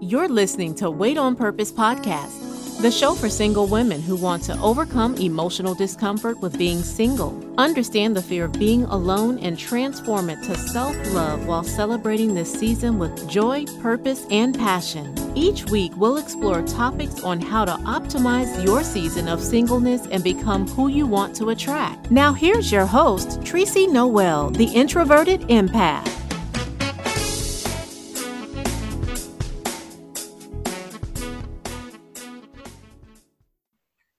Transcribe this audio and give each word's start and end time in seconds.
You're 0.00 0.28
listening 0.28 0.76
to 0.76 0.90
Wait 0.92 1.18
on 1.18 1.34
Purpose 1.34 1.72
podcast, 1.72 2.80
the 2.80 2.90
show 2.90 3.16
for 3.16 3.28
single 3.28 3.66
women 3.66 4.00
who 4.00 4.14
want 4.14 4.44
to 4.44 4.56
overcome 4.60 5.16
emotional 5.16 5.74
discomfort 5.74 6.40
with 6.40 6.56
being 6.56 6.82
single, 6.82 7.36
understand 7.58 8.16
the 8.16 8.22
fear 8.22 8.44
of 8.44 8.52
being 8.52 8.84
alone, 8.84 9.40
and 9.40 9.58
transform 9.58 10.30
it 10.30 10.40
to 10.44 10.54
self 10.56 10.94
love 11.12 11.48
while 11.48 11.64
celebrating 11.64 12.32
this 12.32 12.52
season 12.52 13.00
with 13.00 13.28
joy, 13.28 13.64
purpose, 13.80 14.24
and 14.30 14.56
passion. 14.56 15.12
Each 15.34 15.64
week, 15.64 15.90
we'll 15.96 16.18
explore 16.18 16.62
topics 16.62 17.24
on 17.24 17.40
how 17.40 17.64
to 17.64 17.72
optimize 17.72 18.64
your 18.64 18.84
season 18.84 19.26
of 19.26 19.42
singleness 19.42 20.06
and 20.06 20.22
become 20.22 20.68
who 20.68 20.86
you 20.86 21.06
want 21.06 21.34
to 21.36 21.50
attract. 21.50 22.08
Now, 22.12 22.32
here's 22.32 22.70
your 22.70 22.86
host, 22.86 23.44
Tracy 23.44 23.88
Noel, 23.88 24.50
the 24.50 24.66
introverted 24.66 25.40
empath. 25.48 26.17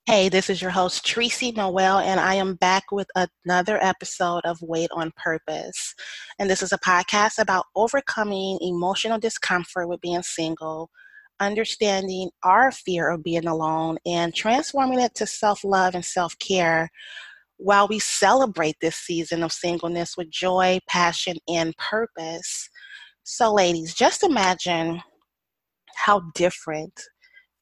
Hey, 0.10 0.28
this 0.28 0.50
is 0.50 0.60
your 0.60 0.72
host, 0.72 1.06
Tracy 1.06 1.52
Noel, 1.52 2.00
and 2.00 2.20
I 2.20 2.34
am 2.34 2.56
back 2.56 2.86
with 2.92 3.08
another 3.46 3.78
episode 3.80 4.42
of 4.44 4.60
Wait 4.60 4.90
on 4.92 5.12
Purpose. 5.16 5.94
And 6.40 6.50
this 6.50 6.64
is 6.64 6.72
a 6.72 6.80
podcast 6.80 7.38
about 7.38 7.68
overcoming 7.76 8.58
emotional 8.60 9.20
discomfort 9.20 9.88
with 9.88 10.02
being 10.02 10.24
single, 10.24 10.90
understanding 11.40 12.32
our 12.42 12.72
fear 12.72 13.12
of 13.12 13.22
being 13.22 13.46
alone, 13.46 14.00
and 14.04 14.34
transforming 14.34 15.00
it 15.00 15.14
to 15.14 15.28
self 15.28 15.64
love 15.64 15.94
and 15.94 16.04
self 16.04 16.36
care 16.40 16.90
while 17.58 17.88
we 17.88 18.00
celebrate 18.00 18.78
this 18.82 18.96
season 18.96 19.44
of 19.44 19.52
singleness 19.52 20.18
with 20.18 20.32
joy, 20.32 20.80
passion, 20.90 21.38
and 21.48 21.78
purpose. 21.78 22.68
So, 23.22 23.54
ladies, 23.54 23.94
just 23.94 24.24
imagine 24.24 25.04
how 25.98 26.24
different 26.34 27.00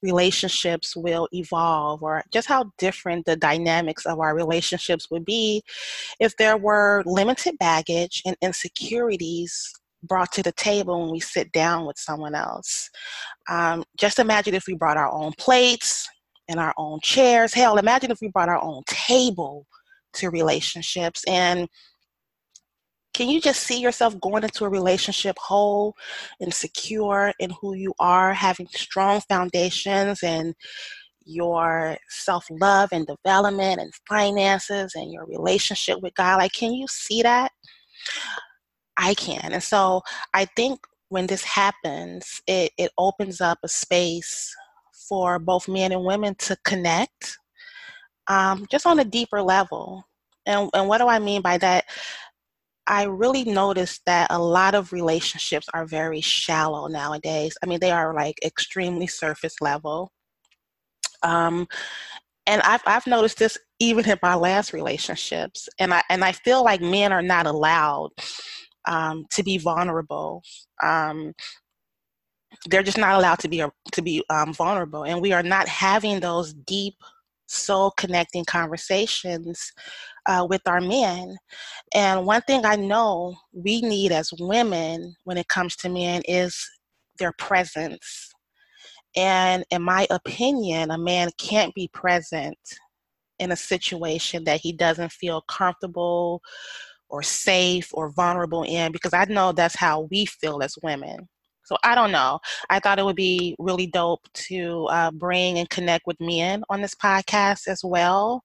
relationships 0.08 0.95
will 0.95 1.27
evolve 1.33 2.02
or 2.02 2.23
just 2.31 2.47
how 2.47 2.72
different 2.77 3.25
the 3.25 3.36
dynamics 3.36 4.05
of 4.05 4.19
our 4.19 4.33
relationships 4.33 5.11
would 5.11 5.25
be 5.25 5.61
if 6.19 6.31
there 6.38 6.58
were 6.58 7.03
limited 7.05 7.55
baggage 7.59 8.22
and 8.25 8.36
insecurities 8.41 9.53
brought 10.03 10.31
to 10.31 10.44
the 10.44 10.53
table 10.53 11.02
when 11.02 11.11
we 11.11 11.19
sit 11.19 11.52
down 11.52 11.86
with 11.86 11.97
someone 11.99 12.36
else. 12.36 12.89
Um, 13.49 13.83
just 13.97 14.17
imagine 14.19 14.55
if 14.55 14.66
we 14.67 14.75
brought 14.75 14.97
our 14.97 15.11
own 15.11 15.33
plates 15.38 16.08
and 16.47 16.59
our 16.59 16.73
own 16.77 16.99
chairs. 17.02 17.53
Hell, 17.53 17.77
imagine 17.77 18.11
if 18.11 18.19
we 18.21 18.30
brought 18.30 18.49
our 18.49 18.64
own 18.64 18.81
table 18.88 19.66
to 20.14 20.30
relationships 20.30 21.21
and 21.27 21.67
can 23.17 23.29
you 23.29 23.41
just 23.41 23.63
see 23.63 23.79
yourself 23.79 24.19
going 24.21 24.43
into 24.43 24.63
a 24.63 24.69
relationship 24.69 25.35
whole 25.39 25.95
and 26.39 26.53
secure 26.53 27.33
in 27.39 27.49
who 27.59 27.73
you 27.73 27.91
are, 27.99 28.31
having 28.31 28.67
strong 28.67 29.21
foundations 29.21 30.21
and 30.21 30.53
your 31.25 31.97
self 32.09 32.45
love 32.51 32.89
and 32.91 33.07
development 33.07 33.81
and 33.81 33.91
finances 34.07 34.93
and 34.93 35.11
your 35.11 35.25
relationship 35.25 35.99
with 36.03 36.13
God? 36.13 36.37
Like, 36.37 36.53
can 36.53 36.73
you 36.73 36.85
see 36.87 37.23
that? 37.23 37.51
I 38.97 39.15
can. 39.15 39.52
And 39.52 39.63
so 39.63 40.03
I 40.35 40.45
think 40.55 40.79
when 41.09 41.25
this 41.25 41.43
happens, 41.43 42.39
it, 42.45 42.71
it 42.77 42.91
opens 42.99 43.41
up 43.41 43.57
a 43.63 43.67
space 43.67 44.55
for 45.09 45.39
both 45.39 45.67
men 45.67 45.91
and 45.91 46.05
women 46.05 46.35
to 46.35 46.55
connect 46.63 47.35
um, 48.27 48.67
just 48.69 48.85
on 48.85 48.99
a 48.99 49.03
deeper 49.03 49.41
level. 49.41 50.03
And, 50.45 50.69
and 50.75 50.87
what 50.87 50.99
do 50.99 51.07
I 51.07 51.17
mean 51.17 51.41
by 51.41 51.57
that? 51.57 51.85
I 52.88 53.03
really 53.03 53.43
noticed 53.43 54.02
that 54.05 54.27
a 54.30 54.39
lot 54.39 54.73
of 54.73 54.93
relationships 54.93 55.67
are 55.73 55.85
very 55.85 56.21
shallow 56.21 56.88
nowadays. 56.88 57.57
I 57.61 57.66
mean, 57.66 57.80
they 57.80 57.91
are 57.91 58.13
like 58.13 58.35
extremely 58.43 59.08
surface 59.08 59.55
level. 59.61 60.11
Um, 61.21 61.67
and 62.45 62.61
I've 62.61 62.81
I've 62.86 63.08
noticed 63.08 63.39
this 63.39 63.58
even 63.80 64.09
in 64.09 64.17
my 64.23 64.36
last 64.36 64.71
relationships, 64.71 65.67
and 65.80 65.93
I 65.93 66.02
and 66.09 66.23
I 66.23 66.31
feel 66.31 66.64
like 66.64 66.81
men 66.81 67.11
are 67.11 67.21
not 67.21 67.45
allowed 67.45 68.11
um, 68.87 69.25
to 69.31 69.43
be 69.43 69.58
vulnerable. 69.58 70.42
Um, 70.81 71.33
they're 72.69 72.83
just 72.83 72.98
not 72.98 73.15
allowed 73.17 73.39
to 73.39 73.49
be 73.49 73.64
to 73.92 74.02
be 74.02 74.23
um, 74.30 74.54
vulnerable, 74.54 75.04
and 75.04 75.21
we 75.21 75.33
are 75.33 75.43
not 75.43 75.67
having 75.67 76.21
those 76.21 76.54
deep 76.54 76.95
soul 77.48 77.92
connecting 77.92 78.45
conversations 78.45 79.71
uh, 80.27 80.45
with 80.49 80.61
our 80.67 80.82
men. 80.82 81.38
And 81.93 82.26
one 82.26 82.42
thing 82.42 82.65
I 82.65 82.76
know 82.76 83.36
we 83.54 83.82
need 83.82 84.11
as 84.11 84.32
women 84.39 85.15
when 85.23 85.38
it 85.38 85.48
comes 85.48 85.76
to 85.77 85.89
men 85.89 86.21
is 86.27 86.58
their 87.17 87.33
presence. 87.39 88.33
And 89.16 89.66
in 89.71 89.82
my 89.82 90.05
opinion, 90.10 90.92
a 90.92 90.98
man 90.98 91.30
can't 91.37 91.73
be 91.73 91.89
present 91.93 92.58
in 93.39 93.52
a 93.52 93.55
situation 93.55 94.43
that 94.43 94.60
he 94.60 94.73
doesn't 94.73 95.11
feel 95.11 95.42
comfortable 95.48 96.42
or 97.10 97.23
safe 97.23 97.89
or 97.93 98.11
vulnerable 98.11 98.64
in 98.64 98.92
because 98.92 99.14
I 99.14 99.26
know 99.26 99.52
that's 99.52 99.76
how 99.76 100.08
we 100.11 100.26
feel 100.26 100.61
as 100.61 100.76
women. 100.83 101.27
So 101.67 101.76
I 101.83 101.95
don't 101.95 102.14
know. 102.14 102.39
I 102.70 102.80
thought 102.80 102.98
it 102.98 103.04
would 103.04 103.17
be 103.17 103.54
really 103.60 103.88
dope 103.88 104.26
to 104.33 104.86
uh, 104.86 105.11
bring 105.11 105.60
and 105.60 105.70
connect 105.70 106.08
with 106.08 106.16
men 106.22 106.64
on 106.70 106.82
this 106.82 106.95
podcast 106.95 107.67
as 107.67 107.82
well 107.83 108.42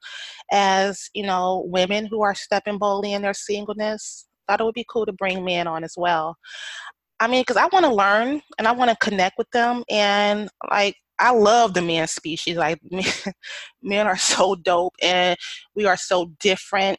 as, 0.51 1.09
you 1.15 1.23
know, 1.23 1.63
women 1.67 2.07
who 2.07 2.23
are 2.23 2.35
stepping 2.35 2.79
boldly 2.79 3.13
in 3.13 3.23
their 3.23 3.33
singleness. 3.35 4.27
Thought 4.49 4.61
it 4.61 4.65
would 4.65 4.75
be 4.75 4.85
cool 4.89 5.07
to 5.07 5.13
bring 5.13 5.45
men 5.45 5.69
on 5.69 5.85
as 5.85 5.95
well. 5.97 6.37
I 7.21 7.29
mean, 7.29 7.43
because 7.43 7.57
I 7.57 7.67
want 7.67 7.85
to 7.85 7.95
learn 7.95 8.43
and 8.59 8.67
I 8.67 8.73
want 8.73 8.91
to 8.91 8.97
connect 8.97 9.39
with 9.39 9.49
them. 9.53 9.85
And 9.89 10.49
like, 10.69 10.97
I 11.21 11.31
love 11.31 11.75
the 11.75 11.83
man 11.83 12.09
species. 12.09 12.57
Like, 12.57 12.81
men, 12.91 13.05
men 13.85 14.09
are 14.09 14.17
so 14.17 14.57
dope 14.57 14.97
and 15.01 15.39
we 15.77 15.87
are 15.87 15.97
so 15.97 16.33
different 16.41 16.99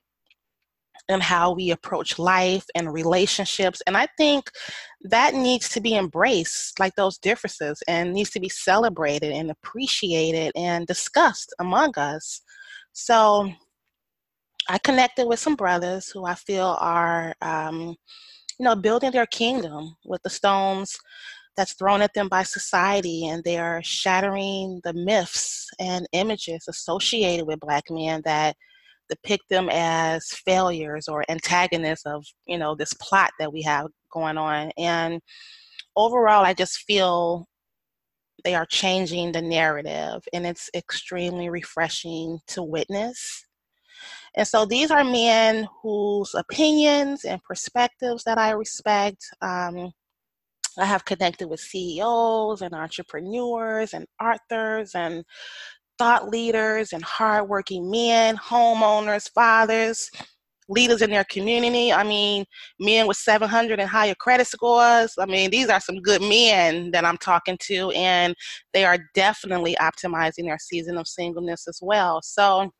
and 1.09 1.21
how 1.21 1.51
we 1.51 1.71
approach 1.71 2.17
life 2.17 2.65
and 2.75 2.93
relationships. 2.93 3.81
And 3.87 3.97
I 3.97 4.07
think 4.17 4.49
that 5.01 5.33
needs 5.33 5.69
to 5.69 5.81
be 5.81 5.95
embraced, 5.95 6.79
like 6.79 6.95
those 6.95 7.17
differences, 7.17 7.81
and 7.87 8.13
needs 8.13 8.29
to 8.31 8.39
be 8.39 8.49
celebrated 8.49 9.33
and 9.33 9.51
appreciated 9.51 10.51
and 10.55 10.87
discussed 10.87 11.53
among 11.59 11.97
us. 11.97 12.41
So 12.93 13.51
I 14.69 14.77
connected 14.77 15.27
with 15.27 15.39
some 15.39 15.55
brothers 15.55 16.09
who 16.09 16.25
I 16.25 16.35
feel 16.35 16.77
are, 16.79 17.33
um, 17.41 17.95
you 18.59 18.63
know, 18.63 18.75
building 18.75 19.11
their 19.11 19.25
kingdom 19.25 19.95
with 20.05 20.21
the 20.23 20.29
stones 20.29 20.97
that's 21.57 21.73
thrown 21.73 22.01
at 22.01 22.13
them 22.13 22.29
by 22.29 22.43
society, 22.43 23.27
and 23.27 23.43
they 23.43 23.57
are 23.57 23.83
shattering 23.83 24.79
the 24.83 24.93
myths 24.93 25.69
and 25.79 26.07
images 26.13 26.65
associated 26.67 27.45
with 27.45 27.59
Black 27.59 27.83
men 27.89 28.21
that 28.25 28.55
depict 29.15 29.43
them 29.49 29.69
as 29.71 30.25
failures 30.45 31.07
or 31.07 31.23
antagonists 31.29 32.05
of 32.05 32.25
you 32.45 32.57
know 32.57 32.75
this 32.75 32.93
plot 32.93 33.31
that 33.39 33.51
we 33.51 33.61
have 33.61 33.87
going 34.11 34.37
on 34.37 34.71
and 34.77 35.21
overall 35.95 36.45
i 36.45 36.53
just 36.53 36.79
feel 36.87 37.47
they 38.43 38.55
are 38.55 38.65
changing 38.65 39.31
the 39.31 39.41
narrative 39.41 40.23
and 40.33 40.45
it's 40.45 40.69
extremely 40.75 41.49
refreshing 41.49 42.39
to 42.47 42.63
witness. 42.63 43.45
And 44.35 44.47
so 44.47 44.65
these 44.65 44.91
are 44.91 45.03
men 45.03 45.67
whose 45.81 46.33
opinions 46.33 47.23
and 47.25 47.43
perspectives 47.43 48.23
that 48.23 48.37
i 48.37 48.51
respect. 48.51 49.23
Um, 49.41 49.91
I 50.77 50.85
have 50.85 51.05
connected 51.05 51.47
with 51.47 51.59
CEOs 51.59 52.63
and 52.63 52.73
entrepreneurs 52.73 53.93
and 53.93 54.07
authors 54.19 54.95
and 54.95 55.23
thought 55.97 56.29
leaders 56.29 56.93
and 56.93 57.03
hardworking 57.03 57.89
men, 57.89 58.35
homeowners, 58.37 59.29
fathers, 59.29 60.09
leaders 60.69 61.01
in 61.01 61.09
their 61.11 61.25
community. 61.25 61.91
I 61.91 62.03
mean, 62.03 62.45
men 62.79 63.07
with 63.07 63.17
700 63.17 63.79
and 63.79 63.89
higher 63.89 64.15
credit 64.15 64.47
scores. 64.47 65.13
I 65.19 65.25
mean, 65.25 65.49
these 65.49 65.69
are 65.69 65.79
some 65.79 66.01
good 66.01 66.21
men 66.21 66.91
that 66.91 67.05
I'm 67.05 67.17
talking 67.17 67.57
to, 67.63 67.91
and 67.91 68.35
they 68.73 68.85
are 68.85 68.97
definitely 69.13 69.75
optimizing 69.79 70.45
their 70.45 70.59
season 70.59 70.97
of 70.97 71.07
singleness 71.07 71.67
as 71.67 71.79
well. 71.81 72.21
So, 72.21 72.71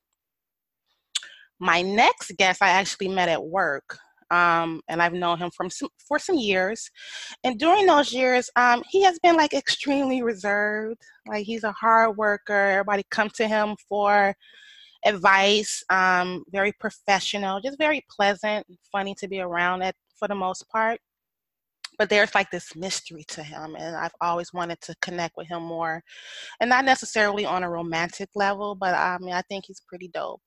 my 1.59 1.81
next 1.81 2.31
guest 2.37 2.61
I 2.61 2.69
actually 2.69 3.09
met 3.09 3.29
at 3.29 3.43
work 3.43 3.97
um, 4.31 4.81
and 4.87 5.01
I've 5.01 5.13
known 5.13 5.37
him 5.37 5.51
from 5.55 5.69
some, 5.69 5.89
for 6.07 6.19
some 6.19 6.37
years. 6.37 6.89
And 7.43 7.59
during 7.59 7.85
those 7.85 8.13
years, 8.13 8.49
um, 8.55 8.83
he 8.89 9.03
has 9.03 9.19
been 9.19 9.35
like 9.35 9.53
extremely 9.53 10.21
reserved. 10.23 11.01
Like 11.27 11.45
he's 11.45 11.63
a 11.63 11.71
hard 11.71 12.17
worker. 12.17 12.53
Everybody 12.53 13.03
come 13.09 13.29
to 13.35 13.47
him 13.47 13.75
for 13.87 14.35
advice. 15.05 15.83
Um, 15.89 16.43
very 16.51 16.71
professional, 16.79 17.61
just 17.61 17.77
very 17.77 18.05
pleasant, 18.09 18.65
funny 18.91 19.15
to 19.19 19.27
be 19.27 19.41
around 19.41 19.81
at 19.81 19.95
for 20.17 20.27
the 20.27 20.35
most 20.35 20.67
part. 20.69 20.99
But 21.99 22.09
there's 22.09 22.33
like 22.33 22.49
this 22.49 22.75
mystery 22.75 23.23
to 23.29 23.43
him, 23.43 23.75
and 23.77 23.95
I've 23.95 24.15
always 24.19 24.51
wanted 24.51 24.81
to 24.81 24.95
connect 25.01 25.37
with 25.37 25.47
him 25.47 25.61
more, 25.61 26.01
and 26.59 26.69
not 26.69 26.85
necessarily 26.85 27.45
on 27.45 27.63
a 27.63 27.69
romantic 27.69 28.29
level, 28.33 28.73
but 28.73 28.95
I 28.95 29.17
mean 29.19 29.33
I 29.33 29.43
think 29.43 29.65
he's 29.67 29.83
pretty 29.87 30.07
dope. 30.07 30.41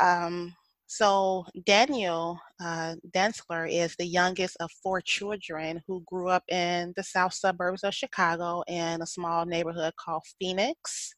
Um, 0.00 0.54
so 0.92 1.44
Daniel 1.66 2.40
uh, 2.60 2.96
Densler 3.12 3.70
is 3.70 3.94
the 3.94 4.04
youngest 4.04 4.56
of 4.58 4.72
four 4.82 5.00
children 5.00 5.80
who 5.86 6.02
grew 6.04 6.28
up 6.28 6.42
in 6.48 6.92
the 6.96 7.04
south 7.04 7.32
suburbs 7.32 7.84
of 7.84 7.94
Chicago 7.94 8.64
in 8.66 9.00
a 9.00 9.06
small 9.06 9.46
neighborhood 9.46 9.92
called 10.04 10.24
Phoenix. 10.40 11.14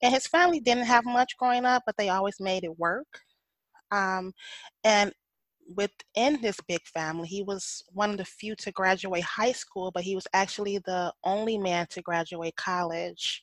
And 0.00 0.14
his 0.14 0.26
family 0.26 0.60
didn't 0.60 0.86
have 0.86 1.04
much 1.04 1.36
growing 1.36 1.66
up, 1.66 1.82
but 1.84 1.94
they 1.98 2.08
always 2.08 2.36
made 2.40 2.64
it 2.64 2.78
work. 2.78 3.06
Um, 3.92 4.32
and 4.82 5.12
within 5.76 6.40
this 6.40 6.58
big 6.66 6.80
family, 6.86 7.28
he 7.28 7.42
was 7.42 7.84
one 7.92 8.12
of 8.12 8.16
the 8.16 8.24
few 8.24 8.56
to 8.56 8.72
graduate 8.72 9.24
high 9.24 9.52
school, 9.52 9.90
but 9.90 10.04
he 10.04 10.14
was 10.14 10.26
actually 10.32 10.78
the 10.78 11.12
only 11.22 11.58
man 11.58 11.86
to 11.90 12.00
graduate 12.00 12.56
college. 12.56 13.42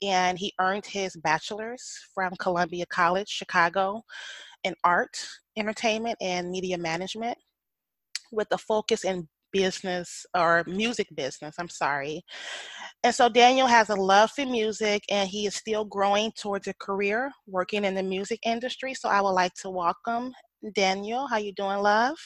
And 0.00 0.38
he 0.38 0.54
earned 0.58 0.86
his 0.86 1.14
bachelor's 1.16 1.84
from 2.14 2.32
Columbia 2.38 2.86
College, 2.86 3.28
Chicago, 3.28 4.02
in 4.64 4.74
art, 4.84 5.18
entertainment, 5.56 6.16
and 6.20 6.50
media 6.50 6.78
management 6.78 7.38
with 8.32 8.48
a 8.50 8.58
focus 8.58 9.04
in 9.04 9.28
business 9.52 10.26
or 10.36 10.64
music 10.66 11.08
business, 11.14 11.54
I'm 11.58 11.68
sorry. 11.68 12.22
And 13.02 13.14
so 13.14 13.28
Daniel 13.28 13.66
has 13.66 13.88
a 13.88 13.94
love 13.94 14.30
for 14.30 14.44
music 14.44 15.02
and 15.10 15.28
he 15.28 15.46
is 15.46 15.54
still 15.54 15.84
growing 15.84 16.32
towards 16.32 16.66
a 16.66 16.74
career 16.74 17.30
working 17.46 17.84
in 17.84 17.94
the 17.94 18.02
music 18.02 18.40
industry. 18.44 18.94
So 18.94 19.08
I 19.08 19.20
would 19.20 19.30
like 19.30 19.54
to 19.62 19.70
welcome 19.70 20.32
Daniel. 20.74 21.26
How 21.26 21.38
you 21.38 21.52
doing, 21.52 21.78
love? 21.78 22.16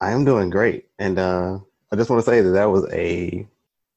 I 0.00 0.12
am 0.12 0.24
doing 0.24 0.48
great. 0.48 0.86
And 0.98 1.18
uh, 1.18 1.58
I 1.92 1.96
just 1.96 2.08
want 2.08 2.24
to 2.24 2.30
say 2.30 2.40
that 2.40 2.50
that 2.50 2.70
was 2.70 2.86
a 2.92 3.46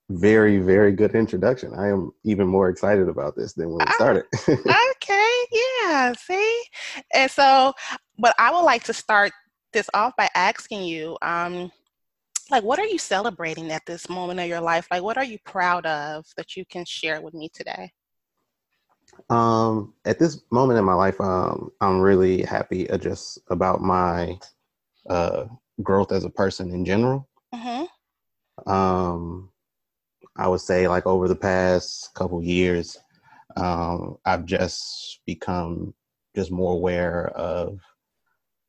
very, 0.10 0.60
very 0.60 0.92
good 0.92 1.16
introduction. 1.16 1.74
I 1.74 1.88
am 1.88 2.12
even 2.24 2.48
more 2.48 2.70
excited 2.70 3.08
about 3.08 3.36
this 3.36 3.54
than 3.54 3.70
when 3.70 3.78
we 3.78 3.86
ah, 3.88 3.94
started. 3.94 4.26
okay, 4.50 4.58
yeah, 5.84 6.14
see? 6.14 6.64
And 7.14 7.30
so, 7.30 7.74
but 8.18 8.36
I 8.38 8.52
would 8.52 8.64
like 8.64 8.84
to 8.86 8.94
start 8.94 9.32
this 9.72 9.90
off 9.94 10.14
by 10.18 10.30
asking 10.36 10.84
you, 10.84 11.18
um, 11.22 11.72
like, 12.52 12.64
what 12.64 12.80
are 12.80 12.86
you 12.86 13.00
celebrating 13.00 13.72
at 13.72 13.86
this 13.86 14.10
moment 14.10 14.40
of 14.40 14.48
your 14.48 14.62
life? 14.62 14.88
Like, 14.92 15.04
what 15.04 15.18
are 15.18 15.24
you 15.24 15.38
proud 15.46 15.86
of 15.86 16.26
that 16.38 16.56
you 16.56 16.66
can 16.66 16.86
share 16.86 17.22
with 17.22 17.34
me 17.34 17.50
today? 17.54 17.92
Um, 19.30 19.94
at 20.06 20.20
this 20.20 20.42
moment 20.52 20.80
in 20.80 20.86
my 20.86 20.94
life, 20.94 21.20
um, 21.22 21.72
I'm 21.82 22.00
really 22.00 22.44
happy 22.44 22.90
uh, 22.90 22.98
just 22.98 23.40
about 23.50 23.82
my 23.82 24.38
uh, 25.10 25.46
growth 25.82 26.12
as 26.12 26.24
a 26.24 26.30
person 26.30 26.72
in 26.72 26.86
general. 26.86 27.28
Mm-hmm. 27.54 28.72
Um, 28.72 29.50
I 30.36 30.48
would 30.48 30.62
say, 30.62 30.88
like 30.88 31.06
over 31.06 31.28
the 31.28 31.36
past 31.36 32.14
couple 32.16 32.42
years, 32.44 32.98
um, 33.58 34.18
I've 34.26 34.46
just 34.46 35.20
become 35.26 35.94
just 36.36 36.52
more 36.52 36.74
aware 36.74 37.28
of 37.30 37.80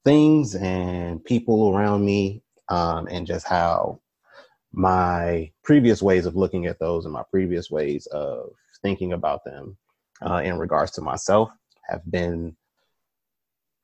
things 0.04 0.54
and 0.54 1.24
people 1.24 1.74
around 1.74 2.04
me, 2.04 2.42
um, 2.68 3.08
and 3.10 3.26
just 3.26 3.46
how 3.46 4.00
my 4.72 5.50
previous 5.62 6.02
ways 6.02 6.26
of 6.26 6.36
looking 6.36 6.66
at 6.66 6.78
those 6.78 7.04
and 7.04 7.14
my 7.14 7.22
previous 7.30 7.70
ways 7.70 8.06
of 8.06 8.50
thinking 8.82 9.12
about 9.12 9.44
them 9.44 9.76
uh, 10.22 10.42
in 10.44 10.58
regards 10.58 10.90
to 10.92 11.00
myself 11.00 11.50
have 11.88 12.02
been, 12.10 12.56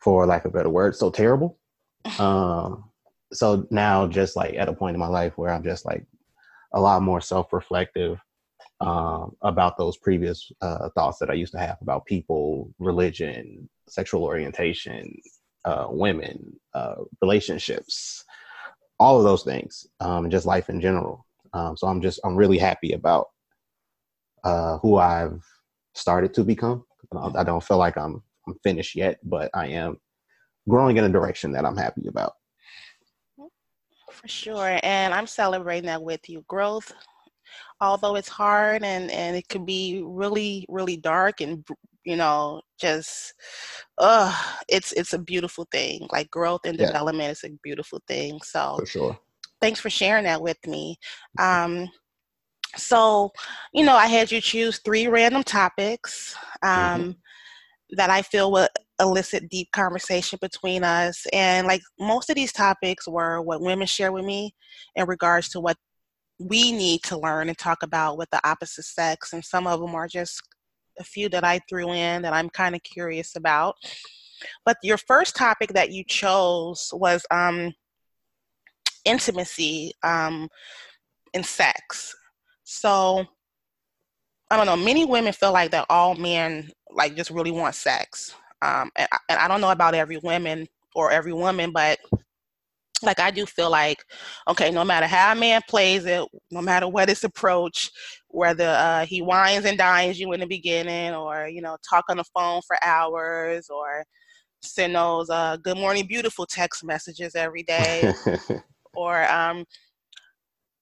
for 0.00 0.26
lack 0.26 0.44
of 0.44 0.52
a 0.52 0.56
better 0.56 0.70
word, 0.70 0.94
so 0.96 1.10
terrible. 1.10 1.58
Um, 2.18 2.90
so 3.32 3.66
now, 3.70 4.08
just 4.08 4.36
like 4.36 4.54
at 4.54 4.68
a 4.68 4.72
point 4.72 4.94
in 4.94 5.00
my 5.00 5.06
life 5.06 5.36
where 5.36 5.52
I'm 5.52 5.62
just 5.62 5.84
like 5.84 6.04
a 6.72 6.80
lot 6.80 7.02
more 7.02 7.20
self-reflective 7.20 8.18
um, 8.80 9.36
about 9.42 9.76
those 9.76 9.96
previous 9.96 10.50
uh, 10.62 10.88
thoughts 10.90 11.18
that 11.18 11.30
I 11.30 11.34
used 11.34 11.52
to 11.52 11.58
have 11.58 11.76
about 11.82 12.06
people, 12.06 12.72
religion, 12.78 13.68
sexual 13.88 14.24
orientation, 14.24 15.14
uh, 15.64 15.88
women, 15.90 16.58
uh, 16.74 16.96
relationships, 17.20 18.24
all 18.98 19.18
of 19.18 19.24
those 19.24 19.42
things, 19.42 19.86
um, 20.00 20.30
just 20.30 20.46
life 20.46 20.70
in 20.70 20.80
general. 20.80 21.26
Um, 21.52 21.76
so 21.76 21.86
I'm 21.86 22.00
just 22.00 22.20
I'm 22.24 22.36
really 22.36 22.58
happy 22.58 22.92
about 22.92 23.26
uh, 24.44 24.78
who 24.78 24.96
I've 24.96 25.42
started 25.94 26.32
to 26.34 26.44
become. 26.44 26.84
I 27.34 27.42
don't 27.42 27.64
feel 27.64 27.78
like 27.78 27.98
I'm 27.98 28.22
I'm 28.46 28.54
finished 28.62 28.96
yet, 28.96 29.18
but 29.24 29.50
I 29.52 29.66
am 29.68 29.98
growing 30.68 30.96
in 30.96 31.04
a 31.04 31.08
direction 31.08 31.52
that 31.52 31.64
I'm 31.64 31.76
happy 31.76 32.06
about. 32.08 32.32
For 34.10 34.28
sure, 34.28 34.78
and 34.82 35.14
I'm 35.14 35.26
celebrating 35.26 35.86
that 35.86 36.02
with 36.02 36.28
you. 36.28 36.44
Growth, 36.48 36.92
although 37.80 38.16
it's 38.16 38.28
hard 38.28 38.82
and 38.82 39.10
and 39.10 39.36
it 39.36 39.48
can 39.48 39.64
be 39.64 40.02
really 40.04 40.66
really 40.68 40.96
dark 40.96 41.40
and 41.40 41.66
you 42.04 42.16
know 42.16 42.60
just 42.80 43.34
uh 43.98 44.34
it's 44.68 44.92
it's 44.92 45.12
a 45.12 45.18
beautiful 45.18 45.66
thing 45.70 46.06
like 46.12 46.30
growth 46.30 46.60
and 46.64 46.78
development 46.78 47.26
yeah. 47.26 47.30
is 47.30 47.44
a 47.44 47.50
beautiful 47.62 48.00
thing 48.08 48.38
so 48.42 48.76
for 48.78 48.86
sure 48.86 49.18
thanks 49.60 49.80
for 49.80 49.90
sharing 49.90 50.24
that 50.24 50.40
with 50.40 50.58
me 50.66 50.96
um 51.38 51.88
so, 52.76 53.30
you 53.72 53.84
know, 53.84 53.96
I 53.96 54.06
had 54.06 54.30
you 54.30 54.40
choose 54.40 54.78
three 54.78 55.08
random 55.08 55.42
topics 55.42 56.34
um, 56.62 56.70
mm-hmm. 57.00 57.10
that 57.96 58.10
I 58.10 58.22
feel 58.22 58.52
will 58.52 58.68
elicit 59.00 59.48
deep 59.48 59.70
conversation 59.72 60.38
between 60.40 60.84
us. 60.84 61.26
And 61.32 61.66
like 61.66 61.82
most 61.98 62.30
of 62.30 62.36
these 62.36 62.52
topics 62.52 63.08
were 63.08 63.40
what 63.40 63.62
women 63.62 63.86
share 63.86 64.12
with 64.12 64.24
me 64.24 64.54
in 64.94 65.06
regards 65.06 65.48
to 65.50 65.60
what 65.60 65.76
we 66.40 66.72
need 66.72 67.02
to 67.02 67.18
learn 67.18 67.48
and 67.48 67.58
talk 67.58 67.82
about 67.82 68.16
with 68.16 68.30
the 68.30 68.40
opposite 68.48 68.84
sex. 68.84 69.32
And 69.32 69.44
some 69.44 69.66
of 69.66 69.78
them 69.80 69.94
are 69.94 70.08
just 70.08 70.42
a 70.98 71.04
few 71.04 71.28
that 71.28 71.44
I 71.44 71.60
threw 71.68 71.92
in 71.92 72.22
that 72.22 72.32
I'm 72.32 72.48
kind 72.48 72.74
of 72.74 72.82
curious 72.82 73.36
about. 73.36 73.76
But 74.64 74.78
your 74.82 74.96
first 74.96 75.36
topic 75.36 75.74
that 75.74 75.92
you 75.92 76.02
chose 76.08 76.90
was 76.94 77.26
um, 77.30 77.72
intimacy 79.04 79.92
um, 80.02 80.48
in 81.34 81.44
sex. 81.44 82.14
So 82.64 83.26
I 84.50 84.56
don't 84.56 84.66
know. 84.66 84.76
Many 84.76 85.04
women 85.04 85.32
feel 85.34 85.52
like 85.52 85.70
that 85.72 85.86
all 85.90 86.14
men 86.14 86.70
like 86.90 87.16
just 87.16 87.30
really 87.30 87.50
want 87.50 87.74
sex. 87.74 88.34
Um, 88.62 88.90
and, 88.96 89.08
and 89.28 89.38
I 89.38 89.46
don't 89.46 89.60
know 89.60 89.70
about 89.70 89.94
every 89.94 90.18
woman 90.18 90.66
or 90.94 91.10
every 91.10 91.32
woman, 91.32 91.70
but 91.70 91.98
like 93.02 93.20
I 93.20 93.30
do 93.30 93.46
feel 93.46 93.70
like, 93.70 94.04
okay, 94.48 94.70
no 94.70 94.84
matter 94.84 95.06
how 95.06 95.32
a 95.32 95.34
man 95.34 95.60
plays 95.68 96.04
it, 96.06 96.24
no 96.50 96.62
matter 96.62 96.88
what 96.88 97.08
his 97.08 97.24
approach, 97.24 97.90
whether 98.28 98.68
uh, 98.68 99.06
he 99.06 99.22
wines 99.22 99.64
and 99.64 99.78
dines 99.78 100.18
you 100.18 100.32
in 100.32 100.40
the 100.40 100.46
beginning, 100.46 101.14
or 101.14 101.48
you 101.48 101.62
know, 101.62 101.76
talk 101.88 102.04
on 102.08 102.16
the 102.18 102.24
phone 102.34 102.62
for 102.66 102.76
hours, 102.84 103.68
or 103.70 104.04
send 104.62 104.94
those 104.94 105.30
uh, 105.30 105.56
"Good 105.56 105.78
morning, 105.78 106.06
beautiful" 106.06 106.46
text 106.46 106.84
messages 106.84 107.34
every 107.34 107.62
day, 107.62 108.12
or 108.94 109.28
um, 109.30 109.64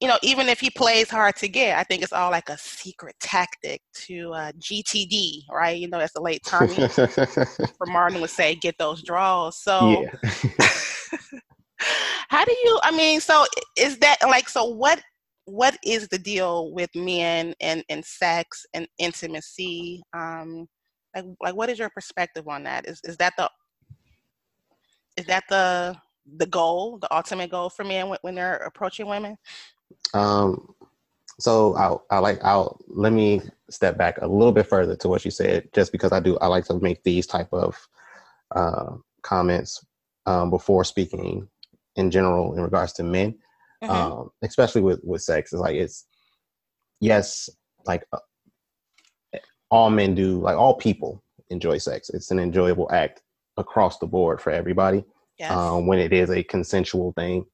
you 0.00 0.06
know, 0.06 0.18
even 0.22 0.48
if 0.48 0.60
he 0.60 0.70
plays 0.70 1.10
hard 1.10 1.34
to 1.36 1.48
get, 1.48 1.76
I 1.76 1.82
think 1.82 2.02
it's 2.02 2.12
all 2.12 2.30
like 2.30 2.48
a 2.48 2.58
secret 2.58 3.16
tactic 3.20 3.82
to 4.06 4.32
uh, 4.32 4.52
GTD, 4.52 5.42
right? 5.50 5.76
You 5.76 5.88
know, 5.88 5.98
as 5.98 6.12
the 6.12 6.20
late 6.20 6.42
Tommy 6.44 6.76
from 7.78 7.92
Martin 7.92 8.20
would 8.20 8.30
say, 8.30 8.54
get 8.54 8.76
those 8.78 9.02
draws. 9.02 9.56
So, 9.56 10.04
yeah. 10.60 11.38
how 12.28 12.44
do 12.44 12.52
you? 12.52 12.78
I 12.82 12.90
mean, 12.90 13.20
so 13.20 13.44
is 13.76 13.98
that 13.98 14.18
like 14.22 14.48
so? 14.48 14.64
What 14.64 15.00
what 15.44 15.76
is 15.84 16.08
the 16.08 16.18
deal 16.18 16.72
with 16.72 16.90
men 16.94 17.54
and 17.60 17.84
and 17.88 18.04
sex 18.04 18.66
and 18.74 18.86
intimacy? 18.98 20.02
Um, 20.12 20.66
like 21.14 21.24
like 21.42 21.54
what 21.54 21.70
is 21.70 21.78
your 21.78 21.90
perspective 21.90 22.48
on 22.48 22.64
that? 22.64 22.86
Is 22.86 23.00
is 23.04 23.16
that 23.18 23.34
the 23.36 23.50
is 25.16 25.26
that 25.26 25.44
the 25.48 25.96
the 26.36 26.46
goal, 26.46 26.98
the 26.98 27.12
ultimate 27.14 27.50
goal 27.50 27.70
for 27.70 27.84
men 27.84 28.08
when, 28.08 28.18
when 28.22 28.34
they're 28.34 28.56
approaching 28.56 29.06
women? 29.06 29.36
Um, 30.12 30.74
so 31.40 31.76
I, 31.76 32.16
I 32.16 32.18
like 32.18 32.42
I'll 32.44 32.78
let 32.88 33.12
me 33.12 33.42
step 33.70 33.96
back 33.96 34.18
a 34.20 34.26
little 34.26 34.52
bit 34.52 34.66
further 34.66 34.96
to 34.96 35.08
what 35.08 35.24
you 35.24 35.30
said, 35.30 35.68
just 35.72 35.92
because 35.92 36.12
I 36.12 36.20
do 36.20 36.38
I 36.38 36.46
like 36.46 36.64
to 36.66 36.78
make 36.80 37.02
these 37.02 37.26
type 37.26 37.48
of 37.52 37.76
uh, 38.54 38.96
comments 39.22 39.84
um, 40.26 40.50
before 40.50 40.84
speaking 40.84 41.48
in 41.98 42.10
general 42.10 42.54
in 42.54 42.62
regards 42.62 42.92
to 42.94 43.02
men, 43.02 43.34
mm-hmm. 43.82 43.90
um, 43.90 44.30
especially 44.42 44.80
with 44.80 45.00
with 45.04 45.22
sex. 45.22 45.52
It's 45.52 45.60
like 45.60 45.76
it's 45.76 46.06
yes, 47.00 47.50
like 47.84 48.04
uh, 48.12 48.18
all 49.70 49.90
men 49.90 50.14
do, 50.14 50.40
like 50.40 50.56
all 50.56 50.74
people 50.74 51.22
enjoy 51.50 51.78
sex. 51.78 52.08
It's 52.10 52.30
an 52.30 52.38
enjoyable 52.38 52.90
act 52.92 53.22
across 53.56 53.98
the 53.98 54.06
board 54.06 54.40
for 54.40 54.50
everybody 54.50 55.04
yes. 55.38 55.50
um, 55.50 55.86
when 55.86 55.98
it 55.98 56.12
is 56.12 56.30
a 56.30 56.42
consensual 56.42 57.12
thing. 57.12 57.44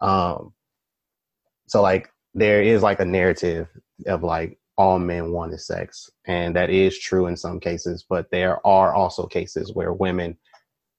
Um, 0.00 0.54
so 1.66 1.82
like 1.82 2.08
there 2.34 2.62
is 2.62 2.82
like 2.82 3.00
a 3.00 3.04
narrative 3.04 3.68
of 4.06 4.22
like 4.22 4.58
all 4.78 4.98
men 4.98 5.30
want 5.30 5.52
is 5.52 5.66
sex 5.66 6.10
and 6.26 6.56
that 6.56 6.70
is 6.70 6.98
true 6.98 7.26
in 7.26 7.36
some 7.36 7.60
cases 7.60 8.04
but 8.08 8.30
there 8.30 8.64
are 8.66 8.94
also 8.94 9.26
cases 9.26 9.74
where 9.74 9.92
women 9.92 10.36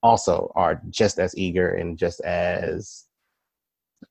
also 0.03 0.51
are 0.55 0.81
just 0.89 1.19
as 1.19 1.37
eager 1.37 1.69
and 1.75 1.97
just 1.97 2.19
as 2.21 3.05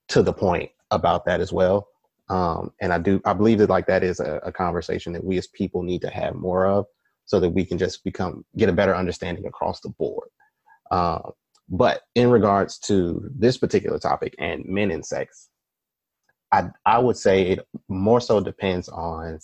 to 0.09 0.23
the 0.23 0.33
point 0.33 0.71
about 0.91 1.25
that 1.25 1.41
as 1.41 1.53
well. 1.53 1.89
Um, 2.29 2.73
and 2.81 2.93
i 2.93 2.99
do 2.99 3.21
i 3.25 3.33
believe 3.33 3.59
that 3.59 3.71
like 3.71 3.89
that 3.89 4.05
is 4.05 4.21
a, 4.21 4.41
a, 4.45 4.53
conversation 4.53 5.13
that 5.15 5.25
we 5.25 5.37
as 5.37 5.49
people 5.49 5.83
need 5.83 6.01
to 6.03 6.11
have 6.11 6.37
more 6.37 6.65
of 6.65 6.87
so 7.25 7.41
that 7.41 7.51
we 7.51 7.65
can 7.65 7.77
just 7.77 8.05
become 8.05 8.45
get 8.57 8.69
a 8.69 8.73
better 8.73 8.95
understanding 8.95 9.47
across 9.47 9.81
the 9.81 9.89
board. 9.89 10.29
Um, 10.93 11.33
but 11.69 12.03
in 12.15 12.31
regards 12.31 12.79
to 12.81 13.31
this 13.37 13.57
particular 13.57 13.99
topic 13.99 14.35
and 14.39 14.65
men 14.65 14.91
and 14.91 15.05
sex, 15.05 15.49
I 16.53 16.71
I 16.85 16.99
would 16.99 17.17
say 17.17 17.43
it 17.43 17.67
more 17.89 18.21
so 18.21 18.41
depends 18.41 18.89
on 18.89 19.39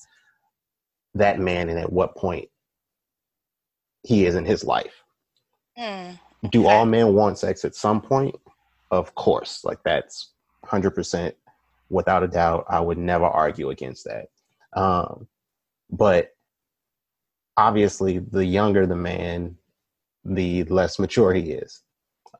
that 1.15 1.39
man 1.39 1.69
and 1.69 1.79
at 1.79 1.93
what 1.93 2.17
point 2.17 2.49
he 4.03 4.27
is 4.27 4.35
in 4.35 4.45
his 4.45 4.65
life. 4.65 5.03
Mm, 5.79 6.19
okay. 6.45 6.51
Do 6.51 6.67
all 6.67 6.87
men 6.87 7.15
want 7.15 7.39
sex 7.39 7.65
at 7.65 7.75
some 7.75 8.01
point? 8.01 8.35
Of 8.91 9.15
course, 9.15 9.65
like 9.65 9.79
that's 9.85 10.33
hundred 10.65 10.93
percent 10.93 11.35
without 11.91 12.23
a 12.23 12.29
doubt. 12.29 12.65
I 12.69 12.81
would 12.81 12.99
never 12.99 13.25
argue 13.25 13.71
against 13.71 14.05
that. 14.05 14.29
Um, 14.79 15.27
but 15.91 16.35
obviously, 17.57 18.19
the 18.19 18.45
younger 18.45 18.87
the 18.87 18.97
man, 18.97 19.57
the 20.25 20.65
less 20.65 20.99
mature 20.99 21.35
he 21.35 21.53
is. 21.53 21.83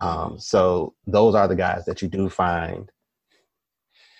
Um, 0.01 0.39
so 0.39 0.95
those 1.07 1.35
are 1.35 1.49
the 1.49 1.57
guys 1.57 1.85
that 1.87 2.03
you 2.03 2.09
do 2.09 2.29
find 2.29 2.91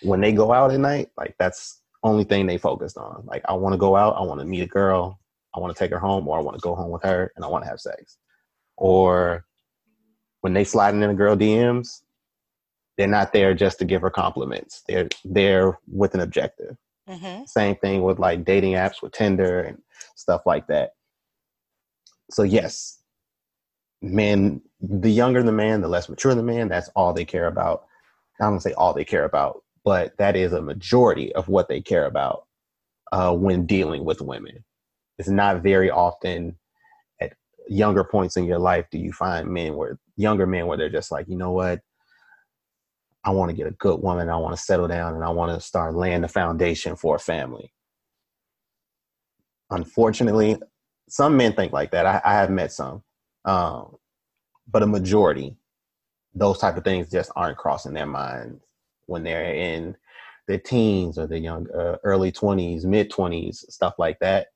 when 0.03 0.21
they 0.21 0.33
go 0.33 0.53
out 0.53 0.73
at 0.73 0.81
night. 0.81 1.11
Like 1.17 1.35
that's 1.39 1.83
only 2.03 2.25
thing 2.25 2.47
they 2.47 2.59
focused 2.59 2.97
on. 2.97 3.25
Like 3.27 3.43
I 3.47 3.53
want 3.55 3.75
to 3.75 3.79
go 3.79 3.97
out, 3.97 4.17
I 4.17 4.23
want 4.23 4.41
to 4.41 4.47
meet 4.47 4.63
a 4.63 4.67
girl, 4.67 5.21
I 5.55 5.61
want 5.61 5.75
to 5.75 5.79
take 5.79 5.91
her 5.91 5.99
home, 5.99 6.29
or 6.29 6.39
I 6.39 6.43
want 6.43 6.57
to 6.57 6.63
go 6.63 6.75
home 6.75 6.91
with 6.91 7.03
her, 7.03 7.33
and 7.37 7.45
I 7.45 7.49
want 7.49 7.65
to 7.65 7.71
have 7.71 7.81
sex. 7.81 8.19
Or 8.77 9.45
when 10.41 10.55
they 10.55 10.65
sliding 10.65 11.03
in 11.03 11.11
a 11.11 11.15
girl 11.15 11.37
DMs, 11.37 12.03
they're 12.97 13.07
not 13.07 13.33
there 13.33 13.55
just 13.55 13.79
to 13.79 13.85
give 13.85 14.03
her 14.03 14.11
compliments. 14.11 14.83
They're 14.89 15.09
there 15.25 15.79
with 15.89 16.15
an 16.15 16.21
objective. 16.21 16.77
Mm-hmm. 17.09 17.45
Same 17.45 17.77
thing 17.77 18.03
with 18.03 18.19
like 18.19 18.45
dating 18.45 18.75
apps 18.75 19.03
with 19.03 19.13
Tinder 19.13 19.61
and 19.61 19.79
stuff 20.17 20.43
like 20.47 20.67
that. 20.69 20.91
So 22.31 22.43
yes, 22.43 22.99
men, 24.03 24.63
the 24.81 25.11
younger 25.11 25.43
the 25.43 25.53
man, 25.53 25.81
the 25.81 25.89
less 25.89 26.09
mature 26.09 26.35
the 26.35 26.43
man, 26.43 26.69
that's 26.69 26.89
all 26.97 27.13
they 27.13 27.25
care 27.25 27.47
about. 27.47 27.85
I'm 28.41 28.51
gonna 28.51 28.61
say 28.61 28.73
all 28.73 28.93
they 28.93 29.05
care 29.05 29.25
about, 29.25 29.63
but 29.85 30.17
that 30.19 30.37
is 30.37 30.53
a 30.53 30.61
majority 30.61 31.35
of 31.35 31.49
what 31.49 31.69
they 31.69 31.81
care 31.81 32.07
about 32.07 32.47
uh, 33.13 33.35
when 33.35 33.67
dealing 33.67 34.05
with 34.05 34.21
women. 34.21 34.65
It's 35.19 35.29
not 35.29 35.63
very 35.63 35.91
often 35.91 36.59
younger 37.69 38.05
points 38.05 38.37
in 38.37 38.45
your 38.45 38.59
life 38.59 38.87
do 38.91 38.99
you 38.99 39.13
find 39.13 39.49
men 39.49 39.75
where 39.75 39.99
younger 40.17 40.47
men 40.47 40.67
where 40.67 40.77
they're 40.77 40.89
just 40.89 41.11
like, 41.11 41.29
you 41.29 41.37
know 41.37 41.53
what, 41.53 41.81
I 43.25 43.31
want 43.31 43.51
to 43.51 43.57
get 43.57 43.67
a 43.67 43.73
good 43.73 44.01
woman, 44.03 44.31
I 44.31 44.37
want 44.37 44.57
to 44.57 44.63
settle 44.63 44.89
down, 44.89 45.15
and 45.15 45.25
I 45.25 45.31
want 45.31 45.53
to 45.53 45.65
start 45.65 45.95
laying 45.95 46.21
the 46.21 46.29
foundation 46.29 46.95
for 46.97 47.17
a 47.17 47.19
family. 47.21 47.73
Unfortunately, 49.71 50.57
some 51.09 51.37
men 51.37 51.53
think 51.53 51.73
like 51.73 51.91
that. 51.91 52.07
I, 52.07 52.21
I 52.25 52.35
have 52.35 52.51
met 52.51 52.73
some, 52.73 53.03
um, 53.45 53.97
but 54.69 54.85
a 54.85 54.87
majority, 54.87 55.57
those 56.35 56.59
type 56.59 56.77
of 56.77 56.85
things 56.85 57.11
just 57.11 57.33
aren't 57.35 57.59
crossing 57.59 57.95
their 57.95 58.07
minds 58.07 58.63
when 59.07 59.25
they're 59.25 59.55
in 59.55 59.97
their 60.47 60.59
teens 60.59 61.19
or 61.19 61.27
the 61.27 61.39
young 61.39 61.69
uh, 61.73 61.97
early 62.05 62.31
20s 62.31 62.85
mid 62.85 63.11
20s 63.11 63.57
stuff 63.71 63.95
like 63.99 64.19
that 64.21 64.49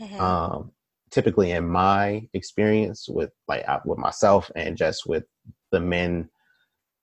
mm-hmm. 0.00 0.20
um, 0.20 0.70
typically 1.10 1.50
in 1.52 1.68
my 1.68 2.26
experience 2.34 3.08
with 3.08 3.30
like 3.48 3.64
with 3.84 3.98
myself 3.98 4.50
and 4.56 4.76
just 4.76 5.06
with 5.06 5.24
the 5.72 5.80
men 5.80 6.28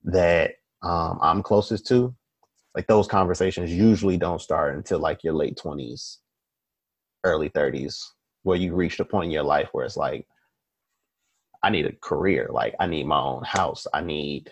that 0.04 0.52
um, 0.84 1.20
i'm 1.22 1.44
closest 1.44 1.86
to 1.88 2.14
like 2.76 2.88
those 2.88 3.08
conversations 3.08 3.72
usually 3.72 4.18
don't 4.18 4.42
start 4.42 4.76
until 4.76 5.00
like 5.00 5.24
your 5.24 5.34
late 5.34 5.58
20s 5.58 6.18
early 7.24 7.50
30s 7.50 8.04
where 8.44 8.58
you 8.58 8.74
reach 8.76 8.98
the 8.98 9.06
point 9.06 9.26
in 9.26 9.32
your 9.32 9.44
life 9.44 9.70
where 9.72 9.86
it's 9.86 9.98
like 9.98 10.26
i 11.64 11.70
need 11.70 11.86
a 11.86 11.94
career. 12.02 12.48
Like 12.52 12.76
i 12.80 12.88
need 12.88 13.08
my 13.08 13.20
own 13.20 13.44
house. 13.44 13.88
I 13.94 14.02
need 14.02 14.50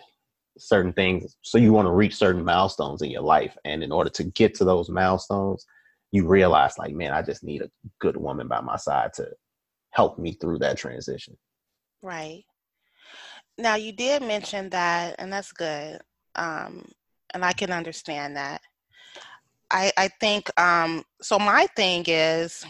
certain 0.58 0.92
things. 0.92 1.36
So 1.42 1.58
you 1.58 1.72
want 1.72 1.86
to 1.86 1.92
reach 1.92 2.16
certain 2.16 2.42
milestones 2.42 3.02
in 3.02 3.10
your 3.10 3.22
life 3.22 3.56
and 3.64 3.82
in 3.82 3.92
order 3.92 4.10
to 4.10 4.24
get 4.24 4.54
to 4.56 4.64
those 4.64 4.88
milestones 4.88 5.66
you 6.12 6.26
realize 6.26 6.78
like 6.78 6.94
man 6.94 7.12
i 7.12 7.22
just 7.22 7.44
need 7.44 7.62
a 7.62 7.70
good 8.00 8.16
woman 8.16 8.48
by 8.48 8.60
my 8.60 8.76
side 8.76 9.12
to 9.14 9.28
help 9.96 10.18
me 10.18 10.32
through 10.32 10.58
that 10.58 10.76
transition 10.76 11.36
right 12.02 12.44
now 13.58 13.74
you 13.74 13.92
did 13.92 14.22
mention 14.22 14.68
that 14.68 15.14
and 15.18 15.32
that's 15.32 15.52
good 15.52 15.98
um, 16.34 16.84
and 17.32 17.44
i 17.44 17.52
can 17.52 17.72
understand 17.72 18.36
that 18.36 18.60
i 19.70 19.90
i 19.96 20.08
think 20.20 20.48
um, 20.60 21.02
so 21.22 21.38
my 21.38 21.66
thing 21.74 22.04
is 22.06 22.64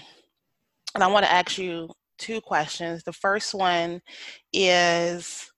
and 0.95 1.03
i 1.03 1.07
want 1.09 1.25
to 1.25 1.33
ask 1.33 1.59
you 1.59 1.89
two 2.17 2.41
questions 2.41 3.03
the 3.03 3.13
first 3.13 3.55
one 3.55 4.01
is 4.53 5.51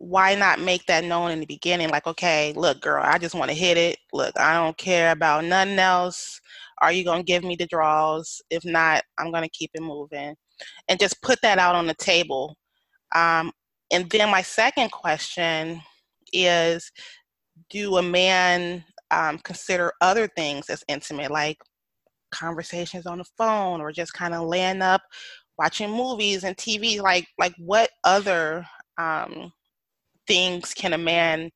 why 0.00 0.34
not 0.34 0.58
make 0.58 0.86
that 0.86 1.04
known 1.04 1.30
in 1.30 1.40
the 1.40 1.46
beginning? 1.46 1.90
Like, 1.90 2.06
okay, 2.06 2.54
look, 2.56 2.80
girl, 2.80 3.04
I 3.06 3.18
just 3.18 3.34
want 3.34 3.50
to 3.50 3.56
hit 3.56 3.76
it. 3.76 3.98
Look, 4.14 4.32
I 4.40 4.54
don't 4.54 4.76
care 4.78 5.12
about 5.12 5.44
nothing 5.44 5.78
else. 5.78 6.40
Are 6.80 6.90
you 6.90 7.04
going 7.04 7.20
to 7.20 7.24
give 7.24 7.44
me 7.44 7.54
the 7.54 7.66
draws? 7.66 8.40
If 8.48 8.64
not, 8.64 9.02
I'm 9.18 9.30
going 9.30 9.42
to 9.42 9.50
keep 9.50 9.70
it 9.74 9.82
moving. 9.82 10.34
And 10.88 10.98
just 10.98 11.22
put 11.22 11.38
that 11.42 11.58
out 11.58 11.74
on 11.74 11.86
the 11.86 11.94
table. 11.94 12.56
Um, 13.14 13.52
and 13.92 14.08
then 14.10 14.30
my 14.30 14.42
second 14.42 14.90
question 14.92 15.80
is 16.32 16.90
do 17.70 17.96
a 17.96 18.02
man 18.02 18.84
um, 19.10 19.38
consider 19.38 19.92
other 20.00 20.28
things 20.36 20.70
as 20.70 20.84
intimate, 20.88 21.30
like 21.30 21.58
conversations 22.30 23.06
on 23.06 23.18
the 23.18 23.24
phone 23.36 23.80
or 23.80 23.90
just 23.90 24.14
kind 24.14 24.34
of 24.34 24.46
laying 24.46 24.82
up 24.82 25.02
watching 25.58 25.90
movies 25.90 26.44
and 26.44 26.56
TV? 26.56 27.00
Like, 27.00 27.26
like 27.38 27.54
what 27.58 27.90
other 28.04 28.66
um, 28.98 29.52
things 30.26 30.72
can 30.74 30.94
a 30.94 30.98
man 30.98 31.50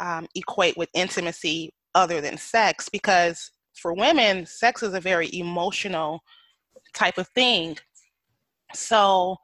um, 0.00 0.26
equate 0.34 0.76
with 0.76 0.88
intimacy 0.94 1.70
other 1.94 2.20
than 2.20 2.38
sex? 2.38 2.88
Because 2.88 3.50
for 3.74 3.92
women, 3.92 4.46
sex 4.46 4.82
is 4.82 4.94
a 4.94 5.00
very 5.00 5.28
emotional 5.34 6.20
type 6.94 7.18
of 7.18 7.28
thing. 7.34 7.76
So 8.74 9.36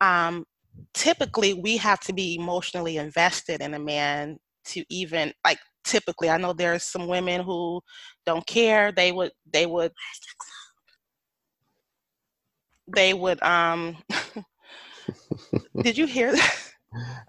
um, 0.00 0.44
typically, 0.92 1.54
we 1.54 1.76
have 1.78 2.00
to 2.00 2.12
be 2.12 2.36
emotionally 2.36 2.96
invested 2.96 3.60
in 3.60 3.74
a 3.74 3.78
man 3.78 4.38
to 4.66 4.84
even 4.88 5.32
like 5.44 5.58
typically 5.84 6.30
i 6.30 6.38
know 6.38 6.54
there's 6.54 6.82
some 6.82 7.06
women 7.06 7.42
who 7.42 7.78
don't 8.24 8.46
care 8.46 8.90
they 8.90 9.12
would 9.12 9.30
they 9.52 9.66
would 9.66 9.92
they 12.96 13.12
would 13.12 13.42
um 13.42 13.94
did 15.82 15.98
you 15.98 16.06
hear 16.06 16.32
that 16.32 16.64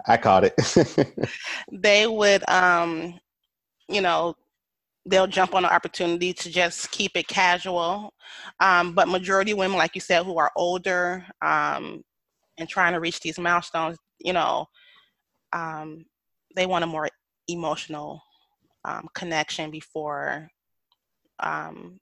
I 0.08 0.18
caught 0.18 0.44
it. 0.46 1.20
they 1.72 2.08
would, 2.08 2.48
um, 2.50 3.20
you 3.88 4.02
know, 4.02 4.36
they'll 5.06 5.28
jump 5.28 5.54
on 5.54 5.64
the 5.64 5.74
opportunity 5.74 6.34
to 6.34 6.50
just 6.50 6.92
keep 6.92 7.16
it 7.16 7.28
casual. 7.28 8.14
Um, 8.60 8.94
but 8.94 9.08
majority 9.08 9.54
women, 9.54 9.78
like 9.78 9.96
you 9.96 10.02
said, 10.02 10.24
who 10.24 10.38
are 10.38 10.52
older 10.56 11.26
um, 11.42 12.04
and 12.58 12.68
trying 12.68 12.94
to 12.94 13.00
reach 13.00 13.20
these 13.20 13.38
milestones, 13.38 13.98
you 14.20 14.34
know, 14.34 14.66
um, 15.54 16.06
they 16.56 16.66
want 16.66 16.84
a 16.84 16.88
more 16.88 17.10
emotional 17.48 18.22
um, 18.84 19.08
connection 19.14 19.70
before 19.70 20.50
um, 21.40 22.00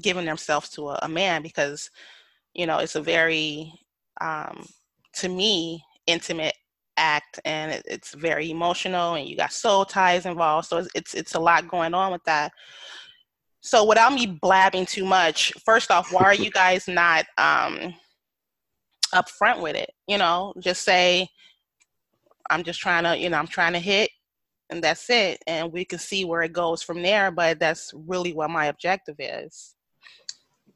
giving 0.00 0.26
themselves 0.26 0.68
to 0.70 0.90
a, 0.90 0.98
a, 1.02 1.08
man 1.08 1.42
because, 1.42 1.90
you 2.54 2.66
know, 2.66 2.78
it's 2.78 2.96
a 2.96 3.00
very, 3.00 3.72
um, 4.20 4.66
to 5.14 5.28
me, 5.28 5.82
intimate 6.06 6.54
act 7.02 7.40
and 7.44 7.72
it, 7.72 7.82
it's 7.86 8.14
very 8.14 8.50
emotional 8.50 9.14
and 9.14 9.28
you 9.28 9.36
got 9.36 9.52
soul 9.52 9.84
ties 9.84 10.24
involved 10.24 10.68
so 10.68 10.78
it's, 10.78 10.88
it's 10.94 11.14
it's 11.14 11.34
a 11.34 11.40
lot 11.40 11.68
going 11.68 11.94
on 11.94 12.12
with 12.12 12.22
that. 12.24 12.52
So 13.60 13.84
without 13.84 14.12
me 14.12 14.26
blabbing 14.26 14.86
too 14.86 15.04
much 15.04 15.52
first 15.64 15.90
off 15.90 16.12
why 16.12 16.24
are 16.24 16.34
you 16.34 16.50
guys 16.62 16.86
not 16.86 17.26
um 17.38 17.94
upfront 19.12 19.60
with 19.60 19.74
it? 19.74 19.90
You 20.06 20.18
know 20.18 20.54
just 20.60 20.82
say 20.82 21.28
i'm 22.50 22.62
just 22.62 22.80
trying 22.80 23.04
to 23.04 23.16
you 23.16 23.28
know 23.28 23.38
i'm 23.38 23.46
trying 23.46 23.72
to 23.72 23.78
hit 23.78 24.10
and 24.70 24.82
that's 24.82 25.08
it 25.10 25.42
and 25.46 25.72
we 25.72 25.84
can 25.84 25.98
see 25.98 26.24
where 26.24 26.42
it 26.42 26.52
goes 26.52 26.82
from 26.82 27.02
there 27.02 27.30
but 27.30 27.58
that's 27.58 27.92
really 27.94 28.32
what 28.32 28.50
my 28.50 28.66
objective 28.66 29.16
is. 29.18 29.74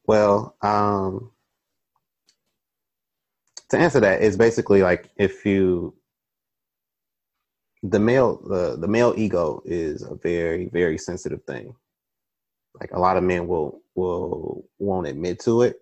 Well 0.06 0.56
um 0.62 1.30
to 3.68 3.78
answer 3.78 4.00
that 4.00 4.23
is 4.23 4.37
basically 4.37 4.83
like 4.83 5.11
if 5.16 5.45
you 5.45 5.95
the 7.83 8.00
male 8.00 8.40
the, 8.49 8.76
the 8.78 8.88
male 8.88 9.14
ego 9.16 9.62
is 9.64 10.02
a 10.02 10.14
very 10.14 10.66
very 10.66 10.99
sensitive 10.99 11.42
thing 11.45 11.75
like 12.80 12.90
a 12.92 12.99
lot 12.99 13.16
of 13.16 13.25
men 13.25 13.47
will 13.47 13.80
will 13.95 14.64
won't 14.78 15.06
admit 15.06 15.40
to 15.40 15.62
it 15.62 15.80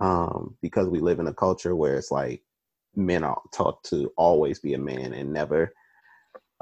um 0.00 0.56
because 0.62 0.88
we 0.88 1.00
live 1.00 1.18
in 1.18 1.26
a 1.26 1.34
culture 1.34 1.74
where 1.74 1.96
it's 1.96 2.10
like 2.10 2.42
men 2.94 3.24
are 3.24 3.40
taught 3.52 3.82
to 3.84 4.12
always 4.16 4.58
be 4.58 4.74
a 4.74 4.78
man 4.78 5.12
and 5.12 5.32
never 5.32 5.72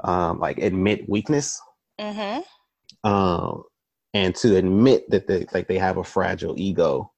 um 0.03 0.39
like 0.39 0.57
admit 0.57 1.07
weakness 1.07 1.59
mm-hmm. 1.99 3.09
um 3.09 3.63
and 4.13 4.35
to 4.35 4.55
admit 4.55 5.09
that 5.09 5.27
they 5.27 5.45
like 5.53 5.67
they 5.67 5.77
have 5.77 5.97
a 5.97 6.03
fragile 6.03 6.55
ego 6.57 7.11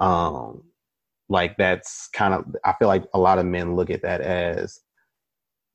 um 0.00 0.62
like 1.28 1.56
that's 1.56 2.08
kind 2.12 2.34
of 2.34 2.44
i 2.64 2.74
feel 2.78 2.88
like 2.88 3.04
a 3.14 3.18
lot 3.18 3.38
of 3.38 3.46
men 3.46 3.76
look 3.76 3.90
at 3.90 4.02
that 4.02 4.20
as 4.20 4.80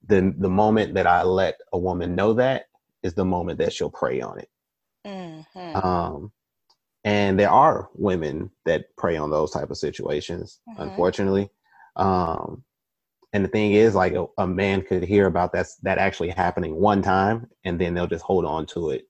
the 0.05 0.33
the 0.37 0.49
moment 0.49 0.93
that 0.95 1.07
I 1.07 1.23
let 1.23 1.59
a 1.73 1.77
woman 1.77 2.15
know 2.15 2.33
that 2.33 2.65
is 3.03 3.13
the 3.13 3.25
moment 3.25 3.59
that 3.59 3.73
she'll 3.73 3.89
prey 3.89 4.21
on 4.21 4.39
it. 4.39 4.49
Mm-hmm. 5.05 5.75
Um, 5.75 6.31
and 7.03 7.39
there 7.39 7.49
are 7.49 7.89
women 7.93 8.51
that 8.65 8.95
prey 8.97 9.15
on 9.17 9.29
those 9.29 9.51
type 9.51 9.69
of 9.69 9.77
situations, 9.77 10.59
mm-hmm. 10.69 10.81
unfortunately. 10.81 11.49
Um, 11.95 12.63
and 13.33 13.43
the 13.43 13.49
thing 13.49 13.73
is, 13.73 13.95
like 13.95 14.13
a, 14.13 14.25
a, 14.37 14.47
man 14.47 14.81
could 14.81 15.03
hear 15.03 15.25
about 15.25 15.51
that 15.53 15.67
that 15.83 15.97
actually 15.97 16.29
happening 16.29 16.75
one 16.75 17.01
time, 17.01 17.47
and 17.63 17.79
then 17.79 17.93
they'll 17.93 18.07
just 18.07 18.23
hold 18.23 18.45
on 18.45 18.65
to 18.67 18.91
it 18.91 19.05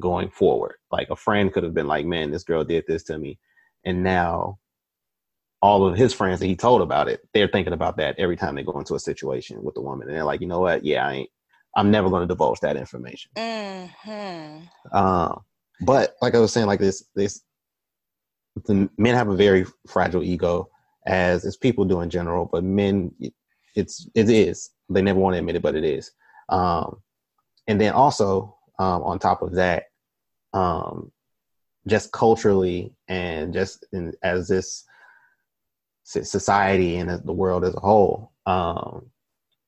going 0.00 0.30
forward. 0.30 0.76
Like 0.90 1.10
a 1.10 1.16
friend 1.16 1.52
could 1.52 1.62
have 1.62 1.74
been 1.74 1.86
like, 1.86 2.06
"Man, 2.06 2.30
this 2.30 2.44
girl 2.44 2.64
did 2.64 2.84
this 2.86 3.04
to 3.04 3.18
me," 3.18 3.38
and 3.84 4.02
now 4.02 4.58
all 5.62 5.86
of 5.86 5.96
his 5.96 6.12
friends 6.12 6.40
that 6.40 6.46
he 6.46 6.56
told 6.56 6.82
about 6.82 7.08
it, 7.08 7.26
they're 7.32 7.48
thinking 7.48 7.72
about 7.72 7.96
that 7.96 8.18
every 8.18 8.36
time 8.36 8.56
they 8.56 8.64
go 8.64 8.78
into 8.78 8.96
a 8.96 9.00
situation 9.00 9.62
with 9.62 9.74
the 9.74 9.80
woman, 9.80 10.08
and 10.08 10.16
they're 10.16 10.24
like, 10.24 10.40
"You 10.40 10.48
know 10.48 10.60
what? 10.60 10.84
Yeah, 10.84 11.06
I 11.06 11.12
ain't. 11.12 11.30
I'm 11.76 11.90
never 11.90 12.10
going 12.10 12.22
to 12.22 12.26
divulge 12.26 12.60
that 12.60 12.76
information." 12.76 13.30
Mm-hmm. 13.36 14.66
Uh, 14.92 15.36
but 15.80 16.16
like 16.20 16.34
I 16.34 16.40
was 16.40 16.52
saying, 16.52 16.66
like 16.66 16.80
this, 16.80 17.04
this 17.14 17.42
the 18.64 18.90
men 18.98 19.14
have 19.14 19.28
a 19.28 19.36
very 19.36 19.64
fragile 19.86 20.24
ego, 20.24 20.68
as 21.06 21.44
as 21.44 21.56
people 21.56 21.84
do 21.84 22.00
in 22.00 22.10
general. 22.10 22.46
But 22.50 22.64
men, 22.64 23.14
it's 23.76 24.08
it 24.14 24.28
is. 24.28 24.70
They 24.90 25.00
never 25.00 25.20
want 25.20 25.34
to 25.34 25.38
admit 25.38 25.56
it, 25.56 25.62
but 25.62 25.76
it 25.76 25.84
is. 25.84 26.10
Um, 26.48 27.00
and 27.68 27.80
then 27.80 27.92
also 27.92 28.56
um, 28.80 29.02
on 29.04 29.20
top 29.20 29.42
of 29.42 29.52
that, 29.52 29.84
um, 30.52 31.12
just 31.86 32.10
culturally 32.10 32.92
and 33.06 33.54
just 33.54 33.86
in, 33.92 34.12
as 34.24 34.48
this 34.48 34.84
society 36.12 36.96
and 36.96 37.10
the 37.24 37.32
world 37.32 37.64
as 37.64 37.74
a 37.74 37.80
whole, 37.80 38.32
um, 38.46 39.06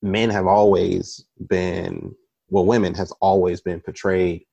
men 0.01 0.29
have 0.29 0.47
always 0.47 1.25
been 1.47 2.15
well, 2.49 2.65
women 2.65 2.93
has 2.93 3.11
always 3.21 3.61
been 3.61 3.79
portrayed 3.79 4.45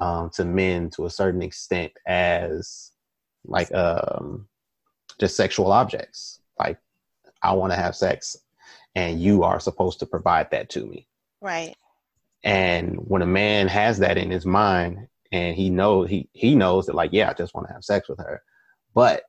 um, 0.00 0.30
to 0.30 0.44
men 0.44 0.90
to 0.90 1.06
a 1.06 1.10
certain 1.10 1.42
extent 1.42 1.92
as 2.06 2.92
like 3.44 3.72
um, 3.74 4.46
just 5.18 5.36
sexual 5.36 5.72
objects. 5.72 6.40
Like 6.58 6.78
I 7.42 7.52
want 7.52 7.72
to 7.72 7.76
have 7.76 7.96
sex, 7.96 8.36
and 8.94 9.20
you 9.20 9.42
are 9.42 9.60
supposed 9.60 9.98
to 10.00 10.06
provide 10.06 10.50
that 10.50 10.70
to 10.70 10.86
me. 10.86 11.08
Right. 11.40 11.74
And 12.42 12.96
when 12.96 13.22
a 13.22 13.26
man 13.26 13.68
has 13.68 13.98
that 13.98 14.16
in 14.16 14.30
his 14.30 14.46
mind, 14.46 15.08
and 15.32 15.56
he 15.56 15.70
knows 15.70 16.08
he 16.08 16.28
he 16.32 16.54
knows 16.54 16.86
that 16.86 16.94
like 16.94 17.10
yeah, 17.12 17.30
I 17.30 17.34
just 17.34 17.54
want 17.54 17.66
to 17.68 17.72
have 17.72 17.84
sex 17.84 18.08
with 18.08 18.18
her, 18.18 18.42
but 18.94 19.24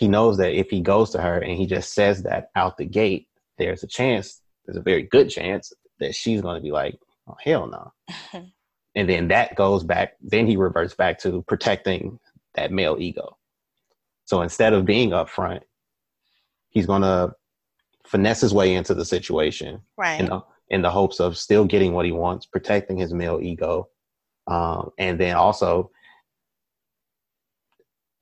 he 0.00 0.08
knows 0.08 0.38
that 0.38 0.58
if 0.58 0.70
he 0.70 0.80
goes 0.80 1.10
to 1.10 1.20
her 1.20 1.40
and 1.40 1.58
he 1.58 1.66
just 1.66 1.92
says 1.92 2.22
that 2.22 2.48
out 2.56 2.78
the 2.78 2.86
gate, 2.86 3.28
there's 3.58 3.82
a 3.82 3.86
chance, 3.86 4.40
there's 4.64 4.78
a 4.78 4.82
very 4.82 5.02
good 5.02 5.28
chance 5.28 5.74
that 5.98 6.14
she's 6.14 6.40
going 6.40 6.56
to 6.56 6.62
be 6.62 6.72
like, 6.72 6.98
oh 7.28 7.36
hell 7.38 7.66
no. 7.66 7.92
and 8.94 9.08
then 9.10 9.28
that 9.28 9.56
goes 9.56 9.84
back. 9.84 10.14
Then 10.22 10.46
he 10.46 10.56
reverts 10.56 10.94
back 10.94 11.18
to 11.18 11.42
protecting 11.42 12.18
that 12.54 12.72
male 12.72 12.96
ego. 12.98 13.36
So 14.24 14.40
instead 14.40 14.72
of 14.72 14.86
being 14.86 15.10
upfront, 15.10 15.60
he's 16.70 16.86
going 16.86 17.02
to 17.02 17.34
finesse 18.06 18.40
his 18.40 18.54
way 18.54 18.74
into 18.74 18.94
the 18.94 19.04
situation, 19.04 19.82
right? 19.98 20.18
In 20.18 20.26
the, 20.30 20.40
in 20.70 20.80
the 20.80 20.90
hopes 20.90 21.20
of 21.20 21.36
still 21.36 21.66
getting 21.66 21.92
what 21.92 22.06
he 22.06 22.12
wants, 22.12 22.46
protecting 22.46 22.96
his 22.96 23.12
male 23.12 23.38
ego, 23.42 23.90
um, 24.46 24.92
and 24.96 25.20
then 25.20 25.36
also, 25.36 25.90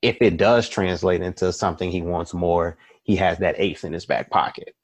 if 0.01 0.17
it 0.21 0.37
does 0.37 0.69
translate 0.69 1.21
into 1.21 1.51
something 1.51 1.91
he 1.91 2.01
wants 2.01 2.33
more, 2.33 2.77
he 3.03 3.15
has 3.17 3.37
that 3.39 3.55
ace 3.57 3.83
in 3.83 3.93
his 3.93 4.05
back 4.05 4.29
pocket. 4.29 4.75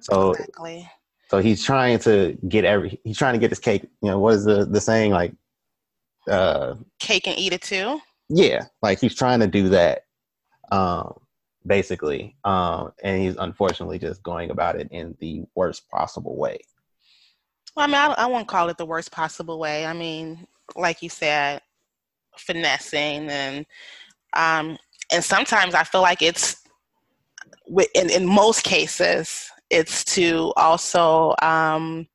So, 0.00 0.32
exactly. 0.32 0.90
so 1.28 1.38
he's 1.38 1.64
trying 1.64 1.98
to 2.00 2.38
get 2.48 2.64
every. 2.64 2.98
He's 3.04 3.18
trying 3.18 3.34
to 3.34 3.38
get 3.38 3.50
his 3.50 3.58
cake. 3.58 3.82
You 4.02 4.10
know, 4.10 4.18
what 4.18 4.34
is 4.34 4.44
the 4.44 4.64
the 4.64 4.80
saying 4.80 5.12
like? 5.12 5.32
Uh, 6.30 6.76
cake 6.98 7.26
and 7.26 7.38
eat 7.38 7.52
it 7.52 7.62
too 7.62 8.00
yeah, 8.30 8.66
like 8.80 9.00
he's 9.00 9.14
trying 9.14 9.40
to 9.40 9.48
do 9.48 9.68
that, 9.70 10.04
um, 10.70 11.14
basically, 11.66 12.36
um, 12.44 12.92
and 13.02 13.20
he's 13.20 13.36
unfortunately 13.36 13.98
just 13.98 14.22
going 14.22 14.50
about 14.50 14.76
it 14.76 14.88
in 14.92 15.16
the 15.18 15.42
worst 15.56 15.88
possible 15.90 16.36
way. 16.36 16.60
Well, 17.74 17.84
I 17.84 17.86
mean, 17.88 17.96
I, 17.96 18.14
I 18.24 18.26
won't 18.26 18.46
call 18.46 18.68
it 18.68 18.78
the 18.78 18.86
worst 18.86 19.10
possible 19.10 19.58
way. 19.58 19.84
I 19.84 19.92
mean, 19.92 20.46
like 20.76 21.02
you 21.02 21.08
said, 21.08 21.60
finessing 22.40 23.28
and 23.30 23.66
um, 24.34 24.78
and 25.12 25.24
sometimes 25.24 25.74
I 25.74 25.84
feel 25.84 26.02
like 26.02 26.22
it's 26.22 26.56
in 27.94 28.10
in 28.10 28.26
most 28.26 28.64
cases 28.64 29.50
it's 29.70 30.04
to 30.04 30.52
also 30.56 31.34
um, 31.42 32.06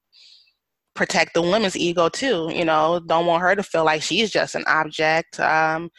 protect 0.94 1.34
the 1.34 1.42
woman's 1.42 1.78
ego 1.78 2.10
too 2.10 2.50
you 2.54 2.66
know? 2.66 3.00
Don't 3.08 3.26
want 3.26 3.42
her 3.42 3.56
to 3.56 3.64
feel 3.64 3.86
like 3.86 4.02
she's 4.02 4.32
just 4.32 4.56
an 4.56 4.64
object 4.68 5.40
um, 5.40 5.90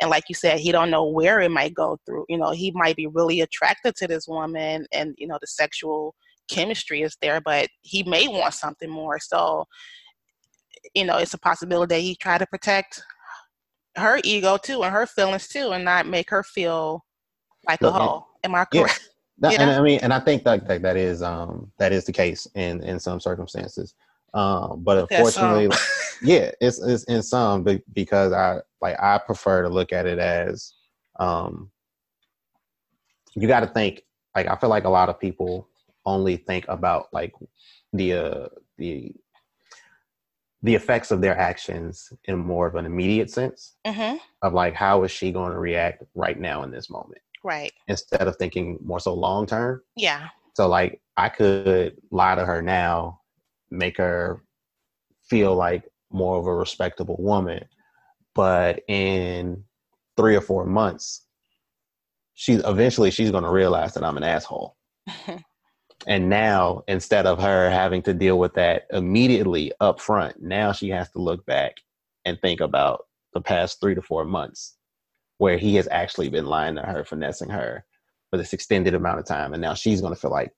and 0.00 0.10
like 0.10 0.24
you 0.28 0.34
said 0.34 0.58
he 0.58 0.72
don't 0.72 0.90
know 0.90 1.04
where 1.04 1.40
it 1.40 1.50
might 1.50 1.74
go 1.74 1.98
through 2.06 2.24
you 2.28 2.38
know? 2.38 2.50
He 2.50 2.72
might 2.74 2.96
be 2.96 3.06
really 3.06 3.40
attracted 3.40 3.96
to 3.96 4.06
this 4.06 4.26
woman 4.28 4.86
and 4.92 5.14
you 5.18 5.26
know 5.26 5.38
the 5.40 5.46
sexual 5.46 6.14
chemistry 6.50 7.02
is 7.02 7.16
there 7.20 7.40
but 7.40 7.68
he 7.82 8.02
may 8.04 8.28
want 8.28 8.54
something 8.54 8.90
more. 8.90 9.18
So 9.18 9.64
you 10.94 11.04
know 11.04 11.16
it's 11.18 11.34
a 11.34 11.38
possibility 11.38 11.94
that 11.94 12.00
he 12.00 12.16
try 12.16 12.38
to 12.38 12.46
protect 12.46 13.02
her 13.96 14.20
ego 14.24 14.56
too 14.56 14.82
and 14.82 14.92
her 14.92 15.06
feelings 15.06 15.48
too 15.48 15.70
and 15.70 15.84
not 15.84 16.06
make 16.06 16.30
her 16.30 16.42
feel 16.42 17.04
like 17.68 17.80
a 17.82 17.90
hoe 17.90 18.26
am 18.44 18.54
i 18.54 18.64
correct 18.64 19.00
yeah. 19.02 19.12
That, 19.38 19.60
and 19.60 19.70
I 19.70 19.82
mean, 19.82 20.00
and 20.02 20.14
I 20.14 20.20
think 20.20 20.44
that, 20.44 20.66
that 20.66 20.80
that 20.80 20.96
is 20.96 21.22
um 21.22 21.70
that 21.78 21.92
is 21.92 22.06
the 22.06 22.12
case 22.12 22.46
in 22.54 22.82
in 22.82 22.98
some 22.98 23.20
circumstances. 23.20 23.94
Um, 24.32 24.82
but 24.82 24.96
unfortunately, 24.96 25.68
yeah, 26.22 26.52
it's, 26.60 26.78
it's 26.82 27.04
in 27.04 27.22
some 27.22 27.66
because 27.92 28.32
I 28.32 28.60
like 28.80 28.96
I 28.98 29.18
prefer 29.18 29.62
to 29.62 29.68
look 29.68 29.92
at 29.92 30.06
it 30.06 30.18
as 30.18 30.72
um, 31.20 31.70
you 33.34 33.46
got 33.46 33.60
to 33.60 33.66
think 33.66 34.02
like 34.34 34.46
I 34.46 34.56
feel 34.56 34.70
like 34.70 34.84
a 34.84 34.90
lot 34.90 35.10
of 35.10 35.20
people 35.20 35.68
only 36.06 36.36
think 36.38 36.64
about 36.68 37.08
like 37.12 37.34
the 37.92 38.12
uh, 38.14 38.48
the 38.78 39.12
the 40.66 40.74
effects 40.74 41.10
of 41.10 41.20
their 41.20 41.36
actions 41.38 42.12
in 42.24 42.38
more 42.38 42.66
of 42.66 42.74
an 42.74 42.86
immediate 42.86 43.30
sense 43.30 43.76
mm-hmm. 43.86 44.16
of 44.42 44.52
like 44.52 44.74
how 44.74 45.02
is 45.02 45.10
she 45.10 45.32
going 45.32 45.52
to 45.52 45.58
react 45.58 46.02
right 46.14 46.38
now 46.38 46.62
in 46.62 46.70
this 46.70 46.90
moment 46.90 47.20
right 47.42 47.72
instead 47.88 48.26
of 48.28 48.36
thinking 48.36 48.78
more 48.82 49.00
so 49.00 49.14
long 49.14 49.46
term 49.46 49.80
yeah 49.96 50.28
so 50.54 50.68
like 50.68 51.00
i 51.16 51.28
could 51.28 51.96
lie 52.10 52.34
to 52.34 52.44
her 52.44 52.60
now 52.60 53.18
make 53.70 53.96
her 53.96 54.42
feel 55.28 55.54
like 55.54 55.84
more 56.10 56.38
of 56.38 56.46
a 56.46 56.54
respectable 56.54 57.16
woman. 57.18 57.64
But 58.34 58.80
in 58.88 59.64
three 60.16 60.36
or 60.36 60.40
four 60.40 60.66
months, 60.66 61.26
she 62.34 62.54
eventually 62.54 63.10
she's 63.10 63.30
going 63.30 63.44
to 63.44 63.50
realize 63.50 63.94
that 63.94 64.04
I'm 64.04 64.16
an 64.16 64.22
asshole. 64.22 64.76
and 66.06 66.28
now 66.28 66.84
instead 66.86 67.26
of 67.26 67.40
her 67.40 67.70
having 67.70 68.02
to 68.02 68.14
deal 68.14 68.38
with 68.38 68.54
that 68.54 68.86
immediately 68.90 69.72
up 69.80 70.00
front, 70.00 70.40
now 70.40 70.72
she 70.72 70.88
has 70.90 71.10
to 71.10 71.18
look 71.18 71.44
back 71.46 71.76
and 72.24 72.40
think 72.40 72.60
about 72.60 73.06
the 73.34 73.40
past 73.40 73.80
three 73.80 73.94
to 73.94 74.02
four 74.02 74.24
months 74.24 74.76
where 75.38 75.58
he 75.58 75.74
has 75.76 75.88
actually 75.90 76.28
been 76.28 76.46
lying 76.46 76.76
to 76.76 76.82
her, 76.82 77.04
finessing 77.04 77.50
her 77.50 77.84
for 78.30 78.36
this 78.36 78.52
extended 78.52 78.94
amount 78.94 79.18
of 79.18 79.26
time. 79.26 79.52
And 79.52 79.60
now 79.60 79.74
she's 79.74 80.00
going 80.00 80.14
to 80.14 80.20
feel 80.20 80.30
like 80.30 80.52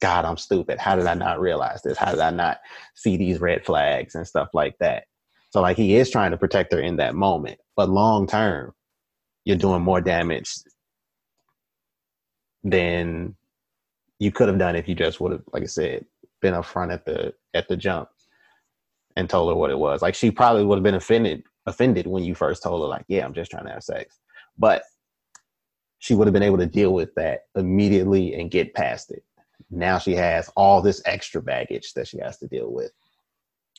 God, 0.00 0.24
I'm 0.24 0.36
stupid. 0.36 0.78
How 0.78 0.96
did 0.96 1.06
I 1.06 1.14
not 1.14 1.40
realize 1.40 1.82
this? 1.82 1.98
How 1.98 2.10
did 2.10 2.20
I 2.20 2.30
not 2.30 2.58
see 2.94 3.16
these 3.16 3.40
red 3.40 3.64
flags 3.64 4.14
and 4.14 4.26
stuff 4.26 4.48
like 4.52 4.76
that? 4.80 5.04
So 5.50 5.60
like 5.60 5.76
he 5.76 5.96
is 5.96 6.10
trying 6.10 6.30
to 6.30 6.36
protect 6.36 6.72
her 6.72 6.80
in 6.80 6.96
that 6.96 7.14
moment, 7.14 7.60
but 7.76 7.88
long 7.88 8.26
term, 8.26 8.72
you're 9.44 9.56
doing 9.56 9.82
more 9.82 10.00
damage 10.00 10.54
than 12.64 13.36
you 14.22 14.32
could 14.32 14.48
have 14.48 14.58
done 14.58 14.76
if 14.76 14.88
you 14.88 14.94
just 14.94 15.20
would 15.20 15.32
have, 15.32 15.42
like 15.52 15.62
I 15.62 15.66
said, 15.66 16.04
been 16.40 16.54
upfront 16.54 16.92
at 16.92 17.04
the 17.04 17.34
at 17.54 17.68
the 17.68 17.76
jump 17.76 18.08
and 19.16 19.28
told 19.28 19.50
her 19.50 19.56
what 19.56 19.70
it 19.70 19.78
was. 19.78 20.02
Like 20.02 20.14
she 20.14 20.30
probably 20.30 20.64
would 20.64 20.76
have 20.76 20.84
been 20.84 20.94
offended 20.94 21.44
offended 21.66 22.06
when 22.06 22.24
you 22.24 22.34
first 22.34 22.62
told 22.62 22.82
her, 22.82 22.88
like, 22.88 23.04
yeah, 23.08 23.24
I'm 23.24 23.34
just 23.34 23.50
trying 23.50 23.66
to 23.66 23.72
have 23.72 23.84
sex. 23.84 24.18
But 24.58 24.82
she 25.98 26.14
would 26.14 26.26
have 26.26 26.34
been 26.34 26.42
able 26.42 26.58
to 26.58 26.66
deal 26.66 26.92
with 26.92 27.14
that 27.14 27.42
immediately 27.54 28.34
and 28.34 28.50
get 28.50 28.74
past 28.74 29.12
it 29.12 29.22
now 29.72 29.98
she 29.98 30.14
has 30.14 30.50
all 30.54 30.82
this 30.82 31.02
extra 31.06 31.42
baggage 31.42 31.94
that 31.94 32.06
she 32.06 32.18
has 32.18 32.38
to 32.38 32.46
deal 32.46 32.70
with. 32.70 32.92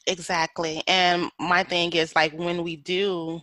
Exactly. 0.07 0.83
And 0.87 1.29
my 1.39 1.63
thing 1.63 1.93
is 1.93 2.15
like 2.15 2.33
when 2.33 2.63
we 2.63 2.75
do 2.75 3.41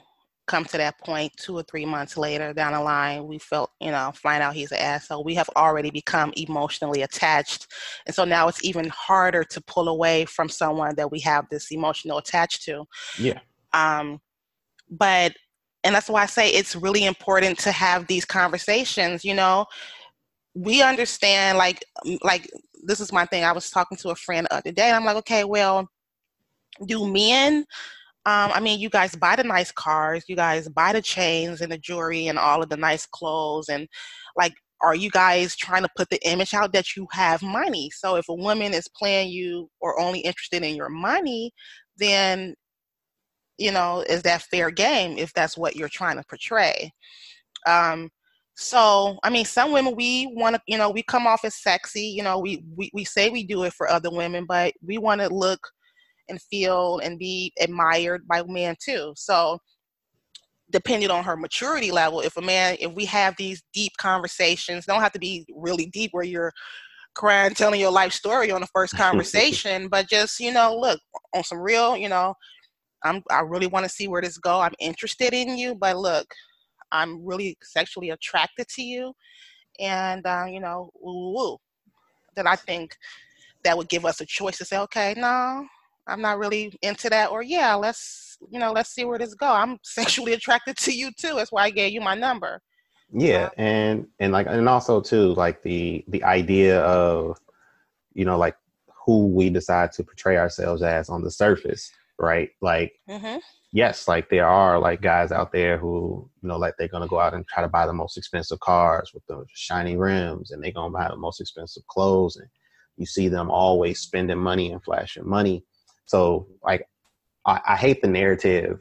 come 0.50 0.64
to 0.64 0.76
that 0.76 0.98
point 0.98 1.32
two 1.36 1.56
or 1.56 1.62
three 1.62 1.86
months 1.86 2.16
later 2.16 2.52
down 2.52 2.72
the 2.72 2.80
line, 2.80 3.26
we 3.26 3.38
felt, 3.38 3.70
you 3.80 3.92
know, 3.92 4.10
find 4.14 4.42
out 4.42 4.54
he's 4.54 4.72
an 4.72 4.78
asshole. 4.78 5.22
We 5.22 5.36
have 5.36 5.48
already 5.54 5.90
become 5.90 6.32
emotionally 6.36 7.02
attached. 7.02 7.68
And 8.06 8.14
so 8.14 8.24
now 8.24 8.48
it's 8.48 8.64
even 8.64 8.88
harder 8.88 9.44
to 9.44 9.60
pull 9.60 9.88
away 9.88 10.24
from 10.24 10.48
someone 10.48 10.96
that 10.96 11.12
we 11.12 11.20
have 11.20 11.46
this 11.50 11.70
emotional 11.70 12.18
attached 12.18 12.64
to. 12.64 12.84
Yeah. 13.16 13.38
Um, 13.72 14.20
but 14.90 15.34
and 15.84 15.94
that's 15.94 16.10
why 16.10 16.22
I 16.22 16.26
say 16.26 16.50
it's 16.50 16.74
really 16.74 17.04
important 17.04 17.58
to 17.60 17.70
have 17.72 18.08
these 18.08 18.24
conversations, 18.24 19.24
you 19.24 19.34
know, 19.34 19.66
we 20.54 20.82
understand 20.82 21.58
like 21.58 21.84
like 22.22 22.50
this 22.82 22.98
is 22.98 23.12
my 23.12 23.24
thing. 23.24 23.44
I 23.44 23.52
was 23.52 23.70
talking 23.70 23.96
to 23.98 24.10
a 24.10 24.16
friend 24.16 24.46
the 24.50 24.56
other 24.56 24.72
day, 24.72 24.88
and 24.88 24.96
I'm 24.96 25.04
like, 25.04 25.16
okay, 25.18 25.44
well, 25.44 25.88
do 26.84 27.06
men? 27.06 27.64
Um, 28.26 28.50
I 28.52 28.60
mean, 28.60 28.80
you 28.80 28.90
guys 28.90 29.14
buy 29.14 29.36
the 29.36 29.44
nice 29.44 29.72
cars, 29.72 30.24
you 30.28 30.36
guys 30.36 30.68
buy 30.68 30.92
the 30.92 31.00
chains 31.00 31.62
and 31.62 31.72
the 31.72 31.78
jewelry 31.78 32.26
and 32.26 32.38
all 32.38 32.62
of 32.62 32.68
the 32.68 32.76
nice 32.76 33.06
clothes, 33.06 33.68
and 33.68 33.88
like, 34.36 34.52
are 34.82 34.94
you 34.94 35.10
guys 35.10 35.56
trying 35.56 35.82
to 35.82 35.88
put 35.96 36.08
the 36.10 36.20
image 36.28 36.54
out 36.54 36.72
that 36.72 36.96
you 36.96 37.06
have 37.12 37.42
money? 37.42 37.90
So 37.94 38.16
if 38.16 38.28
a 38.28 38.34
woman 38.34 38.74
is 38.74 38.88
playing 38.88 39.30
you 39.30 39.70
or 39.80 40.00
only 40.00 40.20
interested 40.20 40.62
in 40.62 40.74
your 40.76 40.88
money, 40.88 41.52
then 41.98 42.54
you 43.58 43.70
know, 43.70 44.02
is 44.08 44.22
that 44.22 44.42
fair 44.42 44.70
game 44.70 45.18
if 45.18 45.32
that's 45.34 45.56
what 45.56 45.76
you're 45.76 45.88
trying 45.88 46.16
to 46.16 46.24
portray? 46.28 46.90
Um, 47.66 48.10
so, 48.56 49.18
I 49.22 49.30
mean, 49.30 49.44
some 49.44 49.72
women 49.72 49.94
we 49.94 50.26
want 50.34 50.56
to, 50.56 50.62
you 50.66 50.78
know, 50.78 50.90
we 50.90 51.02
come 51.02 51.26
off 51.26 51.44
as 51.44 51.54
sexy. 51.54 52.02
You 52.02 52.22
know, 52.22 52.38
we 52.38 52.64
we, 52.76 52.90
we 52.92 53.04
say 53.04 53.30
we 53.30 53.44
do 53.44 53.64
it 53.64 53.74
for 53.74 53.88
other 53.88 54.10
women, 54.10 54.46
but 54.46 54.72
we 54.82 54.98
want 54.98 55.20
to 55.20 55.28
look 55.28 55.60
and 56.30 56.40
feel 56.40 57.00
and 57.02 57.18
be 57.18 57.52
admired 57.60 58.26
by 58.26 58.42
men 58.44 58.76
too. 58.82 59.12
So, 59.16 59.58
depending 60.70 61.10
on 61.10 61.24
her 61.24 61.36
maturity 61.36 61.90
level, 61.90 62.20
if 62.20 62.36
a 62.36 62.40
man, 62.40 62.76
if 62.80 62.92
we 62.92 63.04
have 63.06 63.34
these 63.36 63.62
deep 63.74 63.92
conversations, 63.98 64.86
don't 64.86 65.02
have 65.02 65.12
to 65.12 65.18
be 65.18 65.44
really 65.54 65.86
deep 65.86 66.12
where 66.12 66.24
you're 66.24 66.52
crying, 67.14 67.54
telling 67.54 67.80
your 67.80 67.90
life 67.90 68.12
story 68.12 68.50
on 68.50 68.60
the 68.60 68.68
first 68.68 68.96
conversation, 68.96 69.88
but 69.88 70.08
just 70.08 70.40
you 70.40 70.52
know, 70.52 70.76
look 70.78 71.00
on 71.34 71.44
some 71.44 71.58
real, 71.58 71.96
you 71.96 72.08
know, 72.08 72.34
I'm 73.04 73.22
I 73.30 73.40
really 73.40 73.66
want 73.66 73.84
to 73.84 73.90
see 73.90 74.08
where 74.08 74.22
this 74.22 74.38
go. 74.38 74.60
I'm 74.60 74.74
interested 74.78 75.32
in 75.34 75.56
you, 75.56 75.74
but 75.74 75.96
look, 75.96 76.26
I'm 76.92 77.24
really 77.24 77.56
sexually 77.62 78.10
attracted 78.10 78.68
to 78.68 78.82
you, 78.82 79.12
and 79.78 80.24
uh, 80.26 80.46
you 80.48 80.60
know, 80.60 80.90
woo 81.00 81.34
woo. 81.34 81.56
That 82.36 82.46
I 82.46 82.56
think 82.56 82.96
that 83.64 83.76
would 83.76 83.88
give 83.88 84.04
us 84.04 84.20
a 84.20 84.26
choice 84.26 84.58
to 84.58 84.64
say, 84.64 84.78
okay, 84.78 85.14
no, 85.16 85.66
I'm 86.10 86.20
not 86.20 86.38
really 86.38 86.76
into 86.82 87.08
that, 87.10 87.30
or 87.30 87.42
yeah, 87.42 87.74
let's 87.74 88.38
you 88.50 88.58
know, 88.58 88.72
let's 88.72 88.90
see 88.90 89.04
where 89.04 89.18
this 89.18 89.34
go. 89.34 89.50
I'm 89.50 89.78
sexually 89.82 90.32
attracted 90.32 90.76
to 90.78 90.92
you 90.92 91.10
too. 91.12 91.34
That's 91.34 91.52
why 91.52 91.64
I 91.64 91.70
gave 91.70 91.92
you 91.92 92.00
my 92.00 92.14
number. 92.14 92.60
Yeah, 93.12 93.44
um, 93.44 93.50
and 93.56 94.06
and 94.18 94.32
like 94.32 94.46
and 94.48 94.68
also 94.68 95.00
too 95.00 95.34
like 95.34 95.62
the 95.62 96.04
the 96.08 96.22
idea 96.24 96.80
of 96.82 97.38
you 98.12 98.24
know 98.24 98.38
like 98.38 98.56
who 99.06 99.28
we 99.28 99.50
decide 99.50 99.92
to 99.92 100.04
portray 100.04 100.36
ourselves 100.36 100.82
as 100.82 101.08
on 101.08 101.22
the 101.22 101.30
surface, 101.30 101.90
right? 102.18 102.50
Like 102.60 102.92
mm-hmm 103.08 103.38
yes, 103.72 104.08
like 104.08 104.28
there 104.28 104.46
are 104.46 104.78
like 104.78 105.00
guys 105.00 105.32
out 105.32 105.52
there 105.52 105.78
who, 105.78 106.28
you 106.42 106.48
know, 106.48 106.58
like 106.58 106.74
they're 106.78 106.88
gonna 106.88 107.08
go 107.08 107.20
out 107.20 107.34
and 107.34 107.46
try 107.46 107.62
to 107.62 107.68
buy 107.68 107.86
the 107.86 107.92
most 107.92 108.16
expensive 108.16 108.60
cars 108.60 109.12
with 109.14 109.24
the 109.26 109.44
shiny 109.54 109.96
rims 109.96 110.50
and 110.50 110.62
they're 110.62 110.72
gonna 110.72 110.92
buy 110.92 111.08
the 111.08 111.16
most 111.16 111.40
expensive 111.40 111.86
clothes 111.86 112.36
and 112.36 112.48
you 112.96 113.06
see 113.06 113.28
them 113.28 113.50
always 113.50 114.00
spending 114.00 114.38
money 114.38 114.72
and 114.72 114.82
flashing 114.82 115.28
money. 115.28 115.64
So 116.10 116.48
like 116.64 116.84
I, 117.46 117.60
I 117.68 117.76
hate 117.76 118.02
the 118.02 118.08
narrative 118.08 118.80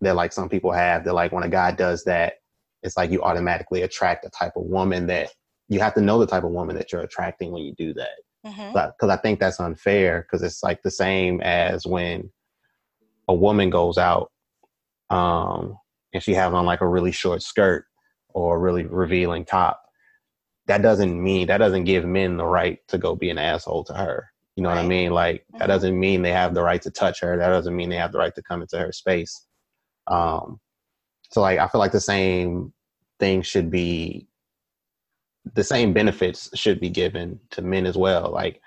that 0.00 0.16
like 0.16 0.32
some 0.32 0.48
people 0.48 0.72
have 0.72 1.04
that 1.04 1.12
like 1.12 1.30
when 1.30 1.42
a 1.42 1.48
guy 1.48 1.70
does 1.70 2.04
that, 2.04 2.36
it's 2.82 2.96
like 2.96 3.10
you 3.10 3.22
automatically 3.22 3.82
attract 3.82 4.24
the 4.24 4.30
type 4.30 4.54
of 4.56 4.64
woman 4.64 5.06
that 5.08 5.28
you 5.68 5.80
have 5.80 5.92
to 5.94 6.00
know 6.00 6.18
the 6.18 6.26
type 6.26 6.44
of 6.44 6.50
woman 6.50 6.74
that 6.76 6.90
you're 6.90 7.02
attracting 7.02 7.52
when 7.52 7.62
you 7.62 7.74
do 7.76 7.92
that. 7.92 8.08
Because 8.42 8.94
mm-hmm. 9.02 9.10
I 9.10 9.16
think 9.18 9.38
that's 9.38 9.60
unfair 9.60 10.22
because 10.22 10.42
it's 10.42 10.62
like 10.62 10.82
the 10.82 10.90
same 10.90 11.42
as 11.42 11.86
when 11.86 12.30
a 13.28 13.34
woman 13.34 13.68
goes 13.68 13.98
out 13.98 14.32
um, 15.10 15.76
and 16.14 16.22
she 16.22 16.32
has 16.32 16.54
on 16.54 16.64
like 16.64 16.80
a 16.80 16.88
really 16.88 17.12
short 17.12 17.42
skirt 17.42 17.84
or 18.30 18.56
a 18.56 18.58
really 18.58 18.86
revealing 18.86 19.44
top, 19.44 19.82
that 20.68 20.80
doesn't 20.80 21.22
mean 21.22 21.48
that 21.48 21.58
doesn't 21.58 21.84
give 21.84 22.06
men 22.06 22.38
the 22.38 22.46
right 22.46 22.78
to 22.88 22.96
go 22.96 23.14
be 23.14 23.28
an 23.28 23.36
asshole 23.36 23.84
to 23.84 23.92
her. 23.92 24.31
You 24.56 24.62
know 24.62 24.68
right. 24.68 24.76
what 24.76 24.84
I 24.84 24.88
mean? 24.88 25.12
Like 25.12 25.44
that 25.52 25.60
mm-hmm. 25.60 25.68
doesn't 25.68 25.98
mean 25.98 26.22
they 26.22 26.32
have 26.32 26.54
the 26.54 26.62
right 26.62 26.82
to 26.82 26.90
touch 26.90 27.20
her. 27.20 27.36
That 27.36 27.48
doesn't 27.48 27.74
mean 27.74 27.88
they 27.88 27.96
have 27.96 28.12
the 28.12 28.18
right 28.18 28.34
to 28.34 28.42
come 28.42 28.62
into 28.62 28.78
her 28.78 28.92
space. 28.92 29.46
Um, 30.06 30.60
so 31.30 31.40
like 31.40 31.58
I 31.58 31.68
feel 31.68 31.78
like 31.78 31.92
the 31.92 32.00
same 32.00 32.72
thing 33.18 33.42
should 33.42 33.70
be 33.70 34.26
the 35.54 35.64
same 35.64 35.92
benefits 35.92 36.50
should 36.54 36.80
be 36.80 36.90
given 36.90 37.40
to 37.50 37.62
men 37.62 37.86
as 37.86 37.96
well. 37.96 38.30
Like 38.30 38.60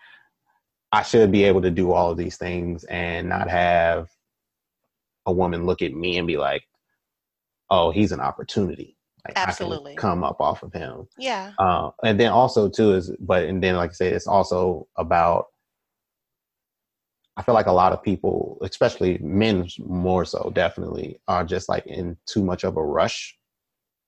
I 0.91 1.03
should 1.03 1.31
be 1.31 1.43
able 1.43 1.61
to 1.61 1.71
do 1.71 1.91
all 1.91 2.11
of 2.11 2.17
these 2.17 2.37
things 2.37 2.83
and 2.85 3.29
not 3.29 3.49
have 3.49 4.09
a 5.25 5.31
woman 5.31 5.65
look 5.65 5.81
at 5.81 5.93
me 5.93 6.17
and 6.17 6.27
be 6.27 6.37
like, 6.37 6.63
"Oh, 7.69 7.91
he's 7.91 8.11
an 8.11 8.19
opportunity." 8.19 8.97
Like, 9.25 9.37
Absolutely, 9.37 9.95
come 9.95 10.23
up 10.23 10.39
off 10.39 10.63
of 10.63 10.71
him. 10.73 11.07
Yeah. 11.17 11.53
Uh, 11.57 11.89
and 12.03 12.19
then 12.19 12.31
also 12.31 12.69
too 12.69 12.93
is, 12.93 13.11
but 13.19 13.43
and 13.43 13.61
then 13.61 13.75
like 13.75 13.91
I 13.91 13.93
said, 13.93 14.13
it's 14.13 14.27
also 14.27 14.87
about. 14.97 15.47
I 17.45 17.47
feel 17.47 17.53
like 17.53 17.67
a 17.67 17.71
lot 17.71 17.93
of 17.93 18.01
people, 18.01 18.57
especially 18.63 19.19
men 19.19 19.69
more 19.77 20.25
so, 20.25 20.51
definitely 20.55 21.19
are 21.27 21.45
just 21.45 21.69
like 21.69 21.85
in 21.85 22.17
too 22.25 22.43
much 22.43 22.63
of 22.63 22.75
a 22.75 22.83
rush 22.83 23.37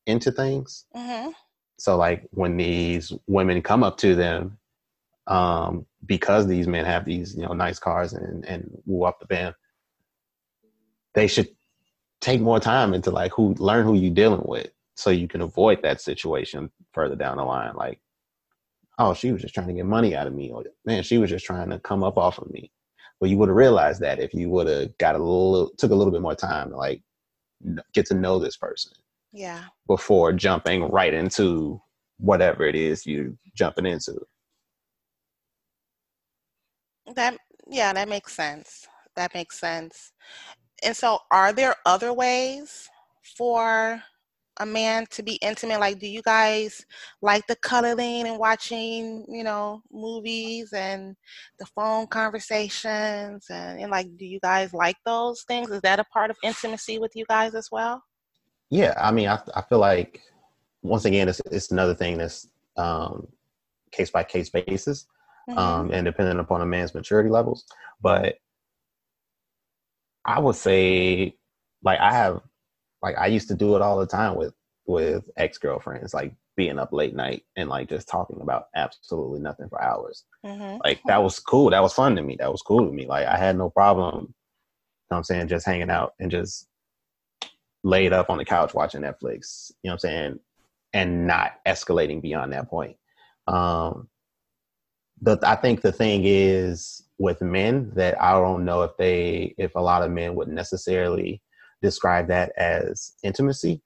into 0.08 0.32
things. 0.32 0.86
Mm-hmm. 0.95 1.30
So 1.78 1.97
like 1.97 2.28
when 2.32 2.58
these 2.58 3.13
women 3.28 3.62
come 3.62 3.84
up 3.84 3.97
to 3.97 4.15
them, 4.15 4.58
um, 5.28 5.86
because 6.08 6.47
these 6.47 6.65
men 6.65 6.84
have 6.86 7.06
these 7.06 7.36
you 7.36 7.43
know 7.43 7.54
nice 7.54 7.78
cars 7.78 8.13
and 8.13 8.43
and 8.45 8.71
woo 8.88 9.04
up 9.04 9.19
the 9.19 9.28
band, 9.28 9.54
they 11.13 11.28
should 11.28 11.50
take 12.21 12.41
more 12.41 12.60
time 12.60 12.95
into 12.95 13.12
like 13.12 13.32
who 13.34 13.54
learn 13.60 13.86
who 13.86 13.93
you're 13.93 14.15
dealing 14.15 14.45
with 14.45 14.71
so 14.95 15.12
you 15.12 15.28
can 15.28 15.41
avoid 15.41 15.84
that 15.84 16.02
situation 16.02 16.71
further 16.91 17.15
down 17.15 17.38
the 17.38 17.43
line 17.43 17.76
like 17.76 18.00
oh 18.97 19.13
she 19.13 19.32
was 19.32 19.43
just 19.43 19.54
trying 19.54 19.67
to 19.67 19.73
get 19.73 19.86
money 19.86 20.15
out 20.15 20.26
of 20.26 20.34
me 20.34 20.52
or 20.52 20.63
man 20.86 21.04
she 21.04 21.19
was 21.19 21.30
just 21.30 21.45
trying 21.45 21.69
to 21.69 21.78
come 21.78 22.04
up 22.04 22.17
off 22.17 22.39
of 22.39 22.50
me 22.50 22.71
but 23.19 23.30
you 23.30 23.38
would 23.38 23.49
have 23.49 23.56
realized 23.56 24.01
that 24.01 24.19
if 24.19 24.34
you 24.34 24.49
would 24.49 24.67
have 24.67 24.97
got 24.97 25.15
a 25.15 25.17
little 25.17 25.71
took 25.77 25.91
a 25.91 25.95
little 25.95 26.12
bit 26.12 26.21
more 26.21 26.36
time 26.36 26.69
to 26.69 26.77
like 26.77 27.01
get 27.93 28.06
to 28.06 28.13
know 28.13 28.38
this 28.39 28.58
person 28.58 28.91
yeah. 29.32 29.63
before 29.88 30.34
jumping 30.34 30.88
right 30.89 31.13
into 31.13 31.82
whatever 32.17 32.65
it 32.65 32.75
is 32.75 33.06
you're 33.06 33.34
jumping 33.56 33.86
into. 33.86 34.15
That 37.15 37.38
yeah 37.69 37.93
that 37.93 38.10
makes 38.10 38.34
sense. 38.34 38.88
That 39.15 39.34
makes 39.34 39.60
sense. 39.60 40.12
And 40.84 40.95
so 40.95 41.19
are 41.32 41.53
there 41.53 41.75
other 41.86 42.13
ways 42.13 42.89
for 43.38 44.01
a 44.60 44.65
man 44.65 45.06
to 45.10 45.24
be 45.24 45.36
intimate 45.36 45.80
like 45.80 46.00
do 46.00 46.08
you 46.08 46.22
guys 46.22 46.86
like 47.22 47.46
the 47.48 47.56
cuddling 47.58 48.28
and 48.28 48.39
watching 48.39 49.26
you 49.30 49.43
know 49.43 49.82
movies 49.91 50.74
and 50.74 51.15
the 51.60 51.65
phone 51.67 52.08
conversations 52.08 53.46
and, 53.50 53.82
and 53.82 53.91
like 53.91 54.08
do 54.17 54.26
you 54.26 54.39
guys 54.41 54.74
like 54.74 54.96
those 55.06 55.43
things 55.43 55.70
is 55.70 55.82
that 55.82 56.00
a 56.00 56.04
part 56.06 56.30
of 56.30 56.38
intimacy 56.43 57.00
with 57.00 57.12
you 57.15 57.26
guys 57.28 57.54
as 57.56 57.70
well 57.72 58.02
yeah 58.70 58.93
i 59.00 59.12
mean 59.12 59.28
i, 59.28 59.39
I 59.56 59.62
feel 59.62 59.80
like 59.80 60.22
once 60.82 61.06
again 61.06 61.30
it's, 61.30 61.41
it's 61.52 61.72
another 61.72 61.96
thing 61.96 62.17
that's 62.17 62.48
um, 62.78 63.28
case 63.91 64.12
by 64.12 64.24
case 64.24 64.50
basis 64.50 65.08
mm-hmm. 65.50 65.58
um, 65.58 65.91
and 65.91 66.06
depending 66.06 66.39
upon 66.39 66.62
a 66.62 66.65
man's 66.65 66.93
maturity 66.93 67.30
levels 67.30 67.65
but 68.02 68.36
I 70.28 70.39
would 70.39 70.56
say 70.56 71.36
like 71.84 72.00
I 72.00 72.12
have 72.12 72.41
like 73.08 73.17
I 73.17 73.28
used 73.28 73.48
to 73.48 73.56
do 73.56 73.76
it 73.76 73.82
all 73.82 73.98
the 73.98 74.06
time 74.06 74.36
with 74.36 74.54
with 74.86 75.30
ex 75.38 75.58
girlfriends, 75.58 76.13
like 76.13 76.34
being 76.58 76.80
up 76.80 76.91
late 76.91 77.15
night 77.15 77.43
and 77.56 77.70
like 77.70 77.88
just 77.88 78.10
talking 78.10 78.39
about 78.41 78.65
absolutely 78.76 79.39
nothing 79.39 79.70
for 79.70 79.82
hours. 79.82 80.26
Mm-hmm. 80.46 80.80
Like 80.84 81.00
that 81.06 81.24
was 81.24 81.39
cool. 81.39 81.70
That 81.70 81.84
was 81.84 81.93
fun 81.93 82.15
to 82.15 82.22
me. 82.22 82.36
That 82.38 82.52
was 82.52 82.62
cool 82.62 82.86
to 82.86 82.91
me. 82.91 83.06
Like 83.06 83.28
I 83.28 83.38
had 83.38 83.58
no 83.58 83.70
problem. 83.70 84.15
You 84.15 84.20
know 84.20 84.34
what 85.08 85.17
I'm 85.17 85.24
saying 85.24 85.48
just 85.48 85.65
hanging 85.65 85.89
out 85.89 86.13
and 86.20 86.30
just 86.30 86.67
laid 87.84 88.12
up 88.12 88.30
on 88.30 88.39
the 88.39 88.46
couch 88.46 88.74
watching 88.74 89.02
Netflix. 89.02 89.72
You 89.84 89.89
know 89.89 89.91
what 89.91 89.93
I'm 89.93 90.00
saying, 90.00 90.39
and 90.93 91.28
not 91.28 91.54
escalating 91.65 92.22
beyond 92.22 92.52
that 92.52 92.70
point. 92.70 92.98
Um, 93.48 94.10
but 95.22 95.46
I 95.46 95.56
think 95.56 95.82
the 95.82 95.93
thing 95.93 96.24
is 96.26 97.04
with 97.17 97.41
men 97.41 97.91
that 97.96 98.22
I 98.22 98.34
don't 98.34 98.65
know 98.65 98.84
if 98.84 98.98
they 98.98 99.56
if 99.58 99.76
a 99.76 99.80
lot 99.80 100.04
of 100.04 100.12
men 100.12 100.36
would 100.36 100.50
necessarily 100.50 101.41
describe 101.82 102.28
that 102.28 102.52
as 102.58 103.13
intimacy. 103.24 103.82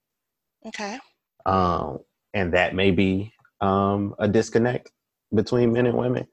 Okay. 0.66 0.98
Um, 1.46 2.00
and 2.34 2.52
that 2.54 2.74
may 2.74 2.90
be 2.90 3.32
um, 3.60 4.14
a 4.18 4.28
disconnect 4.28 4.90
between 5.34 5.72
men 5.72 5.86
and 5.86 5.96
women. 5.96 6.26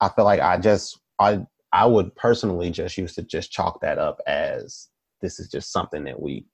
I 0.00 0.08
feel 0.08 0.24
like 0.24 0.40
I 0.40 0.58
just 0.58 0.98
I 1.18 1.44
I 1.72 1.86
would 1.86 2.14
personally 2.16 2.70
just 2.70 2.98
used 2.98 3.14
to 3.16 3.22
just 3.22 3.52
chalk 3.52 3.80
that 3.80 3.98
up 3.98 4.20
as 4.26 4.88
this 5.20 5.38
is 5.38 5.48
just 5.48 5.72
something 5.72 6.04
that 6.04 6.20
we 6.20 6.46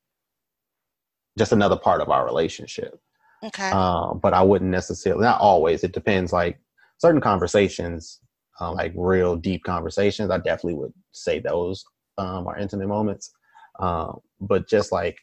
just 1.39 1.53
another 1.53 1.77
part 1.77 2.01
of 2.01 2.09
our 2.09 2.25
relationship. 2.25 3.01
Okay. 3.43 3.71
Um, 3.71 4.19
but 4.21 4.35
I 4.35 4.43
wouldn't 4.43 4.71
necessarily 4.71 5.23
not 5.23 5.41
always. 5.41 5.85
It 5.85 5.93
depends. 5.93 6.33
Like 6.33 6.59
certain 6.99 7.21
conversations 7.21 8.21
uh, 8.61 8.73
like 8.73 8.93
real 8.97 9.37
deep 9.37 9.65
conversations, 9.65 10.31
I 10.31 10.39
definitely 10.39 10.75
would 10.75 10.93
say 11.13 11.39
those 11.39 11.85
um, 12.19 12.47
are 12.47 12.59
intimate 12.59 12.89
moments. 12.89 13.31
Um, 13.79 14.21
but 14.41 14.69
just 14.69 14.93
like, 14.93 15.19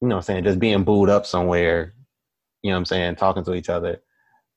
you 0.00 0.08
know 0.08 0.16
I'm 0.16 0.22
saying, 0.22 0.44
just 0.44 0.58
being 0.58 0.84
booed 0.84 1.08
up 1.08 1.26
somewhere, 1.26 1.94
you 2.62 2.70
know 2.70 2.76
I'm 2.76 2.84
saying, 2.84 3.16
talking 3.16 3.44
to 3.44 3.54
each 3.54 3.68
other, 3.68 4.00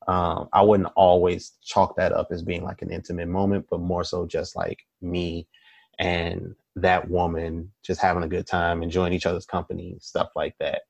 um, 0.08 0.50
I 0.54 0.62
wouldn't 0.62 0.90
always 0.96 1.54
chalk 1.64 1.96
that 1.98 2.12
up 2.12 2.30
as 2.32 2.42
being 2.42 2.64
like 2.64 2.82
an 2.82 2.92
intimate 2.92 3.28
moment, 3.28 3.68
but 3.70 3.80
more 3.80 4.04
so 4.04 4.26
just 4.26 4.56
like 4.56 4.80
me 5.02 5.48
and 6.00 6.56
that 6.76 7.10
woman 7.10 7.72
just 7.84 8.02
having 8.02 8.24
a 8.24 8.28
good 8.28 8.48
time, 8.48 8.82
enjoying 8.82 9.14
each 9.14 9.26
other's 9.26 9.46
company, 9.46 9.98
stuff 10.00 10.30
like 10.36 10.56
that. 10.60 10.82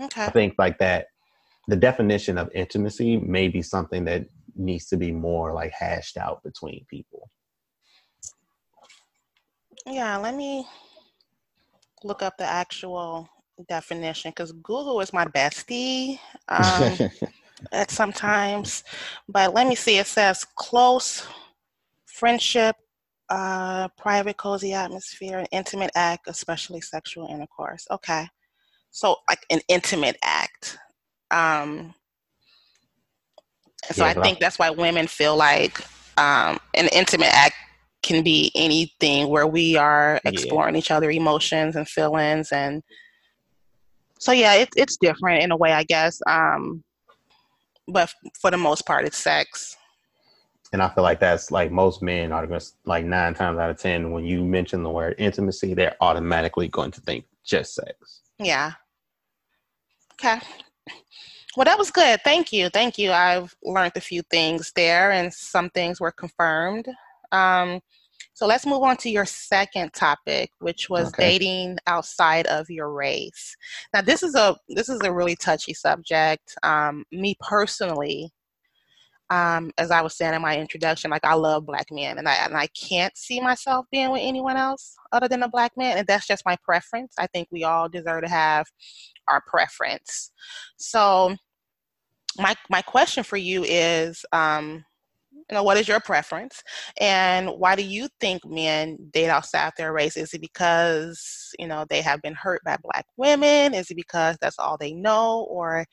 Okay. 0.00 0.24
I 0.24 0.30
think 0.30 0.54
like 0.58 0.78
that, 0.78 1.08
the 1.66 1.76
definition 1.76 2.38
of 2.38 2.50
intimacy 2.54 3.16
may 3.16 3.48
be 3.48 3.62
something 3.62 4.04
that 4.04 4.26
needs 4.54 4.86
to 4.86 4.96
be 4.96 5.12
more 5.12 5.52
like 5.52 5.72
hashed 5.72 6.16
out 6.16 6.42
between 6.42 6.86
people. 6.88 7.30
Yeah, 9.86 10.16
let 10.18 10.34
me 10.34 10.66
look 12.04 12.22
up 12.22 12.36
the 12.38 12.44
actual 12.44 13.28
definition 13.68 14.30
because 14.30 14.52
Google 14.52 15.00
is 15.00 15.12
my 15.12 15.24
bestie 15.24 16.18
um, 16.48 17.10
at 17.72 17.90
sometimes. 17.90 18.84
But 19.28 19.54
let 19.54 19.66
me 19.66 19.74
see. 19.74 19.98
It 19.98 20.06
says 20.06 20.44
close 20.56 21.26
friendship, 22.06 22.76
uh, 23.28 23.88
private, 23.96 24.36
cozy 24.36 24.72
atmosphere, 24.72 25.38
an 25.38 25.46
intimate 25.52 25.90
act, 25.94 26.28
especially 26.28 26.80
sexual 26.80 27.28
intercourse. 27.28 27.86
Okay, 27.90 28.26
so 28.90 29.16
like 29.28 29.44
an 29.50 29.60
intimate 29.68 30.16
act. 30.22 30.78
Um, 31.30 31.94
so 33.92 34.04
yeah, 34.04 34.10
I 34.10 34.14
think 34.14 34.40
that's 34.40 34.58
why 34.58 34.70
women 34.70 35.06
feel 35.06 35.36
like 35.36 35.80
um, 36.18 36.58
an 36.74 36.88
intimate 36.92 37.32
act 37.32 37.54
can 38.02 38.22
be 38.22 38.50
anything 38.54 39.28
where 39.28 39.46
we 39.46 39.76
are 39.76 40.20
exploring 40.24 40.74
yeah. 40.74 40.78
each 40.78 40.90
other 40.90 41.10
emotions 41.10 41.76
and 41.76 41.88
feelings 41.88 42.52
and 42.52 42.82
so 44.18 44.32
yeah 44.32 44.54
it, 44.54 44.68
it's 44.76 44.96
different 44.96 45.42
in 45.42 45.50
a 45.50 45.56
way 45.56 45.72
i 45.72 45.82
guess 45.84 46.20
um, 46.26 46.82
but 47.86 48.12
for 48.40 48.50
the 48.50 48.56
most 48.56 48.86
part 48.86 49.04
it's 49.04 49.18
sex. 49.18 49.76
And 50.72 50.82
i 50.82 50.88
feel 50.90 51.02
like 51.02 51.20
that's 51.20 51.50
like 51.50 51.72
most 51.72 52.02
men 52.02 52.30
are 52.32 52.46
to 52.46 52.60
like 52.84 53.04
nine 53.04 53.34
times 53.34 53.58
out 53.58 53.70
of 53.70 53.78
ten 53.78 54.12
when 54.12 54.24
you 54.24 54.44
mention 54.44 54.82
the 54.82 54.90
word 54.90 55.14
intimacy 55.18 55.74
they're 55.74 55.96
automatically 56.00 56.68
going 56.68 56.90
to 56.92 57.00
think 57.00 57.24
just 57.44 57.74
sex. 57.74 58.20
Yeah. 58.38 58.72
Okay. 60.14 60.38
Well 61.56 61.64
that 61.64 61.78
was 61.78 61.90
good. 61.90 62.20
Thank 62.22 62.52
you. 62.52 62.68
Thank 62.68 62.98
you. 62.98 63.10
I've 63.10 63.56
learned 63.64 63.92
a 63.96 64.00
few 64.00 64.22
things 64.30 64.70
there 64.76 65.10
and 65.10 65.32
some 65.32 65.70
things 65.70 66.00
were 66.00 66.12
confirmed 66.12 66.86
um, 67.32 67.80
so 68.38 68.46
let's 68.46 68.66
move 68.66 68.84
on 68.84 68.96
to 68.98 69.10
your 69.10 69.24
second 69.24 69.92
topic, 69.94 70.52
which 70.60 70.88
was 70.88 71.08
okay. 71.08 71.30
dating 71.32 71.78
outside 71.88 72.46
of 72.46 72.70
your 72.70 72.92
race. 72.92 73.56
Now, 73.92 74.00
this 74.00 74.22
is 74.22 74.36
a 74.36 74.56
this 74.68 74.88
is 74.88 75.00
a 75.02 75.12
really 75.12 75.34
touchy 75.34 75.74
subject. 75.74 76.54
Um, 76.62 77.04
me 77.10 77.34
personally, 77.40 78.30
um, 79.30 79.72
as 79.76 79.90
I 79.90 80.02
was 80.02 80.16
saying 80.16 80.34
in 80.34 80.42
my 80.42 80.56
introduction, 80.56 81.10
like 81.10 81.24
I 81.24 81.34
love 81.34 81.66
black 81.66 81.86
men, 81.90 82.16
and 82.18 82.28
I 82.28 82.34
and 82.34 82.56
I 82.56 82.68
can't 82.68 83.16
see 83.16 83.40
myself 83.40 83.86
being 83.90 84.12
with 84.12 84.22
anyone 84.22 84.56
else 84.56 84.94
other 85.10 85.26
than 85.26 85.42
a 85.42 85.48
black 85.48 85.72
man, 85.76 85.98
and 85.98 86.06
that's 86.06 86.28
just 86.28 86.46
my 86.46 86.56
preference. 86.62 87.14
I 87.18 87.26
think 87.26 87.48
we 87.50 87.64
all 87.64 87.88
deserve 87.88 88.22
to 88.22 88.30
have 88.30 88.66
our 89.26 89.42
preference. 89.48 90.30
So, 90.76 91.34
my 92.38 92.54
my 92.70 92.82
question 92.82 93.24
for 93.24 93.36
you 93.36 93.64
is. 93.64 94.24
Um, 94.32 94.84
you 95.50 95.54
know, 95.54 95.62
what 95.62 95.76
is 95.76 95.88
your 95.88 96.00
preference? 96.00 96.62
And 97.00 97.48
why 97.48 97.74
do 97.74 97.82
you 97.82 98.08
think 98.20 98.44
men 98.44 98.98
date 99.12 99.30
outside 99.30 99.72
their 99.76 99.92
race? 99.92 100.16
Is 100.16 100.34
it 100.34 100.40
because, 100.40 101.50
you 101.58 101.66
know, 101.66 101.86
they 101.88 102.02
have 102.02 102.20
been 102.22 102.34
hurt 102.34 102.62
by 102.64 102.76
black 102.82 103.06
women? 103.16 103.72
Is 103.72 103.90
it 103.90 103.96
because 103.96 104.36
that's 104.40 104.58
all 104.58 104.76
they 104.76 104.92
know? 104.92 105.46
Or 105.50 105.86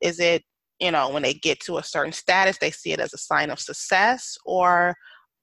is 0.00 0.20
it, 0.20 0.42
you 0.78 0.90
know, 0.90 1.10
when 1.10 1.22
they 1.22 1.34
get 1.34 1.60
to 1.60 1.78
a 1.78 1.82
certain 1.82 2.12
status, 2.12 2.58
they 2.58 2.70
see 2.70 2.92
it 2.92 3.00
as 3.00 3.12
a 3.12 3.18
sign 3.18 3.50
of 3.50 3.58
success? 3.58 4.38
Or 4.44 4.94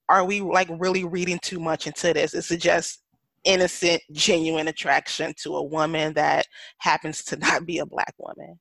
are 0.07 0.25
we 0.25 0.41
like 0.41 0.69
really 0.77 1.03
reading 1.03 1.39
too 1.41 1.59
much 1.59 1.87
into 1.87 2.13
this? 2.13 2.33
Is 2.33 2.51
it 2.51 2.61
just 2.61 3.03
innocent, 3.43 4.01
genuine 4.11 4.67
attraction 4.67 5.33
to 5.43 5.55
a 5.55 5.63
woman 5.63 6.13
that 6.13 6.45
happens 6.77 7.23
to 7.25 7.35
not 7.37 7.65
be 7.65 7.79
a 7.79 7.85
black 7.85 8.13
woman? 8.17 8.59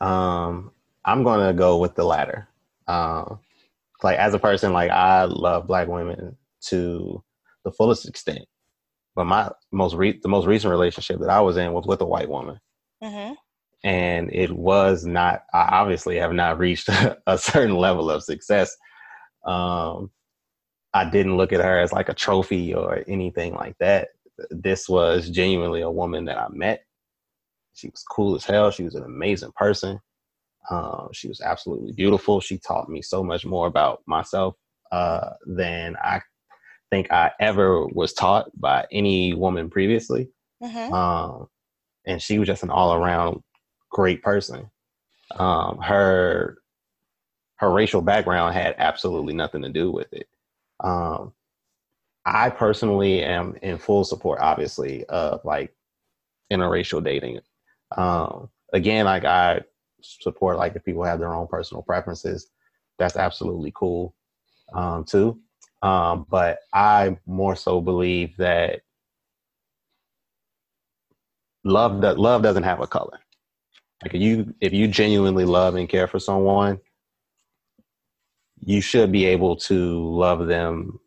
Um, 0.00 0.72
I'm 1.04 1.24
going 1.24 1.46
to 1.46 1.54
go 1.54 1.78
with 1.78 1.94
the 1.94 2.04
latter. 2.04 2.48
Uh, 2.86 3.36
like 4.02 4.18
as 4.18 4.34
a 4.34 4.38
person, 4.38 4.72
like 4.72 4.90
I 4.90 5.24
love 5.24 5.66
black 5.66 5.88
women 5.88 6.36
to 6.66 7.22
the 7.64 7.72
fullest 7.72 8.08
extent. 8.08 8.44
But 9.14 9.24
my 9.24 9.50
most 9.72 9.94
re- 9.94 10.20
the 10.22 10.28
most 10.28 10.46
recent 10.46 10.70
relationship 10.70 11.20
that 11.20 11.30
I 11.30 11.40
was 11.40 11.56
in 11.56 11.72
was 11.72 11.86
with 11.86 12.00
a 12.00 12.06
white 12.06 12.28
woman, 12.28 12.60
mm-hmm. 13.02 13.34
and 13.82 14.32
it 14.32 14.52
was 14.52 15.04
not. 15.04 15.42
I 15.52 15.68
obviously 15.72 16.16
have 16.18 16.32
not 16.32 16.58
reached 16.58 16.88
a, 17.26 17.38
certain 17.38 17.76
level 17.76 18.10
of 18.10 18.22
success. 18.22 18.76
Um, 19.44 20.12
I 20.94 21.10
didn't 21.10 21.36
look 21.36 21.52
at 21.52 21.60
her 21.60 21.80
as 21.80 21.92
like 21.92 22.08
a 22.08 22.14
trophy 22.14 22.72
or 22.74 23.02
anything 23.08 23.54
like 23.54 23.76
that. 23.78 24.08
This 24.50 24.88
was 24.88 25.28
genuinely 25.30 25.80
a 25.80 25.90
woman 25.90 26.24
that 26.26 26.38
I 26.38 26.46
met. 26.50 26.84
She 27.74 27.88
was 27.88 28.04
cool 28.08 28.36
as 28.36 28.44
hell. 28.44 28.70
She 28.70 28.84
was 28.84 28.94
an 28.94 29.04
amazing 29.04 29.52
person. 29.56 29.98
Um, 30.70 31.08
she 31.12 31.28
was 31.28 31.40
absolutely 31.40 31.92
beautiful. 31.92 32.40
She 32.40 32.58
taught 32.58 32.88
me 32.88 33.02
so 33.02 33.22
much 33.22 33.46
more 33.46 33.66
about 33.66 34.02
myself 34.06 34.54
uh, 34.92 35.30
than 35.46 35.96
I 36.02 36.20
think 36.90 37.12
I 37.12 37.32
ever 37.40 37.86
was 37.86 38.12
taught 38.12 38.50
by 38.58 38.86
any 38.92 39.34
woman 39.34 39.70
previously. 39.70 40.30
Mm-hmm. 40.62 40.92
Um, 40.92 41.48
and 42.06 42.20
she 42.20 42.38
was 42.38 42.48
just 42.48 42.62
an 42.62 42.70
all 42.70 42.94
around 42.94 43.42
great 43.90 44.22
person. 44.22 44.70
Um, 45.36 45.78
her 45.78 46.58
her 47.56 47.72
racial 47.72 48.00
background 48.00 48.54
had 48.54 48.74
absolutely 48.78 49.34
nothing 49.34 49.62
to 49.62 49.68
do 49.68 49.90
with 49.90 50.12
it. 50.12 50.28
Um, 50.82 51.32
I 52.24 52.50
personally 52.50 53.22
am 53.22 53.56
in 53.62 53.78
full 53.78 54.04
support, 54.04 54.38
obviously, 54.40 55.04
of 55.06 55.40
like 55.44 55.74
interracial 56.52 57.02
dating. 57.02 57.40
Um, 57.96 58.48
again, 58.72 59.06
like 59.06 59.24
I 59.24 59.62
support 60.00 60.56
like 60.56 60.76
if 60.76 60.84
people 60.84 61.04
have 61.04 61.18
their 61.18 61.34
own 61.34 61.46
personal 61.46 61.82
preferences 61.82 62.50
that's 62.98 63.16
absolutely 63.16 63.72
cool 63.74 64.14
um, 64.74 65.04
too. 65.04 65.38
Um, 65.82 66.26
but 66.28 66.58
i 66.74 67.16
more 67.26 67.54
so 67.54 67.80
believe 67.80 68.36
that 68.36 68.80
love 71.64 72.00
that 72.00 72.18
love 72.18 72.42
doesn't 72.42 72.64
have 72.64 72.80
a 72.80 72.86
color. 72.86 73.20
Like 74.02 74.14
if 74.14 74.20
you 74.20 74.54
if 74.60 74.72
you 74.72 74.88
genuinely 74.88 75.44
love 75.44 75.76
and 75.76 75.88
care 75.88 76.08
for 76.08 76.18
someone 76.18 76.80
you 78.64 78.80
should 78.80 79.12
be 79.12 79.24
able 79.24 79.54
to 79.54 80.04
love 80.08 80.48
them 80.48 80.98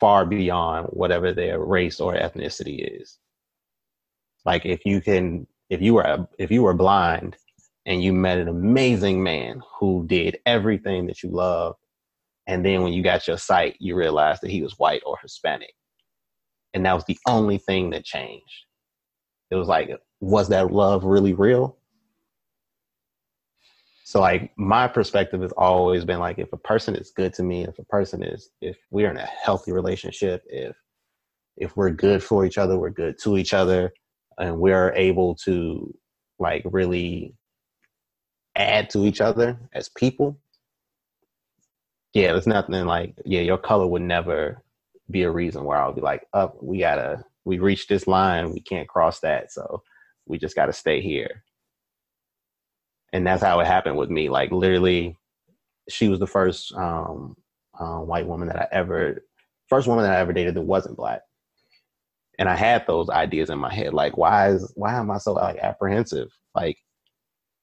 far 0.00 0.26
beyond 0.26 0.88
whatever 0.88 1.32
their 1.32 1.60
race 1.60 2.00
or 2.00 2.14
ethnicity 2.14 3.00
is. 3.00 3.18
Like 4.44 4.66
if 4.66 4.84
you 4.84 5.00
can 5.00 5.46
if 5.70 5.80
you 5.80 5.94
were 5.94 6.26
if 6.38 6.50
you 6.50 6.62
were 6.62 6.74
blind 6.74 7.36
and 7.88 8.02
you 8.02 8.12
met 8.12 8.36
an 8.36 8.48
amazing 8.48 9.22
man 9.22 9.62
who 9.80 10.06
did 10.06 10.38
everything 10.44 11.06
that 11.06 11.22
you 11.22 11.30
loved. 11.30 11.78
And 12.46 12.64
then 12.64 12.82
when 12.82 12.92
you 12.92 13.02
got 13.02 13.26
your 13.26 13.38
sight, 13.38 13.76
you 13.80 13.96
realized 13.96 14.42
that 14.42 14.50
he 14.50 14.62
was 14.62 14.78
white 14.78 15.02
or 15.06 15.16
Hispanic. 15.22 15.72
And 16.74 16.84
that 16.84 16.92
was 16.92 17.06
the 17.06 17.18
only 17.26 17.56
thing 17.56 17.88
that 17.90 18.04
changed. 18.04 18.66
It 19.50 19.56
was 19.56 19.68
like, 19.68 19.90
was 20.20 20.50
that 20.50 20.70
love 20.70 21.04
really 21.04 21.32
real? 21.32 21.78
So 24.04 24.20
like 24.20 24.52
my 24.58 24.86
perspective 24.86 25.40
has 25.40 25.52
always 25.52 26.04
been 26.04 26.18
like 26.18 26.38
if 26.38 26.52
a 26.52 26.58
person 26.58 26.94
is 26.94 27.10
good 27.10 27.32
to 27.34 27.42
me, 27.42 27.64
if 27.64 27.78
a 27.78 27.84
person 27.84 28.22
is 28.22 28.50
if 28.60 28.76
we're 28.90 29.10
in 29.10 29.16
a 29.16 29.26
healthy 29.26 29.72
relationship, 29.72 30.42
if 30.46 30.76
if 31.56 31.76
we're 31.76 31.90
good 31.90 32.22
for 32.22 32.44
each 32.44 32.58
other, 32.58 32.78
we're 32.78 32.90
good 32.90 33.18
to 33.22 33.36
each 33.36 33.52
other, 33.52 33.92
and 34.38 34.58
we're 34.58 34.92
able 34.94 35.34
to 35.44 35.94
like 36.38 36.62
really 36.64 37.34
add 38.58 38.90
to 38.90 39.04
each 39.04 39.20
other 39.20 39.58
as 39.72 39.88
people, 39.88 40.38
yeah, 42.14 42.32
there's 42.32 42.46
nothing 42.46 42.84
like 42.86 43.14
yeah, 43.24 43.40
your 43.40 43.58
color 43.58 43.86
would 43.86 44.02
never 44.02 44.62
be 45.10 45.22
a 45.22 45.30
reason 45.30 45.64
where 45.64 45.78
I'll 45.78 45.92
be 45.92 46.00
like, 46.00 46.26
up, 46.32 46.54
oh, 46.56 46.66
we 46.66 46.78
gotta 46.80 47.24
we 47.44 47.58
reached 47.58 47.88
this 47.88 48.06
line, 48.06 48.52
we 48.52 48.60
can't 48.60 48.88
cross 48.88 49.20
that, 49.20 49.52
so 49.52 49.82
we 50.26 50.38
just 50.38 50.56
gotta 50.56 50.72
stay 50.72 51.00
here. 51.00 51.44
And 53.12 53.26
that's 53.26 53.42
how 53.42 53.60
it 53.60 53.66
happened 53.66 53.96
with 53.96 54.10
me. 54.10 54.28
Like 54.28 54.50
literally, 54.50 55.16
she 55.88 56.08
was 56.08 56.18
the 56.18 56.26
first 56.26 56.74
um, 56.74 57.36
uh, 57.78 58.00
white 58.00 58.26
woman 58.26 58.48
that 58.48 58.58
I 58.58 58.68
ever, 58.72 59.24
first 59.68 59.86
woman 59.86 60.04
that 60.04 60.12
I 60.12 60.20
ever 60.20 60.32
dated 60.32 60.54
that 60.54 60.62
wasn't 60.62 60.96
black. 60.96 61.22
And 62.38 62.48
I 62.48 62.54
had 62.56 62.86
those 62.86 63.10
ideas 63.10 63.50
in 63.50 63.58
my 63.58 63.72
head, 63.72 63.94
like, 63.94 64.16
why 64.16 64.50
is 64.50 64.72
why 64.76 64.94
am 64.94 65.10
I 65.10 65.18
so 65.18 65.32
like 65.32 65.58
apprehensive? 65.58 66.28
Like, 66.54 66.78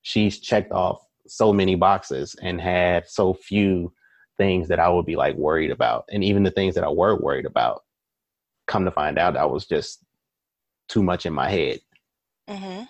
she's 0.05 0.39
checked 0.39 0.71
off 0.71 1.03
so 1.25 1.51
many 1.51 1.73
boxes 1.73 2.35
and 2.43 2.61
had 2.61 3.09
so 3.09 3.33
few 3.33 3.91
things 4.37 4.67
that 4.67 4.79
I 4.79 4.87
would 4.87 5.07
be 5.07 5.15
like 5.15 5.35
worried 5.35 5.71
about. 5.71 6.05
And 6.11 6.23
even 6.23 6.43
the 6.43 6.51
things 6.51 6.75
that 6.75 6.83
I 6.83 6.89
were 6.89 7.19
worried 7.19 7.47
about, 7.47 7.81
come 8.67 8.85
to 8.85 8.91
find 8.91 9.17
out, 9.17 9.35
I 9.35 9.45
was 9.45 9.65
just 9.65 10.05
too 10.89 11.01
much 11.01 11.25
in 11.25 11.33
my 11.33 11.49
head. 11.49 11.79
Mm-hmm. 12.47 12.83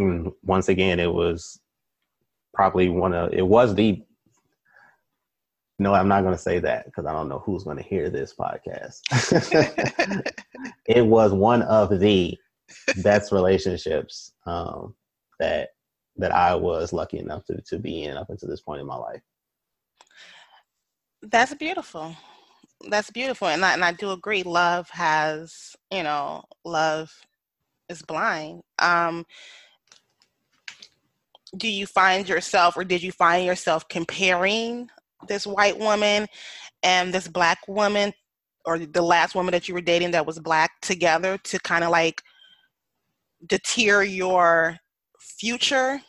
And 0.00 0.32
once 0.42 0.70
again, 0.70 0.98
it 0.98 1.12
was 1.12 1.60
probably 2.54 2.88
one 2.88 3.12
of, 3.12 3.34
it 3.34 3.46
was 3.46 3.74
the 3.74 4.02
No, 5.78 5.92
I'm 5.92 6.08
not 6.08 6.22
going 6.22 6.34
to 6.34 6.40
say 6.40 6.58
that 6.60 6.86
because 6.86 7.04
I 7.04 7.12
don't 7.12 7.28
know 7.28 7.42
who's 7.44 7.64
going 7.64 7.76
to 7.76 7.82
hear 7.82 8.08
this 8.08 8.34
podcast. 8.34 9.02
it 10.86 11.04
was 11.04 11.34
one 11.34 11.60
of 11.60 12.00
the 12.00 12.38
best 13.02 13.30
relationships 13.30 14.32
um, 14.46 14.94
that 15.38 15.73
that 16.16 16.32
I 16.32 16.54
was 16.54 16.92
lucky 16.92 17.18
enough 17.18 17.44
to 17.46 17.60
to 17.60 17.78
be 17.78 18.04
in 18.04 18.16
up 18.16 18.30
until 18.30 18.48
this 18.48 18.60
point 18.60 18.80
in 18.80 18.86
my 18.86 18.96
life. 18.96 19.22
That's 21.22 21.54
beautiful. 21.54 22.14
That's 22.88 23.10
beautiful, 23.10 23.48
and 23.48 23.64
I, 23.64 23.72
and 23.72 23.84
I 23.84 23.92
do 23.92 24.10
agree. 24.10 24.42
Love 24.42 24.90
has, 24.90 25.74
you 25.90 26.02
know, 26.02 26.44
love 26.64 27.10
is 27.88 28.02
blind. 28.02 28.62
Um, 28.78 29.24
do 31.56 31.68
you 31.68 31.86
find 31.86 32.28
yourself, 32.28 32.76
or 32.76 32.84
did 32.84 33.02
you 33.02 33.12
find 33.12 33.46
yourself 33.46 33.88
comparing 33.88 34.88
this 35.28 35.46
white 35.46 35.78
woman 35.78 36.26
and 36.82 37.14
this 37.14 37.28
black 37.28 37.58
woman, 37.68 38.12
or 38.66 38.78
the 38.78 39.02
last 39.02 39.34
woman 39.34 39.52
that 39.52 39.68
you 39.68 39.74
were 39.74 39.80
dating 39.80 40.10
that 40.10 40.26
was 40.26 40.38
black 40.38 40.72
together 40.82 41.38
to 41.44 41.58
kind 41.60 41.84
of 41.84 41.90
like 41.90 42.22
deter 43.46 44.02
your 44.02 44.78
future 45.44 46.00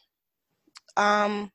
um, 0.95 1.52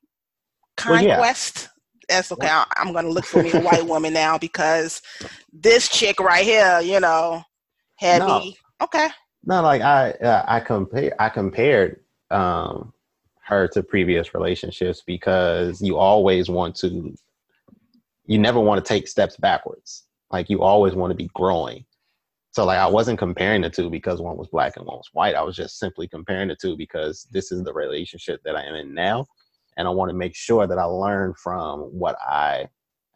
conquest? 0.77 1.57
Well, 1.57 1.71
yeah. 2.09 2.17
That's 2.17 2.33
okay. 2.33 2.49
I, 2.49 2.65
I'm 2.77 2.93
going 2.93 3.05
to 3.05 3.11
look 3.11 3.25
for 3.25 3.43
me 3.43 3.53
a 3.53 3.61
white 3.61 3.87
woman 3.87 4.13
now 4.13 4.37
because 4.37 5.01
this 5.53 5.89
chick 5.89 6.19
right 6.19 6.45
here, 6.45 6.81
you 6.83 7.01
know, 7.01 7.43
had 7.97 8.19
no. 8.19 8.41
me. 8.41 8.57
Okay. 8.83 9.09
No, 9.45 9.63
like 9.63 9.81
I, 9.81 10.11
uh, 10.11 10.45
I 10.47 10.61
compare, 10.61 11.15
I 11.21 11.29
compared 11.29 12.01
um, 12.31 12.93
her 13.43 13.69
to 13.69 13.83
previous 13.83 14.35
relationships 14.35 15.03
because 15.07 15.81
you 15.81 15.97
always 15.97 16.49
want 16.49 16.75
to 16.77 17.15
you 18.27 18.39
never 18.39 18.61
want 18.61 18.85
to 18.85 18.89
take 18.89 19.09
steps 19.09 19.37
backwards 19.37 20.05
like 20.31 20.49
you 20.49 20.63
always 20.63 20.95
want 20.95 21.11
to 21.11 21.17
be 21.17 21.29
growing 21.35 21.85
so 22.53 22.65
like 22.65 22.79
i 22.79 22.87
wasn't 22.87 23.19
comparing 23.19 23.63
the 23.63 23.71
two 23.71 23.91
because 23.91 24.21
one 24.21 24.37
was 24.37 24.49
black 24.49 24.77
and 24.77 24.87
one 24.87 24.97
was 24.97 25.11
white 25.13 25.35
i 25.35 25.43
was 25.43 25.57
just 25.57 25.79
simply 25.79 26.09
comparing 26.09 26.49
the 26.49 26.57
two 26.57 26.77
because 26.77 27.27
this 27.33 27.53
is 27.53 27.63
the 27.63 27.73
relationship 27.73 28.41
that 28.45 28.57
i 28.57 28.63
am 28.63 28.75
in 28.75 28.95
now 28.95 29.27
and 29.77 29.87
i 29.87 29.91
want 29.91 30.11
to 30.11 30.17
make 30.17 30.35
sure 30.35 30.67
that 30.67 30.79
i 30.79 30.85
learn 30.85 31.35
from 31.35 31.81
what 31.81 32.17
i 32.21 32.67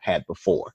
had 0.00 0.24
before 0.26 0.72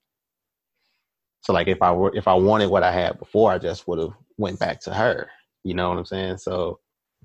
so 1.42 1.54
like 1.54 1.68
if 1.68 1.82
i 1.82 1.92
were 1.92 2.16
if 2.16 2.28
i 2.28 2.34
wanted 2.34 2.70
what 2.70 2.84
i 2.84 2.92
had 2.92 3.18
before 3.20 3.52
i 3.52 3.58
just 3.58 3.88
would 3.88 4.00
have 4.00 4.14
went 4.38 4.60
back 4.60 4.80
to 4.80 4.94
her 4.94 5.30
you 5.64 5.74
know 5.74 5.90
what 5.90 5.98
i'm 5.98 6.06
saying 6.06 6.38
so 6.38 6.80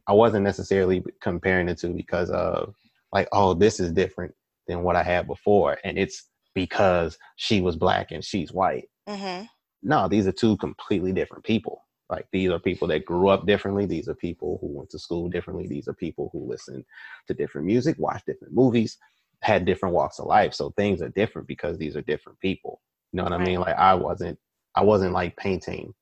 I 0.07 0.12
wasn't 0.12 0.44
necessarily 0.44 1.03
comparing 1.20 1.66
the 1.66 1.75
two 1.75 1.94
because 1.94 2.31
of 2.31 2.75
like, 3.12 3.29
oh, 3.33 3.55
this 3.55 3.81
is 3.81 3.92
different 3.92 4.35
than 4.66 4.83
what 4.83 4.97
I 4.97 5.03
had 5.03 5.27
before, 5.27 5.79
and 5.85 5.99
it's 5.99 6.29
because 6.55 7.18
she 7.37 7.61
was 7.61 7.77
black 7.77 8.11
and 8.11 8.25
she's 8.25 8.53
white. 8.53 8.88
Mm-hmm. 9.09 9.47
No, 9.85 10.09
these 10.09 10.27
are 10.27 10.33
two 10.33 10.57
completely 10.57 11.12
different 11.12 11.44
people. 11.44 11.85
Like 12.11 12.27
these 12.33 12.51
are 12.51 12.59
people 12.59 12.88
that 12.88 13.05
grew 13.05 13.29
up 13.29 13.47
differently. 13.47 13.87
These 13.87 14.09
are 14.09 14.14
people 14.14 14.59
who 14.61 14.68
went 14.68 14.90
to 14.90 14.99
school 14.99 15.29
differently. 15.29 15.66
These 15.68 15.88
are 15.88 15.94
people 15.94 16.31
who 16.33 16.49
listen 16.49 16.85
to 17.29 17.35
different 17.35 17.66
music, 17.66 17.97
watch 17.99 18.23
different 18.27 18.55
movies, 18.55 18.99
had 19.42 19.64
different 19.64 19.94
walks 19.94 20.18
of 20.18 20.27
life. 20.27 20.55
So 20.55 20.70
things 20.70 21.03
are 21.03 21.11
different 21.11 21.47
because 21.47 21.79
these 21.79 21.97
are 21.97 22.03
different 22.03 22.40
people. 22.40 22.81
You 23.12 23.18
know 23.18 23.25
what 23.25 23.33
right. 23.33 23.42
I 23.42 23.44
mean? 23.44 23.61
Like 23.61 23.77
I 23.77 23.94
wasn't, 23.94 24.38
I 24.75 24.83
wasn't 24.83 25.12
like 25.12 25.37
painting 25.37 25.94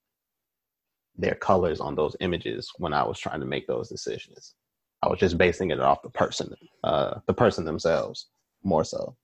their 1.16 1.34
colors 1.34 1.80
on 1.80 1.94
those 1.94 2.16
images 2.20 2.70
when 2.78 2.92
I 2.92 3.04
was 3.04 3.18
trying 3.18 3.40
to 3.40 3.46
make 3.46 3.66
those 3.66 3.88
decisions. 3.88 4.54
I 5.02 5.08
was 5.08 5.18
just 5.18 5.38
basing 5.38 5.70
it 5.70 5.80
off 5.80 6.02
the 6.02 6.10
person, 6.10 6.54
uh, 6.84 7.18
the 7.26 7.34
person 7.34 7.64
themselves 7.64 8.28
more 8.62 8.84
so. 8.84 9.16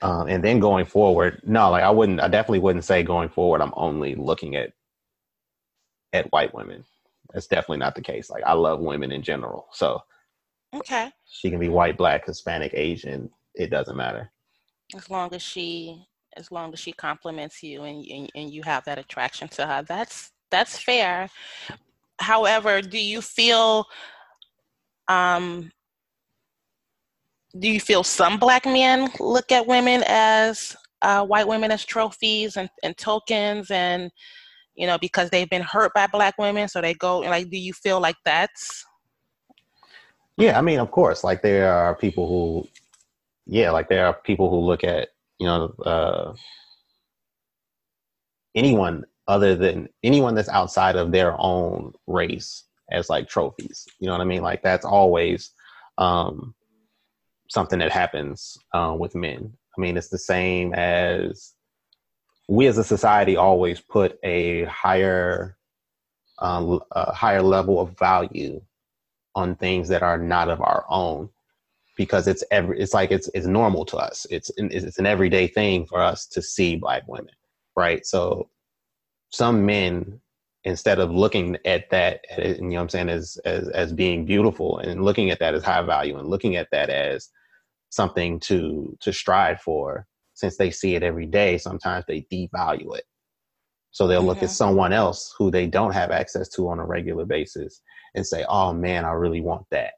Um, 0.00 0.28
and 0.28 0.44
then 0.44 0.60
going 0.60 0.86
forward, 0.86 1.40
no, 1.44 1.70
like 1.70 1.82
I 1.82 1.90
wouldn't, 1.90 2.20
I 2.20 2.28
definitely 2.28 2.60
wouldn't 2.60 2.84
say 2.84 3.02
going 3.02 3.28
forward, 3.28 3.60
I'm 3.60 3.72
only 3.76 4.14
looking 4.14 4.54
at 4.56 4.72
at 6.12 6.30
white 6.32 6.54
women. 6.54 6.84
That's 7.32 7.46
definitely 7.46 7.78
not 7.78 7.94
the 7.94 8.00
case. 8.00 8.30
Like 8.30 8.44
I 8.44 8.52
love 8.52 8.80
women 8.80 9.12
in 9.12 9.22
general, 9.22 9.66
so 9.72 10.02
okay, 10.74 11.10
she 11.28 11.50
can 11.50 11.58
be 11.58 11.68
white, 11.68 11.98
black, 11.98 12.26
Hispanic, 12.26 12.72
Asian. 12.74 13.28
It 13.54 13.70
doesn't 13.70 13.96
matter. 13.96 14.30
As 14.94 15.10
long 15.10 15.34
as 15.34 15.42
she 15.42 16.06
as 16.36 16.52
long 16.52 16.72
as 16.72 16.78
she 16.78 16.92
compliments 16.92 17.62
you 17.62 17.82
and, 17.82 18.06
and, 18.06 18.30
and 18.34 18.50
you 18.50 18.62
have 18.62 18.84
that 18.84 18.98
attraction 18.98 19.48
to 19.48 19.66
her. 19.66 19.82
That's 19.82 20.30
that's 20.50 20.78
fair. 20.78 21.28
However, 22.20 22.80
do 22.80 22.98
you 22.98 23.20
feel 23.20 23.86
um, 25.08 25.70
do 27.58 27.68
you 27.68 27.80
feel 27.80 28.04
some 28.04 28.38
black 28.38 28.66
men 28.66 29.08
look 29.20 29.52
at 29.52 29.66
women 29.66 30.02
as 30.06 30.76
uh, 31.02 31.24
white 31.24 31.46
women 31.46 31.70
as 31.70 31.84
trophies 31.84 32.56
and, 32.56 32.68
and 32.82 32.96
tokens 32.96 33.70
and 33.70 34.10
you 34.74 34.86
know 34.86 34.98
because 34.98 35.30
they've 35.30 35.50
been 35.50 35.62
hurt 35.62 35.92
by 35.94 36.06
black 36.06 36.36
women 36.38 36.68
so 36.68 36.80
they 36.80 36.94
go 36.94 37.20
like 37.20 37.48
do 37.50 37.58
you 37.58 37.72
feel 37.72 38.00
like 38.00 38.16
that's 38.24 38.84
yeah 40.36 40.58
i 40.58 40.60
mean 40.60 40.78
of 40.78 40.90
course 40.90 41.24
like 41.24 41.42
there 41.42 41.72
are 41.72 41.94
people 41.94 42.28
who 42.28 42.68
yeah 43.46 43.70
like 43.70 43.88
there 43.88 44.06
are 44.06 44.12
people 44.12 44.50
who 44.50 44.58
look 44.58 44.84
at 44.84 45.08
you 45.38 45.46
know, 45.46 45.72
uh, 45.84 46.32
anyone 48.54 49.04
other 49.26 49.54
than 49.54 49.88
anyone 50.02 50.34
that's 50.34 50.48
outside 50.48 50.96
of 50.96 51.12
their 51.12 51.36
own 51.38 51.92
race 52.06 52.64
as 52.90 53.08
like 53.08 53.28
trophies. 53.28 53.86
You 54.00 54.06
know 54.06 54.12
what 54.12 54.20
I 54.20 54.24
mean? 54.24 54.42
Like 54.42 54.62
that's 54.62 54.84
always 54.84 55.50
um, 55.98 56.54
something 57.48 57.78
that 57.78 57.92
happens 57.92 58.56
uh, 58.74 58.94
with 58.98 59.14
men. 59.14 59.52
I 59.76 59.80
mean, 59.80 59.96
it's 59.96 60.08
the 60.08 60.18
same 60.18 60.74
as 60.74 61.54
we 62.48 62.66
as 62.66 62.78
a 62.78 62.84
society 62.84 63.36
always 63.36 63.80
put 63.80 64.18
a 64.22 64.64
higher, 64.64 65.56
um, 66.38 66.80
a 66.92 67.12
higher 67.12 67.42
level 67.42 67.80
of 67.80 67.98
value 67.98 68.60
on 69.34 69.54
things 69.54 69.88
that 69.88 70.02
are 70.02 70.18
not 70.18 70.48
of 70.48 70.60
our 70.60 70.84
own 70.88 71.28
because 71.96 72.28
it's 72.28 72.44
every 72.50 72.80
it's 72.80 72.94
like 72.94 73.10
it's 73.10 73.28
it's 73.34 73.46
normal 73.46 73.84
to 73.84 73.96
us. 73.96 74.26
It's 74.30 74.50
it's 74.56 74.98
an 74.98 75.06
everyday 75.06 75.48
thing 75.48 75.84
for 75.84 76.00
us 76.00 76.26
to 76.28 76.40
see 76.40 76.76
black 76.76 77.02
women, 77.08 77.34
right? 77.76 78.06
So 78.06 78.48
some 79.30 79.66
men 79.66 80.20
instead 80.64 80.98
of 80.98 81.10
looking 81.10 81.56
at 81.64 81.90
that 81.90 82.20
you 82.38 82.60
know 82.60 82.76
what 82.76 82.82
I'm 82.82 82.88
saying 82.88 83.08
as 83.08 83.36
as 83.44 83.68
as 83.70 83.92
being 83.92 84.24
beautiful 84.24 84.78
and 84.78 85.04
looking 85.04 85.30
at 85.30 85.38
that 85.40 85.54
as 85.54 85.64
high 85.64 85.82
value 85.82 86.18
and 86.18 86.28
looking 86.28 86.56
at 86.56 86.68
that 86.70 86.88
as 86.88 87.28
something 87.90 88.38
to 88.40 88.96
to 89.00 89.12
strive 89.12 89.60
for 89.60 90.06
since 90.34 90.56
they 90.56 90.70
see 90.70 90.94
it 90.94 91.02
every 91.02 91.26
day 91.26 91.58
sometimes 91.58 92.04
they 92.06 92.26
devalue 92.32 92.96
it. 92.96 93.04
So 93.90 94.06
they'll 94.06 94.22
look 94.22 94.42
at 94.42 94.50
someone 94.50 94.92
else 94.92 95.34
who 95.38 95.50
they 95.50 95.66
don't 95.66 95.94
have 95.94 96.10
access 96.10 96.48
to 96.50 96.68
on 96.68 96.78
a 96.78 96.84
regular 96.84 97.24
basis 97.24 97.80
and 98.14 98.26
say 98.26 98.44
oh 98.48 98.72
man 98.72 99.04
i 99.04 99.10
really 99.10 99.40
want 99.40 99.66
that. 99.70 99.92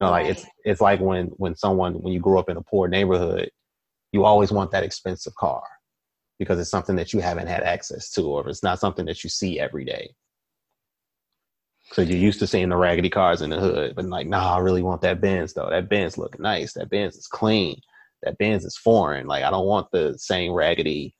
You 0.00 0.06
know, 0.06 0.12
like 0.12 0.26
it's 0.26 0.46
it's 0.64 0.80
like 0.80 1.00
when 1.00 1.26
when 1.36 1.54
someone 1.56 1.94
when 1.94 2.12
you 2.12 2.20
grow 2.20 2.38
up 2.38 2.48
in 2.48 2.56
a 2.56 2.62
poor 2.62 2.88
neighborhood, 2.88 3.50
you 4.12 4.24
always 4.24 4.50
want 4.50 4.70
that 4.70 4.82
expensive 4.82 5.34
car 5.34 5.62
because 6.38 6.58
it's 6.58 6.70
something 6.70 6.96
that 6.96 7.12
you 7.12 7.20
haven't 7.20 7.48
had 7.48 7.62
access 7.62 8.10
to, 8.12 8.22
or 8.22 8.48
it's 8.48 8.62
not 8.62 8.80
something 8.80 9.04
that 9.04 9.22
you 9.22 9.28
see 9.28 9.60
every 9.60 9.84
day. 9.84 10.14
So 11.92 12.02
you're 12.02 12.18
used 12.18 12.38
to 12.38 12.46
seeing 12.46 12.68
the 12.68 12.76
raggedy 12.76 13.10
cars 13.10 13.42
in 13.42 13.50
the 13.50 13.58
hood, 13.58 13.94
but 13.96 14.04
like, 14.04 14.28
nah, 14.28 14.54
I 14.54 14.58
really 14.58 14.82
want 14.82 15.00
that 15.02 15.20
Benz 15.20 15.54
though. 15.54 15.68
That 15.70 15.88
Benz 15.88 16.16
look 16.16 16.38
nice. 16.38 16.74
That 16.74 16.88
Benz 16.88 17.16
is 17.16 17.26
clean. 17.26 17.80
That 18.22 18.38
Benz 18.38 18.64
is 18.64 18.76
foreign. 18.76 19.26
Like 19.26 19.44
I 19.44 19.50
don't 19.50 19.66
want 19.66 19.88
the 19.90 20.16
same 20.18 20.52
raggedy 20.52 21.14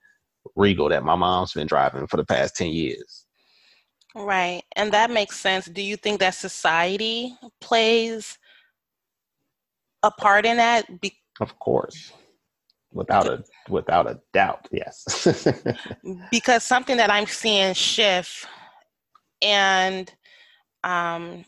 Regal 0.56 0.88
that 0.88 1.04
my 1.04 1.16
mom's 1.16 1.52
been 1.52 1.66
driving 1.66 2.06
for 2.06 2.16
the 2.16 2.24
past 2.24 2.56
ten 2.56 2.68
years. 2.68 3.26
Right, 4.14 4.62
and 4.74 4.92
that 4.92 5.11
makes 5.11 5.38
sense. 5.38 5.66
Do 5.66 5.83
you 5.83 5.96
think 5.96 6.20
that 6.20 6.35
society 6.35 7.37
plays 7.61 8.38
a 10.03 10.11
part 10.11 10.47
in 10.47 10.57
that? 10.57 11.01
Be- 11.01 11.18
of 11.40 11.59
course. 11.59 12.12
Without 12.92 13.26
a 13.26 13.44
without 13.68 14.09
a 14.09 14.20
doubt, 14.32 14.66
yes. 14.72 15.28
because 16.30 16.64
something 16.64 16.97
that 16.97 17.11
I'm 17.11 17.26
seeing 17.26 17.74
shift 17.74 18.47
and 19.42 20.12
um 20.85 21.45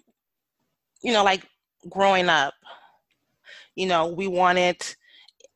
you 1.03 1.13
know 1.13 1.25
like 1.25 1.47
growing 1.89 2.29
up 2.29 2.55
you 3.75 3.87
know 3.87 4.09
we 4.09 4.27
wanted 4.27 4.77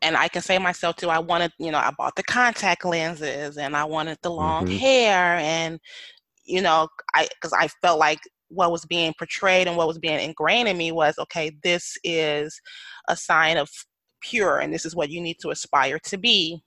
and 0.03 0.15
I 0.15 0.29
can 0.29 0.43
say 0.43 0.59
myself 0.59 0.97
too, 0.97 1.09
I 1.09 1.19
wanted, 1.19 1.53
you 1.59 1.73
know, 1.73 1.79
I 1.79 1.91
bought 1.97 2.17
the 2.17 2.23
contact 2.23 2.85
lenses 2.85 3.57
and 3.57 3.75
I 3.75 3.85
wanted 3.85 4.19
the 4.23 4.31
long 4.31 4.67
mm-hmm. 4.67 4.77
hair 4.77 5.37
and, 5.37 5.81
you 6.45 6.61
know, 6.61 6.87
I, 7.15 7.27
cause 7.41 7.55
I 7.55 7.69
felt 7.81 7.99
like 7.99 8.21
what 8.49 8.71
was 8.71 8.85
being 8.85 9.13
portrayed 9.19 9.67
and 9.67 9.77
what 9.77 9.89
was 9.89 9.99
being 9.99 10.21
ingrained 10.21 10.69
in 10.69 10.77
me 10.77 10.93
was 10.93 11.19
okay 11.19 11.51
this 11.63 11.97
is 12.05 12.61
a 13.09 13.17
sign 13.17 13.57
of 13.57 13.69
pure 14.21 14.59
and 14.59 14.73
this 14.73 14.85
is 14.85 14.95
what 14.95 15.11
you 15.11 15.21
need 15.21 15.39
to 15.41 15.51
aspire 15.51 15.99
to 16.05 16.17
be 16.17 16.63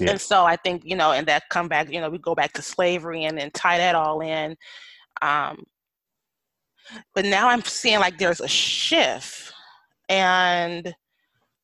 yeah. 0.00 0.10
and 0.10 0.20
so 0.20 0.44
i 0.44 0.56
think 0.56 0.82
you 0.84 0.96
know 0.96 1.12
and 1.12 1.26
that 1.26 1.42
come 1.50 1.68
back 1.68 1.90
you 1.92 2.00
know 2.00 2.10
we 2.10 2.18
go 2.18 2.34
back 2.34 2.52
to 2.52 2.62
slavery 2.62 3.24
and 3.24 3.38
then 3.38 3.50
tie 3.52 3.78
that 3.78 3.94
all 3.94 4.20
in 4.20 4.56
um 5.22 5.62
but 7.14 7.24
now 7.24 7.48
i'm 7.48 7.62
seeing 7.62 8.00
like 8.00 8.18
there's 8.18 8.40
a 8.40 8.48
shift. 8.48 9.52
And 10.08 10.94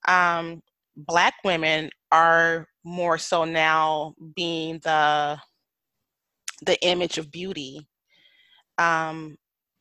um 0.09 0.63
black 0.97 1.35
women 1.45 1.91
are 2.11 2.67
more 2.85 3.19
so 3.19 3.45
now 3.45 4.15
being 4.35 4.81
the 4.83 5.39
the 6.65 6.81
image 6.85 7.19
of 7.19 7.31
beauty. 7.31 7.87
Um, 8.79 9.37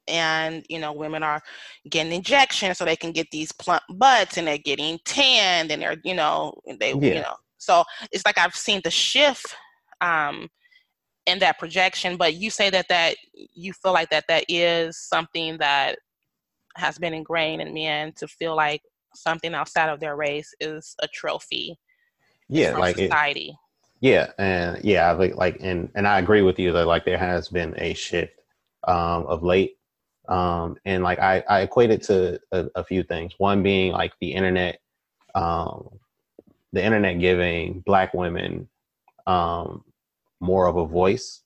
and 0.08 0.66
you 0.68 0.80
know 0.80 0.92
women 0.92 1.22
are 1.24 1.42
getting 1.90 2.12
injections 2.12 2.78
so 2.78 2.86
they 2.86 2.96
can 2.96 3.12
get 3.12 3.28
these 3.32 3.52
plump 3.52 3.84
butts 3.92 4.38
and 4.38 4.48
they're 4.48 4.58
getting 4.58 5.00
tanned 5.06 5.72
and 5.72 5.82
they're 5.82 5.98
you 6.04 6.16
know 6.16 6.54
they 6.80 6.90
yeah. 6.94 7.14
you 7.14 7.22
know. 7.22 7.36
So 7.60 7.84
it's 8.12 8.26
like 8.26 8.40
i've 8.40 8.56
seen 8.56 8.82
the 8.84 8.90
shift 8.90 9.56
um, 10.02 10.50
in 11.26 11.40
that 11.40 11.60
projection 11.60 12.18
but 12.18 12.36
you 12.36 12.50
say 12.50 12.70
that 12.70 12.88
that 12.90 13.16
you 13.54 13.74
feel 13.74 13.94
like 13.94 14.10
that 14.10 14.26
that 14.28 14.44
is 14.48 14.98
something 14.98 15.58
that 15.58 15.98
has 16.76 16.98
been 16.98 17.14
ingrained 17.14 17.62
in 17.62 17.74
men 17.74 18.12
to 18.14 18.28
feel 18.28 18.56
like 18.56 18.82
something 19.14 19.54
outside 19.54 19.90
of 19.90 20.00
their 20.00 20.16
race 20.16 20.54
is 20.60 20.96
a 21.04 21.08
trophy 21.08 21.78
yeah 22.50 22.76
like 22.78 22.98
society. 22.98 23.50
It, 23.50 23.56
yeah 24.02 24.32
and 24.40 24.84
yeah 24.84 25.12
like 25.12 25.36
like 25.36 25.58
and 25.62 25.90
and 25.96 26.08
i 26.08 26.18
agree 26.18 26.42
with 26.42 26.58
you 26.58 26.72
that 26.72 26.88
like 26.88 27.06
there 27.06 27.18
has 27.18 27.50
been 27.50 27.76
a 27.78 27.94
shift 27.94 28.34
um 28.88 29.28
of 29.28 29.44
late 29.44 29.78
um 30.28 30.78
and 30.86 31.04
like 31.04 31.20
i 31.20 31.44
i 31.50 31.62
equate 31.62 31.92
it 31.92 32.02
to 32.04 32.40
a, 32.52 32.68
a 32.76 32.84
few 32.84 33.04
things. 33.04 33.34
One 33.38 33.64
being 33.64 33.92
like 33.92 34.14
the 34.22 34.34
internet 34.34 34.80
um 35.36 35.90
the 36.74 36.84
internet 36.84 37.20
giving 37.20 37.82
black 37.82 38.14
women 38.14 38.70
um 39.28 39.84
more 40.42 40.68
of 40.68 40.76
a 40.76 40.86
voice 40.86 41.44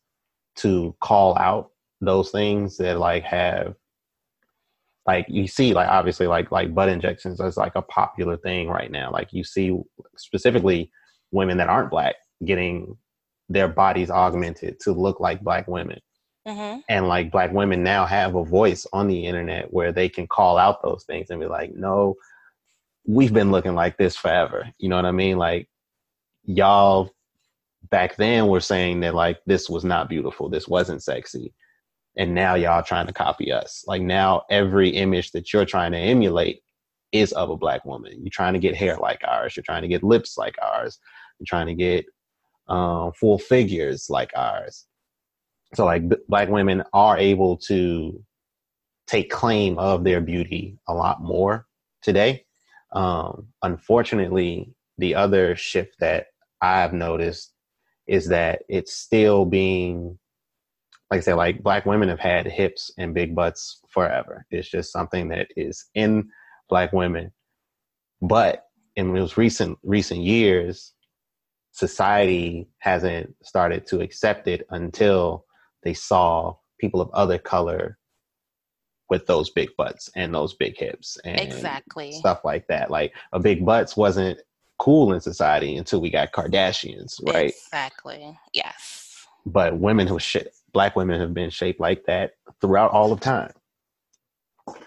to 0.57 0.95
call 1.01 1.37
out 1.37 1.69
those 2.01 2.31
things 2.31 2.77
that 2.77 2.97
like 2.97 3.23
have 3.23 3.75
like 5.05 5.25
you 5.29 5.47
see 5.47 5.73
like 5.73 5.87
obviously 5.87 6.27
like 6.27 6.51
like 6.51 6.73
butt 6.73 6.89
injections 6.89 7.39
is 7.39 7.57
like 7.57 7.75
a 7.75 7.81
popular 7.81 8.37
thing 8.37 8.67
right 8.67 8.91
now. 8.91 9.11
Like 9.11 9.31
you 9.31 9.43
see 9.43 9.77
specifically 10.17 10.91
women 11.31 11.57
that 11.57 11.69
aren't 11.69 11.91
black 11.91 12.15
getting 12.43 12.97
their 13.49 13.67
bodies 13.67 14.09
augmented 14.09 14.79
to 14.81 14.91
look 14.91 15.19
like 15.19 15.41
black 15.41 15.67
women. 15.67 15.99
Mm-hmm. 16.47 16.81
and 16.89 17.07
like 17.07 17.31
black 17.31 17.51
women 17.51 17.81
now 17.81 18.05
have 18.05 18.35
a 18.35 18.45
voice 18.45 18.85
on 18.93 19.07
the 19.07 19.25
internet 19.25 19.73
where 19.73 19.91
they 19.91 20.07
can 20.07 20.27
call 20.27 20.59
out 20.59 20.83
those 20.83 21.03
things 21.05 21.31
and 21.31 21.39
be 21.39 21.47
like 21.47 21.73
no 21.73 22.13
we've 23.07 23.33
been 23.33 23.51
looking 23.51 23.73
like 23.73 23.97
this 23.97 24.15
forever. 24.15 24.71
You 24.77 24.89
know 24.89 24.95
what 24.95 25.05
i 25.05 25.11
mean? 25.11 25.37
Like 25.37 25.67
y'all 26.43 27.09
back 27.89 28.15
then 28.15 28.47
were 28.47 28.59
saying 28.59 28.99
that 28.99 29.15
like 29.15 29.39
this 29.45 29.69
was 29.69 29.83
not 29.83 30.09
beautiful 30.09 30.49
this 30.49 30.67
wasn't 30.67 31.03
sexy 31.03 31.53
and 32.17 32.33
now 32.33 32.55
y'all 32.55 32.83
trying 32.83 33.07
to 33.07 33.13
copy 33.13 33.51
us. 33.51 33.83
Like 33.87 34.01
now 34.01 34.43
every 34.49 34.89
image 34.89 35.31
that 35.31 35.51
you're 35.51 35.65
trying 35.65 35.91
to 35.91 35.97
emulate 35.97 36.61
is 37.11 37.33
of 37.33 37.49
a 37.49 37.57
black 37.57 37.85
woman. 37.85 38.13
You're 38.21 38.29
trying 38.29 38.53
to 38.53 38.59
get 38.59 38.75
hair 38.75 38.97
like 38.97 39.21
ours. 39.27 39.55
You're 39.55 39.63
trying 39.63 39.81
to 39.81 39.87
get 39.87 40.03
lips 40.03 40.37
like 40.37 40.55
ours. 40.61 40.99
You're 41.39 41.45
trying 41.45 41.67
to 41.67 41.75
get 41.75 42.05
um, 42.67 43.11
full 43.13 43.37
figures 43.37 44.09
like 44.09 44.31
ours. 44.35 44.85
So 45.73 45.85
like 45.85 46.07
b- 46.07 46.17
black 46.29 46.49
women 46.49 46.83
are 46.93 47.17
able 47.17 47.57
to 47.67 48.21
take 49.07 49.29
claim 49.29 49.77
of 49.77 50.03
their 50.03 50.21
beauty 50.21 50.77
a 50.87 50.93
lot 50.93 51.21
more 51.21 51.67
today. 52.01 52.45
Um, 52.93 53.47
unfortunately, 53.61 54.73
the 54.97 55.15
other 55.15 55.55
shift 55.55 55.95
that 55.99 56.27
I've 56.61 56.93
noticed 56.93 57.51
is 58.07 58.27
that 58.27 58.63
it's 58.69 58.93
still 58.93 59.45
being 59.45 60.17
like 61.11 61.19
I 61.19 61.21
said, 61.21 61.35
like 61.35 61.61
black 61.61 61.85
women 61.85 62.09
have 62.09 62.19
had 62.19 62.47
hips 62.47 62.91
and 62.97 63.13
big 63.13 63.35
butts 63.35 63.79
forever. 63.89 64.45
It's 64.49 64.69
just 64.69 64.91
something 64.91 65.29
that 65.29 65.47
is 65.55 65.85
in 65.93 66.29
black 66.67 66.93
women. 66.93 67.31
But 68.21 68.63
in 68.95 69.13
those 69.13 69.37
recent 69.37 69.77
recent 69.83 70.21
years, 70.21 70.93
society 71.71 72.67
hasn't 72.79 73.35
started 73.43 73.85
to 73.87 74.01
accept 74.01 74.47
it 74.47 74.65
until 74.71 75.45
they 75.83 75.93
saw 75.93 76.55
people 76.79 77.01
of 77.01 77.09
other 77.11 77.37
color 77.37 77.97
with 79.09 79.27
those 79.27 79.51
big 79.51 79.69
butts 79.77 80.09
and 80.15 80.33
those 80.33 80.55
big 80.55 80.75
hips 80.77 81.17
and 81.23 81.39
exactly 81.39 82.11
stuff 82.13 82.43
like 82.43 82.67
that. 82.67 82.89
Like 82.89 83.13
a 83.33 83.39
big 83.39 83.63
butts 83.63 83.95
wasn't 83.95 84.41
cool 84.77 85.13
in 85.13 85.21
society 85.21 85.75
until 85.75 86.01
we 86.01 86.09
got 86.09 86.31
Kardashians, 86.31 87.21
right? 87.25 87.49
Exactly. 87.49 88.37
Yes. 88.53 89.25
But 89.45 89.77
women 89.77 90.07
who 90.07 90.19
shit 90.19 90.53
black 90.75 90.97
women 90.97 91.21
have 91.21 91.33
been 91.33 91.49
shaped 91.49 91.79
like 91.79 92.03
that 92.05 92.33
throughout 92.59 92.91
all 92.91 93.13
of 93.13 93.21
time. 93.21 93.53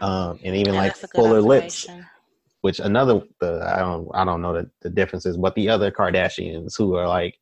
Um, 0.02 0.38
and 0.44 0.54
even 0.54 0.74
like 0.74 0.94
fuller 0.96 1.40
lips, 1.40 1.86
which 2.60 2.78
another 2.78 3.22
the 3.40 3.64
I 3.66 3.78
don't 3.78 4.08
I 4.12 4.24
don't 4.24 4.42
know 4.42 4.52
the, 4.52 4.70
the 4.82 4.90
differences, 4.90 5.36
but 5.36 5.54
the 5.54 5.70
other 5.70 5.90
Kardashians 5.90 6.76
who 6.76 6.94
are 6.96 7.08
like 7.08 7.38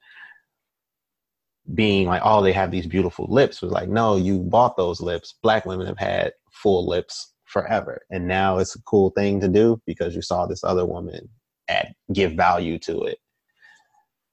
being 1.74 2.06
like, 2.06 2.22
oh, 2.24 2.40
they 2.40 2.52
have 2.52 2.70
these 2.70 2.86
beautiful 2.86 3.26
lips 3.28 3.60
was 3.60 3.72
like, 3.72 3.88
no, 3.88 4.16
you 4.16 4.38
bought 4.38 4.76
those 4.76 5.00
lips. 5.00 5.34
Black 5.42 5.66
women 5.66 5.86
have 5.86 5.98
had 5.98 6.32
full 6.52 6.86
lips 6.86 7.34
forever, 7.44 8.02
and 8.10 8.28
now 8.28 8.58
it's 8.58 8.76
a 8.76 8.82
cool 8.82 9.10
thing 9.10 9.40
to 9.40 9.48
do 9.48 9.82
because 9.86 10.14
you 10.14 10.22
saw 10.22 10.46
this 10.46 10.62
other 10.62 10.86
woman 10.86 11.28
add 11.68 11.94
give 12.12 12.32
value 12.32 12.78
to 12.80 13.04
it. 13.04 13.18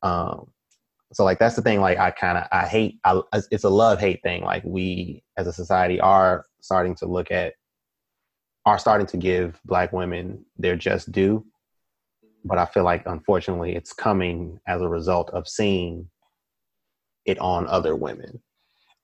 Um, 0.02 0.54
so 1.14 1.24
like 1.24 1.40
that's 1.40 1.56
the 1.56 1.62
thing 1.62 1.80
like 1.80 1.98
i 1.98 2.12
kind 2.12 2.38
of 2.38 2.46
i 2.52 2.66
hate 2.66 3.00
I, 3.06 3.22
it's 3.52 3.64
a 3.64 3.70
love 3.70 4.00
hate 4.00 4.22
thing. 4.24 4.44
Like 4.44 4.64
we 4.66 5.24
as 5.38 5.48
a 5.48 5.54
society 5.54 6.00
are 6.00 6.46
starting 6.60 6.96
to 6.96 7.06
look 7.06 7.32
at 7.32 7.54
are 8.66 8.80
starting 8.80 9.08
to 9.08 9.18
give 9.18 9.60
black 9.66 9.94
women 9.94 10.46
their 10.58 10.76
just 10.76 11.12
due. 11.12 11.46
But 12.44 12.58
i 12.58 12.66
feel 12.66 12.84
like 12.84 13.04
unfortunately 13.06 13.76
it's 13.76 13.94
coming 13.94 14.60
as 14.68 14.82
a 14.82 14.90
result 14.90 15.30
of 15.32 15.48
seeing 15.48 16.10
it 17.26 17.40
on 17.40 17.68
other 17.68 17.96
women. 17.96 18.42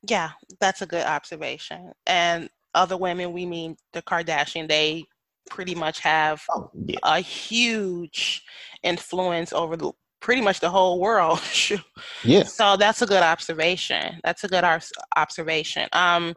Yeah 0.07 0.31
that's 0.59 0.81
a 0.81 0.87
good 0.87 1.05
observation. 1.05 1.91
And 2.07 2.49
other 2.73 2.97
women 2.97 3.33
we 3.33 3.45
mean 3.45 3.77
the 3.93 4.01
kardashian 4.01 4.67
they 4.67 5.05
pretty 5.49 5.75
much 5.75 5.99
have 5.99 6.41
oh, 6.51 6.69
yeah. 6.85 6.97
a 7.03 7.19
huge 7.19 8.43
influence 8.83 9.53
over 9.53 9.75
the 9.75 9.91
pretty 10.21 10.41
much 10.41 10.59
the 10.59 10.69
whole 10.69 10.99
world. 10.99 11.41
yeah. 12.23 12.43
So 12.43 12.77
that's 12.77 13.01
a 13.01 13.05
good 13.05 13.23
observation. 13.23 14.19
That's 14.23 14.43
a 14.43 14.47
good 14.47 14.65
observation. 15.15 15.87
Um, 15.93 16.35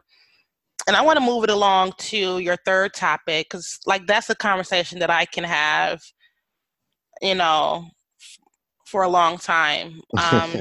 and 0.87 0.95
I 0.95 1.01
want 1.01 1.17
to 1.17 1.25
move 1.25 1.43
it 1.43 1.49
along 1.49 1.93
to 1.97 2.39
your 2.39 2.57
third 2.65 2.93
topic 2.93 3.47
because, 3.49 3.79
like, 3.85 4.05
that's 4.05 4.29
a 4.29 4.35
conversation 4.35 4.99
that 4.99 5.09
I 5.09 5.25
can 5.25 5.43
have, 5.43 6.01
you 7.21 7.35
know, 7.35 7.85
f- 8.19 8.37
for 8.85 9.03
a 9.03 9.09
long 9.09 9.37
time. 9.37 10.01
Um, 10.17 10.51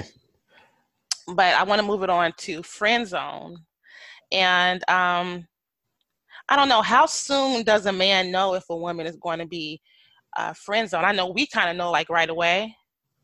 but 1.34 1.55
I 1.55 1.64
want 1.64 1.80
to 1.80 1.86
move 1.86 2.03
it 2.03 2.11
on 2.11 2.32
to 2.38 2.62
friend 2.62 3.07
zone, 3.07 3.57
and 4.30 4.88
um, 4.88 5.47
I 6.49 6.57
don't 6.57 6.68
know 6.68 6.82
how 6.82 7.07
soon 7.07 7.62
does 7.62 7.86
a 7.86 7.93
man 7.93 8.30
know 8.30 8.55
if 8.55 8.64
a 8.68 8.76
woman 8.76 9.07
is 9.07 9.16
going 9.16 9.38
to 9.38 9.47
be 9.47 9.80
uh, 10.36 10.53
friend 10.55 10.88
zone. 10.88 11.05
I 11.05 11.12
know 11.12 11.28
we 11.28 11.47
kind 11.47 11.70
of 11.70 11.76
know 11.76 11.90
like 11.90 12.09
right 12.09 12.28
away. 12.28 12.74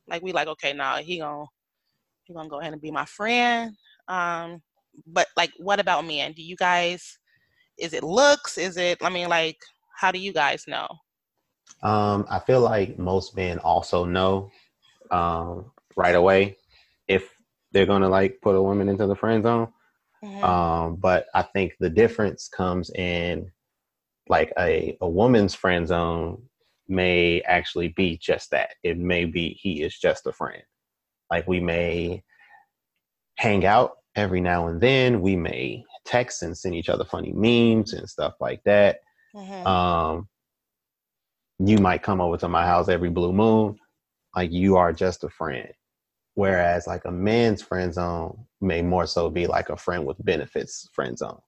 Like 0.08 0.22
we 0.22 0.32
like, 0.32 0.48
okay, 0.48 0.72
now 0.72 0.96
nah, 0.96 1.02
he 1.02 1.18
gonna 1.18 1.44
he 2.24 2.34
gonna 2.34 2.48
go 2.48 2.60
ahead 2.60 2.72
and 2.72 2.82
be 2.82 2.90
my 2.90 3.04
friend. 3.04 3.74
Um, 4.08 4.62
but 5.06 5.26
like, 5.36 5.52
what 5.58 5.80
about 5.80 6.06
men? 6.06 6.32
Do 6.32 6.42
you 6.42 6.56
guys? 6.56 7.18
Is 7.78 7.92
it 7.92 8.02
looks? 8.02 8.58
Is 8.58 8.76
it? 8.76 8.98
I 9.02 9.10
mean, 9.10 9.28
like, 9.28 9.58
how 9.96 10.10
do 10.10 10.18
you 10.18 10.32
guys 10.32 10.64
know? 10.66 10.88
Um, 11.82 12.26
I 12.28 12.38
feel 12.40 12.60
like 12.60 12.98
most 12.98 13.36
men 13.36 13.58
also 13.58 14.04
know 14.04 14.50
um, 15.10 15.70
right 15.96 16.14
away 16.14 16.56
if 17.06 17.30
they're 17.72 17.86
gonna 17.86 18.08
like 18.08 18.40
put 18.42 18.56
a 18.56 18.62
woman 18.62 18.88
into 18.88 19.06
the 19.06 19.14
friend 19.14 19.42
zone. 19.44 19.68
Mm-hmm. 20.24 20.44
Um, 20.44 20.96
but 20.96 21.26
I 21.34 21.42
think 21.42 21.74
the 21.78 21.90
difference 21.90 22.48
comes 22.48 22.90
in 22.90 23.50
like 24.28 24.52
a 24.58 24.96
a 25.00 25.08
woman's 25.08 25.54
friend 25.54 25.86
zone 25.86 26.42
may 26.88 27.40
actually 27.42 27.88
be 27.88 28.16
just 28.16 28.50
that. 28.50 28.74
It 28.82 28.98
may 28.98 29.24
be 29.24 29.50
he 29.60 29.82
is 29.82 29.98
just 29.98 30.26
a 30.26 30.32
friend. 30.32 30.62
Like 31.30 31.46
we 31.46 31.60
may 31.60 32.22
hang 33.36 33.64
out 33.64 33.92
every 34.16 34.40
now 34.40 34.68
and 34.68 34.80
then. 34.80 35.20
We 35.20 35.36
may 35.36 35.84
text 36.04 36.42
and 36.42 36.56
send 36.56 36.74
each 36.74 36.88
other 36.88 37.04
funny 37.04 37.32
memes 37.32 37.92
and 37.92 38.08
stuff 38.08 38.34
like 38.40 38.62
that. 38.64 39.00
Mm-hmm. 39.34 39.66
Um, 39.66 40.28
you 41.58 41.78
might 41.78 42.02
come 42.02 42.20
over 42.20 42.36
to 42.38 42.48
my 42.48 42.64
house 42.64 42.88
every 42.88 43.10
blue 43.10 43.32
moon. 43.32 43.78
Like 44.34 44.50
you 44.50 44.76
are 44.76 44.92
just 44.92 45.24
a 45.24 45.28
friend. 45.28 45.68
Whereas 46.38 46.86
like 46.86 47.04
a 47.04 47.10
man's 47.10 47.62
friend 47.62 47.92
zone 47.92 48.46
may 48.60 48.80
more 48.80 49.08
so 49.08 49.28
be 49.28 49.48
like 49.48 49.70
a 49.70 49.76
friend 49.76 50.06
with 50.06 50.24
benefits 50.24 50.88
friend 50.92 51.18
zone. 51.18 51.40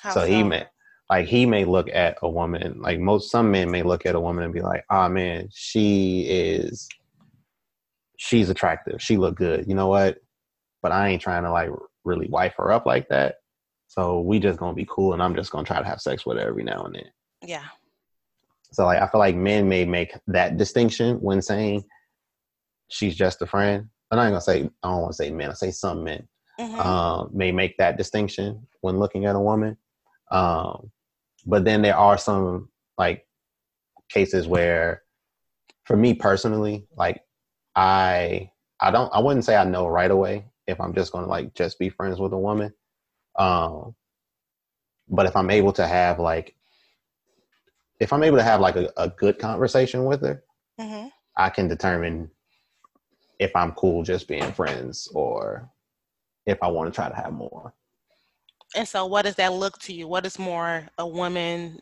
How 0.00 0.10
so, 0.10 0.20
so? 0.22 0.26
he 0.26 0.42
may 0.42 0.66
like 1.08 1.28
he 1.28 1.46
may 1.46 1.64
look 1.64 1.88
at 1.94 2.18
a 2.20 2.28
woman 2.28 2.80
like 2.80 2.98
most 2.98 3.30
some 3.30 3.52
men 3.52 3.70
may 3.70 3.84
look 3.84 4.04
at 4.04 4.16
a 4.16 4.20
woman 4.20 4.42
and 4.42 4.52
be 4.52 4.62
like 4.62 4.82
ah 4.90 5.04
oh, 5.04 5.08
man 5.10 5.48
she 5.54 6.22
is 6.28 6.88
she's 8.16 8.50
attractive. 8.50 9.00
She 9.00 9.16
look 9.16 9.36
good. 9.36 9.68
You 9.68 9.76
know 9.76 9.86
what? 9.86 10.18
But 10.82 10.90
i 10.90 11.10
ain't 11.10 11.22
trying 11.22 11.44
to 11.44 11.52
like 11.52 11.70
really 12.02 12.26
wife 12.26 12.54
her 12.56 12.72
up 12.72 12.86
like 12.86 13.08
that. 13.10 13.36
So 13.86 14.18
we 14.22 14.40
just 14.40 14.58
gonna 14.58 14.74
be 14.74 14.88
cool 14.90 15.12
and 15.12 15.22
i'm 15.22 15.36
just 15.36 15.52
gonna 15.52 15.64
try 15.64 15.78
to 15.78 15.86
have 15.86 16.00
sex 16.00 16.26
with 16.26 16.36
her 16.38 16.48
every 16.48 16.64
now 16.64 16.82
and 16.82 16.96
then. 16.96 17.10
Yeah. 17.46 17.66
So 18.72 18.86
like 18.86 19.00
I 19.00 19.06
feel 19.06 19.20
like 19.20 19.36
men 19.36 19.68
may 19.68 19.84
make 19.84 20.14
that 20.26 20.56
distinction 20.56 21.18
when 21.18 21.40
saying 21.40 21.84
she's 22.94 23.16
just 23.16 23.42
a 23.42 23.46
friend. 23.46 23.88
I'm 24.10 24.18
not 24.18 24.28
gonna 24.28 24.40
say 24.40 24.70
I 24.82 24.88
don't 24.88 25.02
want 25.02 25.12
to 25.12 25.16
say 25.16 25.30
men. 25.30 25.50
I 25.50 25.54
say 25.54 25.72
some 25.72 26.04
men 26.04 26.28
mm-hmm. 26.60 26.78
um, 26.78 27.30
may 27.32 27.50
make 27.50 27.76
that 27.78 27.98
distinction 27.98 28.66
when 28.82 28.98
looking 28.98 29.26
at 29.26 29.34
a 29.34 29.40
woman. 29.40 29.76
Um, 30.30 30.90
but 31.44 31.64
then 31.64 31.82
there 31.82 31.96
are 31.96 32.16
some 32.16 32.68
like 32.96 33.26
cases 34.08 34.46
where, 34.46 35.02
for 35.84 35.96
me 35.96 36.14
personally, 36.14 36.86
like 36.96 37.20
I 37.74 38.50
I 38.80 38.90
don't 38.92 39.12
I 39.12 39.20
wouldn't 39.20 39.44
say 39.44 39.56
I 39.56 39.64
know 39.64 39.88
right 39.88 40.10
away 40.10 40.46
if 40.68 40.80
I'm 40.80 40.94
just 40.94 41.12
gonna 41.12 41.26
like 41.26 41.54
just 41.54 41.78
be 41.78 41.88
friends 41.88 42.20
with 42.20 42.32
a 42.32 42.38
woman. 42.38 42.72
Um, 43.36 43.96
but 45.08 45.26
if 45.26 45.36
I'm 45.36 45.50
able 45.50 45.72
to 45.72 45.86
have 45.86 46.20
like 46.20 46.54
if 47.98 48.12
I'm 48.12 48.22
able 48.22 48.38
to 48.38 48.44
have 48.44 48.60
like 48.60 48.76
a, 48.76 48.92
a 48.96 49.08
good 49.08 49.40
conversation 49.40 50.04
with 50.04 50.22
her, 50.22 50.44
mm-hmm. 50.80 51.08
I 51.36 51.50
can 51.50 51.66
determine 51.66 52.30
if 53.44 53.54
I'm 53.54 53.72
cool 53.72 54.02
just 54.02 54.26
being 54.26 54.50
friends 54.52 55.06
or 55.14 55.70
if 56.46 56.58
I 56.62 56.68
want 56.68 56.92
to 56.92 56.94
try 56.94 57.08
to 57.10 57.14
have 57.14 57.32
more. 57.32 57.74
And 58.74 58.88
so, 58.88 59.04
what 59.06 59.22
does 59.22 59.36
that 59.36 59.52
look 59.52 59.78
to 59.80 59.92
you? 59.92 60.08
What 60.08 60.26
is 60.26 60.38
more 60.38 60.88
a 60.98 61.06
woman, 61.06 61.78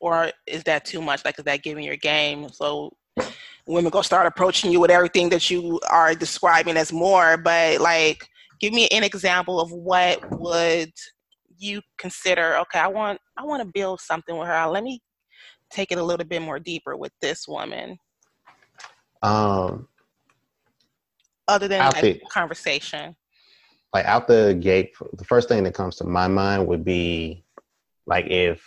or 0.00 0.30
is 0.46 0.64
that 0.64 0.84
too 0.84 1.00
much? 1.00 1.24
Like, 1.24 1.38
is 1.38 1.44
that 1.44 1.62
giving 1.62 1.84
your 1.84 1.96
game? 1.96 2.48
So, 2.50 2.92
women 3.66 3.90
gonna 3.90 4.04
start 4.04 4.26
approaching 4.26 4.72
you 4.72 4.80
with 4.80 4.90
everything 4.90 5.28
that 5.30 5.48
you 5.48 5.80
are 5.88 6.14
describing 6.14 6.76
as 6.76 6.92
more. 6.92 7.36
But 7.36 7.80
like, 7.80 8.28
give 8.60 8.72
me 8.72 8.88
an 8.88 9.04
example 9.04 9.60
of 9.60 9.70
what 9.72 10.20
would 10.38 10.92
you 11.56 11.80
consider? 11.96 12.56
Okay, 12.58 12.80
I 12.80 12.88
want 12.88 13.20
I 13.38 13.44
want 13.44 13.62
to 13.62 13.70
build 13.72 14.00
something 14.00 14.36
with 14.36 14.48
her. 14.48 14.66
Let 14.66 14.82
me 14.82 15.00
take 15.70 15.92
it 15.92 15.98
a 15.98 16.04
little 16.04 16.26
bit 16.26 16.42
more 16.42 16.58
deeper 16.58 16.96
with 16.96 17.12
this 17.22 17.46
woman. 17.48 17.96
Um, 19.22 19.88
other 21.48 21.68
than 21.68 21.80
like, 21.80 22.22
conversation 22.28 23.16
like 23.92 24.06
out 24.06 24.26
the 24.26 24.56
gate, 24.58 24.94
the 25.12 25.24
first 25.24 25.48
thing 25.48 25.64
that 25.64 25.74
comes 25.74 25.96
to 25.96 26.04
my 26.04 26.28
mind 26.28 26.66
would 26.66 26.84
be 26.84 27.44
like 28.06 28.26
if 28.26 28.64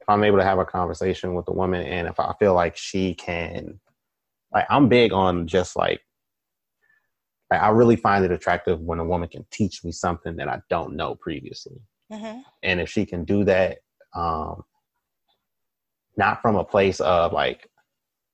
if 0.00 0.08
I'm 0.08 0.24
able 0.24 0.38
to 0.38 0.44
have 0.44 0.58
a 0.58 0.64
conversation 0.64 1.34
with 1.34 1.46
a 1.48 1.52
woman 1.52 1.82
and 1.82 2.08
if 2.08 2.18
I 2.18 2.32
feel 2.38 2.54
like 2.54 2.76
she 2.76 3.14
can 3.14 3.80
like 4.52 4.66
I'm 4.70 4.88
big 4.88 5.12
on 5.12 5.46
just 5.46 5.76
like 5.76 6.00
like 7.50 7.60
I 7.60 7.68
really 7.68 7.96
find 7.96 8.24
it 8.24 8.30
attractive 8.30 8.80
when 8.80 8.98
a 8.98 9.04
woman 9.04 9.28
can 9.28 9.44
teach 9.50 9.84
me 9.84 9.92
something 9.92 10.36
that 10.36 10.48
I 10.48 10.60
don't 10.70 10.96
know 10.96 11.14
previously. 11.14 11.80
Mm-hmm. 12.10 12.40
And 12.62 12.80
if 12.80 12.88
she 12.88 13.04
can 13.04 13.24
do 13.24 13.44
that, 13.44 13.78
um, 14.14 14.62
not 16.16 16.40
from 16.40 16.56
a 16.56 16.64
place 16.64 17.00
of 17.00 17.32
like, 17.32 17.68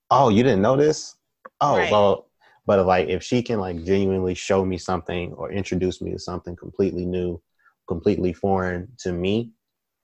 oh, 0.09 0.29
you 0.29 0.43
didn't 0.43 0.61
know 0.61 0.77
this? 0.77 1.15
Oh, 1.59 1.77
right. 1.77 1.91
well, 1.91 2.28
but 2.69 2.85
like 2.85 3.09
if 3.09 3.23
she 3.23 3.41
can 3.41 3.59
like 3.59 3.83
genuinely 3.83 4.35
show 4.35 4.63
me 4.63 4.77
something 4.77 5.33
or 5.33 5.51
introduce 5.51 6.03
me 6.03 6.11
to 6.11 6.19
something 6.19 6.55
completely 6.55 7.03
new 7.03 7.41
completely 7.87 8.31
foreign 8.31 8.87
to 8.99 9.11
me 9.11 9.49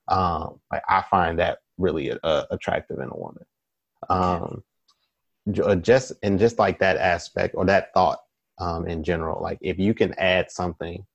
um 0.08 0.58
like 0.72 0.82
i 0.88 1.00
find 1.02 1.38
that 1.38 1.58
really 1.78 2.10
uh, 2.24 2.44
attractive 2.50 2.98
in 2.98 3.08
a 3.08 3.16
woman. 3.16 3.44
Um 4.08 4.64
uh, 5.62 5.76
just 5.76 6.12
and 6.24 6.40
just 6.40 6.58
like 6.58 6.80
that 6.80 6.96
aspect 6.96 7.54
or 7.54 7.64
that 7.66 7.94
thought 7.94 8.18
um 8.58 8.88
in 8.88 9.04
general 9.04 9.40
like 9.40 9.58
if 9.60 9.78
you 9.78 9.94
can 9.94 10.12
add 10.18 10.50
something 10.50 11.06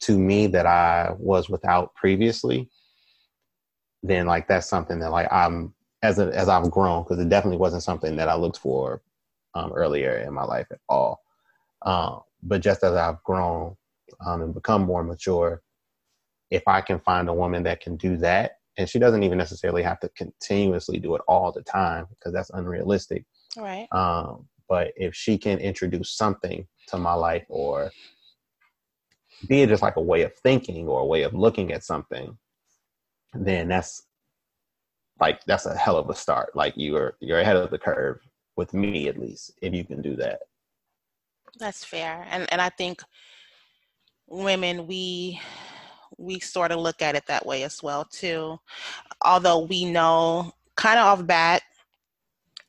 to 0.00 0.18
me 0.18 0.46
that 0.46 0.66
i 0.66 1.10
was 1.18 1.48
without 1.48 1.94
previously 1.94 2.68
then 4.02 4.26
like 4.26 4.46
that's 4.46 4.68
something 4.68 4.98
that 4.98 5.10
like 5.10 5.32
i'm 5.32 5.72
as 6.02 6.18
a, 6.18 6.26
as 6.34 6.50
i've 6.50 6.70
grown 6.70 7.02
because 7.02 7.18
it 7.18 7.30
definitely 7.30 7.56
wasn't 7.56 7.82
something 7.82 8.16
that 8.16 8.28
i 8.28 8.34
looked 8.34 8.58
for 8.58 9.00
um, 9.54 9.72
earlier 9.72 10.18
in 10.18 10.32
my 10.32 10.44
life 10.44 10.66
at 10.70 10.80
all. 10.88 11.20
Um, 11.82 12.20
but 12.42 12.60
just 12.60 12.82
as 12.82 12.94
I've 12.94 13.22
grown 13.24 13.76
um, 14.24 14.42
and 14.42 14.54
become 14.54 14.82
more 14.82 15.02
mature, 15.02 15.62
if 16.50 16.62
I 16.66 16.80
can 16.80 17.00
find 17.00 17.28
a 17.28 17.34
woman 17.34 17.62
that 17.64 17.80
can 17.80 17.96
do 17.96 18.16
that, 18.18 18.58
and 18.76 18.88
she 18.88 18.98
doesn't 18.98 19.22
even 19.22 19.38
necessarily 19.38 19.82
have 19.82 20.00
to 20.00 20.08
continuously 20.10 20.98
do 20.98 21.14
it 21.14 21.22
all 21.28 21.52
the 21.52 21.62
time 21.62 22.06
because 22.10 22.32
that's 22.32 22.50
unrealistic. 22.50 23.24
Right. 23.56 23.86
Um, 23.92 24.48
but 24.68 24.92
if 24.96 25.14
she 25.14 25.38
can 25.38 25.58
introduce 25.58 26.10
something 26.10 26.66
to 26.88 26.98
my 26.98 27.14
life 27.14 27.44
or 27.48 27.90
be 29.46 29.62
it 29.62 29.68
just 29.68 29.82
like 29.82 29.96
a 29.96 30.02
way 30.02 30.22
of 30.22 30.34
thinking 30.34 30.88
or 30.88 31.00
a 31.00 31.06
way 31.06 31.22
of 31.22 31.34
looking 31.34 31.72
at 31.72 31.84
something, 31.84 32.36
then 33.34 33.68
that's 33.68 34.02
like 35.20 35.44
that's 35.44 35.66
a 35.66 35.76
hell 35.76 35.96
of 35.96 36.08
a 36.10 36.14
start. 36.14 36.54
Like 36.56 36.74
you're 36.76 37.16
you're 37.20 37.40
ahead 37.40 37.56
of 37.56 37.70
the 37.70 37.78
curve 37.78 38.18
with 38.56 38.74
me 38.74 39.08
at 39.08 39.18
least 39.18 39.52
if 39.62 39.74
you 39.74 39.84
can 39.84 40.02
do 40.02 40.16
that. 40.16 40.40
That's 41.58 41.84
fair. 41.84 42.26
And 42.30 42.50
and 42.52 42.60
i 42.60 42.68
think 42.68 43.00
women 44.26 44.86
we 44.86 45.40
we 46.18 46.38
sort 46.40 46.70
of 46.72 46.78
look 46.78 47.02
at 47.02 47.16
it 47.16 47.26
that 47.26 47.44
way 47.44 47.64
as 47.64 47.82
well 47.82 48.04
too. 48.04 48.58
Although 49.22 49.60
we 49.60 49.84
know 49.84 50.52
kind 50.76 50.98
of 50.98 51.06
off 51.06 51.26
bat 51.26 51.62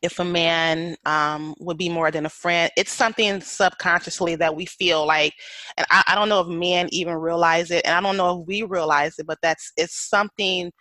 if 0.02 0.20
a 0.20 0.26
man 0.26 0.96
um, 1.06 1.56
would 1.60 1.78
be 1.78 1.90
more 1.90 2.12
than 2.12 2.28
a 2.28 2.30
friend 2.30 2.72
it's 2.78 2.92
something 2.92 3.42
subconsciously 3.42 4.36
that 4.36 4.56
we 4.56 4.66
feel 4.66 5.06
like 5.06 5.34
and 5.78 5.88
I, 5.90 6.04
I 6.10 6.16
don't 6.16 6.30
know 6.30 6.42
if 6.42 6.48
men 6.48 6.88
even 6.92 7.16
realize 7.16 7.72
it 7.72 7.84
and 7.86 7.96
i 7.96 8.02
don't 8.02 8.18
know 8.18 8.42
if 8.42 8.48
we 8.48 8.62
realize 8.64 9.18
it 9.18 9.26
but 9.26 9.40
that's 9.42 9.72
it's 9.78 9.96
something 9.96 10.72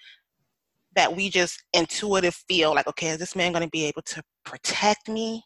that 0.96 1.14
we 1.14 1.30
just 1.30 1.62
intuitive 1.72 2.34
feel 2.48 2.74
like, 2.74 2.86
okay, 2.86 3.08
is 3.08 3.18
this 3.18 3.36
man 3.36 3.52
going 3.52 3.64
to 3.64 3.70
be 3.70 3.84
able 3.84 4.02
to 4.02 4.22
protect 4.44 5.08
me? 5.08 5.42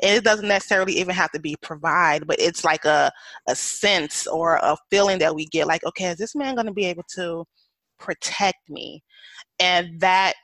And 0.00 0.16
it 0.16 0.24
doesn't 0.24 0.46
necessarily 0.46 0.92
even 0.94 1.14
have 1.14 1.32
to 1.32 1.40
be 1.40 1.56
provide, 1.60 2.26
but 2.26 2.40
it's 2.40 2.64
like 2.64 2.84
a, 2.84 3.10
a 3.48 3.54
sense 3.54 4.26
or 4.26 4.56
a 4.56 4.76
feeling 4.90 5.18
that 5.18 5.34
we 5.34 5.46
get 5.46 5.66
like, 5.66 5.84
okay, 5.84 6.06
is 6.06 6.18
this 6.18 6.36
man 6.36 6.54
going 6.54 6.66
to 6.66 6.72
be 6.72 6.86
able 6.86 7.04
to 7.14 7.44
protect 7.98 8.68
me? 8.68 9.02
And 9.58 10.00
that 10.00 10.34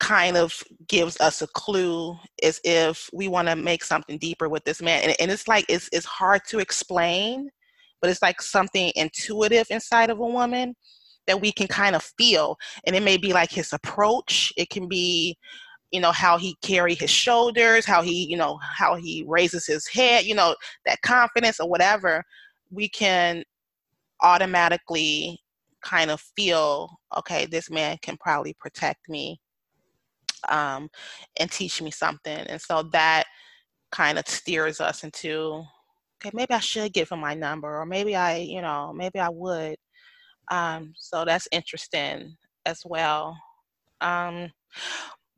kind 0.00 0.36
of 0.36 0.52
gives 0.88 1.20
us 1.20 1.42
a 1.42 1.46
clue 1.48 2.16
as 2.42 2.60
if 2.64 3.08
we 3.12 3.28
want 3.28 3.48
to 3.48 3.56
make 3.56 3.84
something 3.84 4.18
deeper 4.18 4.48
with 4.48 4.64
this 4.64 4.82
man. 4.82 5.02
And, 5.02 5.16
and 5.20 5.30
it's 5.30 5.48
like, 5.48 5.66
it's, 5.68 5.88
it's 5.92 6.06
hard 6.06 6.42
to 6.48 6.58
explain, 6.58 7.48
but 8.00 8.10
it's 8.10 8.22
like 8.22 8.40
something 8.40 8.92
intuitive 8.96 9.66
inside 9.70 10.10
of 10.10 10.18
a 10.18 10.26
woman 10.26 10.74
that 11.26 11.40
we 11.40 11.52
can 11.52 11.66
kind 11.66 11.96
of 11.96 12.02
feel. 12.18 12.56
And 12.86 12.94
it 12.94 13.02
may 13.02 13.16
be 13.16 13.32
like 13.32 13.50
his 13.50 13.72
approach, 13.72 14.52
it 14.56 14.70
can 14.70 14.88
be 14.88 15.36
you 15.94 16.00
know 16.00 16.10
how 16.10 16.36
he 16.36 16.56
carry 16.60 16.94
his 16.94 17.10
shoulders 17.10 17.84
how 17.86 18.02
he 18.02 18.24
you 18.24 18.36
know 18.36 18.58
how 18.60 18.96
he 18.96 19.24
raises 19.28 19.64
his 19.64 19.86
head 19.86 20.24
you 20.24 20.34
know 20.34 20.56
that 20.84 21.00
confidence 21.02 21.60
or 21.60 21.68
whatever 21.68 22.24
we 22.72 22.88
can 22.88 23.44
automatically 24.20 25.38
kind 25.82 26.10
of 26.10 26.20
feel 26.36 26.98
okay 27.16 27.46
this 27.46 27.70
man 27.70 27.96
can 28.02 28.16
probably 28.16 28.54
protect 28.58 29.08
me 29.08 29.38
um, 30.48 30.88
and 31.38 31.50
teach 31.50 31.80
me 31.80 31.92
something 31.92 32.38
and 32.48 32.60
so 32.60 32.82
that 32.92 33.24
kind 33.92 34.18
of 34.18 34.26
steers 34.26 34.80
us 34.80 35.04
into 35.04 35.62
okay 36.18 36.30
maybe 36.34 36.52
i 36.54 36.58
should 36.58 36.92
give 36.92 37.08
him 37.08 37.20
my 37.20 37.34
number 37.34 37.80
or 37.80 37.86
maybe 37.86 38.16
i 38.16 38.38
you 38.38 38.60
know 38.60 38.92
maybe 38.92 39.20
i 39.20 39.28
would 39.28 39.76
um, 40.50 40.92
so 40.96 41.24
that's 41.24 41.48
interesting 41.52 42.36
as 42.66 42.82
well. 42.84 43.36
Um, 44.00 44.50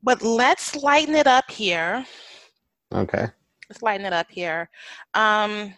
but 0.03 0.21
let's 0.21 0.75
lighten 0.75 1.15
it 1.15 1.27
up 1.27 1.49
here. 1.49 2.05
Okay. 2.93 3.27
Let's 3.69 3.81
lighten 3.81 4.05
it 4.05 4.13
up 4.13 4.27
here. 4.29 4.69
Um, 5.13 5.73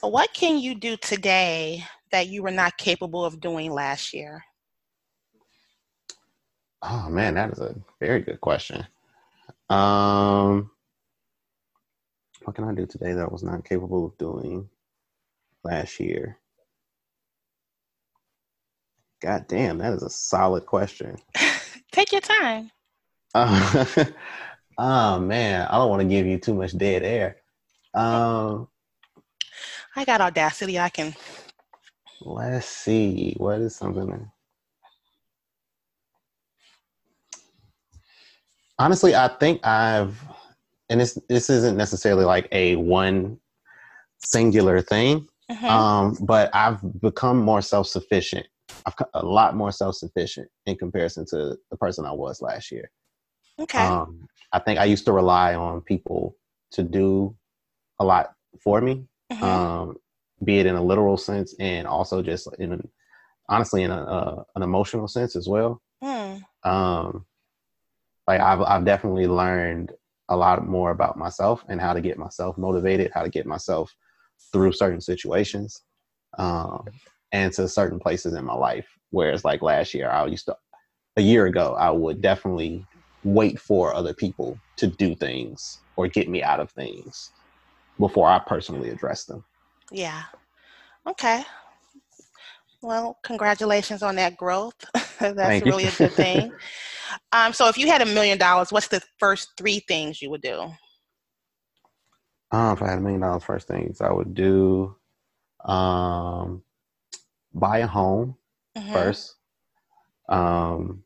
what 0.00 0.32
can 0.34 0.58
you 0.58 0.74
do 0.74 0.96
today 0.96 1.84
that 2.10 2.28
you 2.28 2.42
were 2.42 2.50
not 2.50 2.76
capable 2.76 3.24
of 3.24 3.40
doing 3.40 3.72
last 3.72 4.12
year? 4.12 4.44
Oh 6.86 7.08
man, 7.08 7.34
that 7.34 7.50
is 7.50 7.60
a 7.60 7.74
very 7.98 8.20
good 8.20 8.42
question. 8.42 8.86
Um, 9.70 10.70
what 12.42 12.54
can 12.54 12.64
I 12.64 12.74
do 12.74 12.84
today 12.84 13.14
that 13.14 13.24
I 13.24 13.32
was 13.32 13.42
not 13.42 13.64
capable 13.64 14.04
of 14.04 14.18
doing 14.18 14.68
last 15.62 15.98
year? 15.98 16.38
God 19.22 19.46
damn, 19.48 19.78
that 19.78 19.94
is 19.94 20.02
a 20.02 20.10
solid 20.10 20.66
question. 20.66 21.16
Take 21.92 22.12
your 22.12 22.20
time. 22.20 22.70
Uh, 23.34 23.84
oh 24.78 25.20
man, 25.20 25.66
I 25.66 25.78
don't 25.78 25.88
want 25.88 26.02
to 26.02 26.08
give 26.08 26.26
you 26.26 26.38
too 26.38 26.54
much 26.54 26.76
dead 26.76 27.02
air. 27.02 27.36
Um, 27.94 28.68
I 29.96 30.04
got 30.04 30.20
audacity. 30.20 30.78
I 30.78 30.90
can. 30.90 31.14
Let's 32.20 32.66
see. 32.66 33.34
What 33.38 33.60
is 33.60 33.74
something? 33.74 34.30
Honestly, 38.78 39.14
I 39.14 39.28
think 39.28 39.64
I've 39.66 40.18
and 40.88 41.00
this 41.00 41.18
this 41.28 41.50
isn't 41.50 41.76
necessarily 41.76 42.24
like 42.24 42.48
a 42.52 42.76
one 42.76 43.38
singular 44.18 44.80
thing, 44.80 45.28
mm-hmm. 45.50 45.64
um, 45.64 46.16
but 46.20 46.54
I've 46.54 46.80
become 47.00 47.38
more 47.38 47.62
self 47.62 47.86
sufficient. 47.86 48.46
I've 48.86 48.94
a 49.14 49.24
lot 49.24 49.56
more 49.56 49.72
self 49.72 49.96
sufficient 49.96 50.48
in 50.66 50.76
comparison 50.76 51.24
to 51.30 51.56
the 51.70 51.76
person 51.76 52.04
I 52.04 52.12
was 52.12 52.42
last 52.42 52.70
year. 52.70 52.90
Okay. 53.58 53.78
Um, 53.78 54.28
I 54.52 54.58
think 54.58 54.78
I 54.78 54.84
used 54.84 55.04
to 55.06 55.12
rely 55.12 55.54
on 55.54 55.80
people 55.80 56.36
to 56.72 56.82
do 56.82 57.36
a 57.98 58.04
lot 58.04 58.32
for 58.60 58.80
me, 58.80 59.04
mm-hmm. 59.32 59.44
um, 59.44 59.96
be 60.44 60.58
it 60.58 60.66
in 60.66 60.74
a 60.74 60.82
literal 60.82 61.16
sense 61.16 61.54
and 61.58 61.86
also 61.86 62.22
just 62.22 62.48
in 62.58 62.72
an, 62.72 62.88
honestly 63.48 63.82
in 63.82 63.90
a, 63.90 64.02
uh, 64.02 64.42
an 64.56 64.62
emotional 64.62 65.08
sense 65.08 65.36
as 65.36 65.48
well. 65.48 65.80
Mm. 66.02 66.42
Um, 66.64 67.26
like 68.26 68.40
I've 68.40 68.60
I've 68.62 68.84
definitely 68.84 69.26
learned 69.26 69.92
a 70.28 70.36
lot 70.36 70.66
more 70.66 70.90
about 70.90 71.18
myself 71.18 71.64
and 71.68 71.80
how 71.80 71.92
to 71.92 72.00
get 72.00 72.18
myself 72.18 72.56
motivated, 72.56 73.10
how 73.14 73.22
to 73.22 73.28
get 73.28 73.46
myself 73.46 73.94
through 74.52 74.72
certain 74.72 75.00
situations, 75.00 75.82
um, 76.38 76.84
and 77.32 77.52
to 77.52 77.68
certain 77.68 77.98
places 77.98 78.34
in 78.34 78.44
my 78.44 78.54
life. 78.54 78.88
Whereas 79.10 79.44
like 79.44 79.62
last 79.62 79.94
year, 79.94 80.10
I 80.10 80.26
used 80.26 80.46
to 80.46 80.56
a 81.16 81.22
year 81.22 81.46
ago, 81.46 81.74
I 81.78 81.90
would 81.90 82.20
definitely 82.20 82.88
wait 83.22 83.58
for 83.58 83.94
other 83.94 84.14
people 84.14 84.60
to 84.78 84.86
do 84.86 85.14
things 85.14 85.82
or 85.96 86.08
get 86.08 86.28
me 86.28 86.42
out 86.42 86.60
of 86.60 86.70
things 86.72 87.32
before 87.98 88.28
I 88.28 88.40
personally 88.40 88.90
address 88.90 89.24
them. 89.24 89.44
Yeah. 89.92 90.22
Okay. 91.06 91.44
Well, 92.82 93.18
congratulations 93.22 94.02
on 94.02 94.16
that 94.16 94.36
growth. 94.36 94.84
That's 95.32 95.48
Thank 95.48 95.64
really 95.64 95.84
you. 95.84 95.90
a 95.90 95.96
good 95.96 96.12
thing. 96.12 96.52
um, 97.32 97.52
so, 97.52 97.68
if 97.68 97.78
you 97.78 97.86
had 97.86 98.02
a 98.02 98.06
million 98.06 98.38
dollars, 98.38 98.72
what's 98.72 98.88
the 98.88 99.02
first 99.18 99.48
three 99.56 99.80
things 99.80 100.20
you 100.20 100.30
would 100.30 100.42
do? 100.42 100.70
Um, 102.50 102.72
if 102.74 102.82
I 102.82 102.90
had 102.90 102.98
a 102.98 103.00
million 103.00 103.20
dollars, 103.20 103.44
first 103.44 103.68
things 103.68 104.00
I 104.00 104.12
would 104.12 104.34
do, 104.34 104.94
um, 105.64 106.62
buy 107.52 107.78
a 107.78 107.86
home 107.86 108.36
mm-hmm. 108.76 108.92
first. 108.92 109.36
Um, 110.28 111.04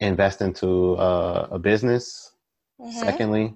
invest 0.00 0.40
into 0.40 0.94
uh, 0.94 1.48
a 1.50 1.58
business. 1.58 2.32
Mm-hmm. 2.80 2.98
Secondly, 2.98 3.54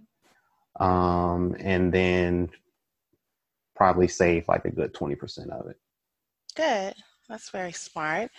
um, 0.79 1.57
and 1.59 1.93
then 1.93 2.49
probably 3.75 4.09
save 4.09 4.47
like 4.49 4.65
a 4.65 4.71
good 4.71 4.95
20% 4.95 5.51
of 5.51 5.69
it. 5.69 5.77
Good. 6.55 6.95
That's 7.29 7.51
very 7.51 7.73
smart. 7.73 8.31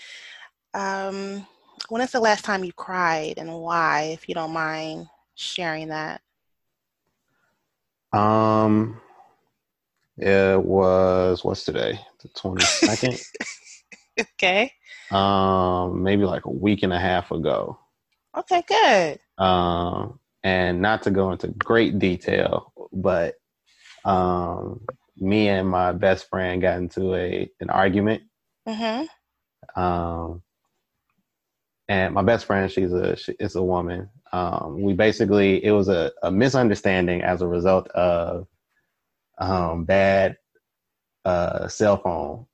Um, 0.73 1.45
when 1.89 2.01
is 2.01 2.11
the 2.11 2.19
last 2.19 2.45
time 2.45 2.63
you 2.63 2.73
cried 2.73 3.35
and 3.37 3.53
why, 3.53 4.11
if 4.13 4.29
you 4.29 4.35
don't 4.35 4.53
mind 4.53 5.07
sharing 5.35 5.89
that? 5.89 6.21
Um, 8.13 9.01
it 10.17 10.61
was, 10.61 11.43
what's 11.43 11.65
today? 11.65 11.99
The 12.21 12.29
22nd? 12.29 13.19
okay. 14.19 14.71
Um, 15.11 16.03
maybe 16.03 16.23
like 16.23 16.45
a 16.45 16.51
week 16.51 16.83
and 16.83 16.93
a 16.93 16.99
half 16.99 17.31
ago. 17.31 17.77
Okay, 18.37 18.63
good. 18.67 19.43
Um, 19.43 20.19
and 20.43 20.81
not 20.81 21.03
to 21.03 21.11
go 21.11 21.31
into 21.31 21.47
great 21.49 21.99
detail, 21.99 22.73
but 22.91 23.35
um, 24.05 24.81
me 25.17 25.49
and 25.49 25.67
my 25.69 25.91
best 25.91 26.29
friend 26.29 26.61
got 26.61 26.77
into 26.77 27.13
a 27.15 27.49
an 27.59 27.69
argument. 27.69 28.23
Mm-hmm. 28.67 29.81
Um, 29.81 30.41
and 31.87 32.13
my 32.13 32.21
best 32.21 32.45
friend, 32.45 32.69
she's 32.69 32.91
a 32.91 33.15
she, 33.15 33.33
it's 33.39 33.55
a 33.55 33.63
woman. 33.63 34.09
Um, 34.33 34.81
we 34.81 34.93
basically 34.93 35.63
it 35.63 35.71
was 35.71 35.87
a, 35.87 36.11
a 36.23 36.31
misunderstanding 36.31 37.21
as 37.21 37.41
a 37.41 37.47
result 37.47 37.87
of 37.89 38.47
um, 39.37 39.85
bad 39.85 40.37
uh, 41.23 41.67
cell 41.67 41.97
phone 41.97 42.45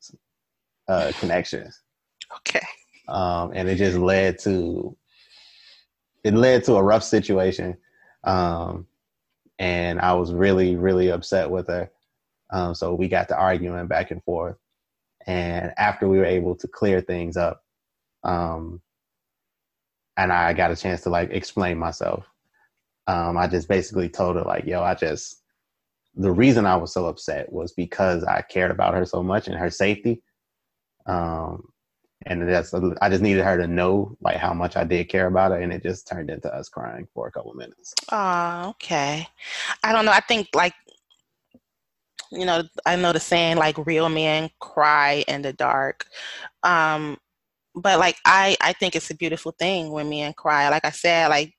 uh, 0.88 1.12
connections. 1.20 1.82
Okay. 2.38 2.66
Um, 3.08 3.52
and 3.54 3.68
it 3.68 3.76
just 3.76 3.98
led 3.98 4.40
to 4.40 4.96
it 6.24 6.34
led 6.34 6.64
to 6.66 6.76
a 6.76 6.84
rough 6.84 7.04
situation. 7.04 7.78
Um, 8.24 8.88
and 9.60 10.00
I 10.00 10.14
was 10.14 10.34
really, 10.34 10.76
really 10.76 11.10
upset 11.10 11.50
with 11.50 11.68
her. 11.68 11.92
Um, 12.52 12.76
so 12.76 12.94
we 12.94 13.08
got 13.08 13.28
to 13.30 13.38
arguing 13.38 13.88
back 13.88 14.12
and 14.12 14.24
forth. 14.24 14.56
And 15.26 15.74
after 15.78 16.08
we 16.08 16.18
were 16.18 16.26
able 16.26 16.56
to 16.56 16.68
clear 16.68 17.02
things 17.02 17.38
up, 17.38 17.64
um, 18.24 18.82
and 20.18 20.32
I 20.32 20.54
got 20.54 20.72
a 20.72 20.76
chance 20.76 21.02
to 21.02 21.10
like 21.10 21.32
explain 21.32 21.78
myself, 21.78 22.26
um, 23.08 23.38
I 23.38 23.48
just 23.48 23.68
basically 23.68 24.10
told 24.10 24.36
her 24.36 24.44
like, 24.44 24.66
"Yo, 24.66 24.82
I 24.84 24.96
just 24.96 25.44
the 26.16 26.32
reason 26.32 26.66
I 26.66 26.76
was 26.76 26.94
so 26.94 27.08
upset 27.08 27.52
was 27.52 27.72
because 27.74 28.24
I 28.24 28.42
cared 28.42 28.72
about 28.72 28.94
her 28.94 29.06
so 29.06 29.24
much 29.24 29.48
and 29.48 29.58
her 29.58 29.70
safety. 29.70 30.22
Um, 31.06 31.70
and 32.26 32.48
that's 32.48 32.74
I 32.74 33.10
just 33.10 33.22
needed 33.22 33.44
her 33.44 33.58
to 33.58 33.68
know 33.68 34.16
like 34.22 34.38
how 34.38 34.54
much 34.54 34.78
I 34.78 34.86
did 34.86 35.10
care 35.10 35.28
about 35.28 35.52
her, 35.52 35.58
and 35.58 35.74
it 35.74 35.84
just 35.84 36.08
turned 36.08 36.30
into 36.30 36.54
us 36.54 36.70
crying 36.70 37.06
for 37.14 37.28
a 37.28 37.32
couple 37.32 37.54
minutes. 37.54 37.94
Oh, 38.12 38.70
okay. 38.70 39.28
I 39.84 39.92
don't 39.92 40.06
know. 40.06 40.12
I 40.12 40.22
think 40.22 40.48
like 40.54 40.74
you 42.34 42.46
know, 42.46 42.64
I 42.86 42.96
know 42.96 43.14
the 43.14 43.20
saying 43.20 43.58
like 43.58 43.86
real 43.86 44.10
men 44.10 44.50
cry 44.60 45.24
in 45.28 45.42
the 45.44 45.54
dark. 45.54 46.06
Um, 46.64 47.18
but 47.76 48.00
like 48.00 48.18
I, 48.26 48.58
I 48.62 48.74
think 48.74 48.96
it's 48.96 49.12
a 49.12 49.16
beautiful 49.16 49.54
thing 49.60 49.92
when 49.92 50.10
men 50.10 50.34
cry. 50.34 50.70
Like 50.70 50.86
I 50.86 50.92
said, 50.92 51.30
like 51.30 51.54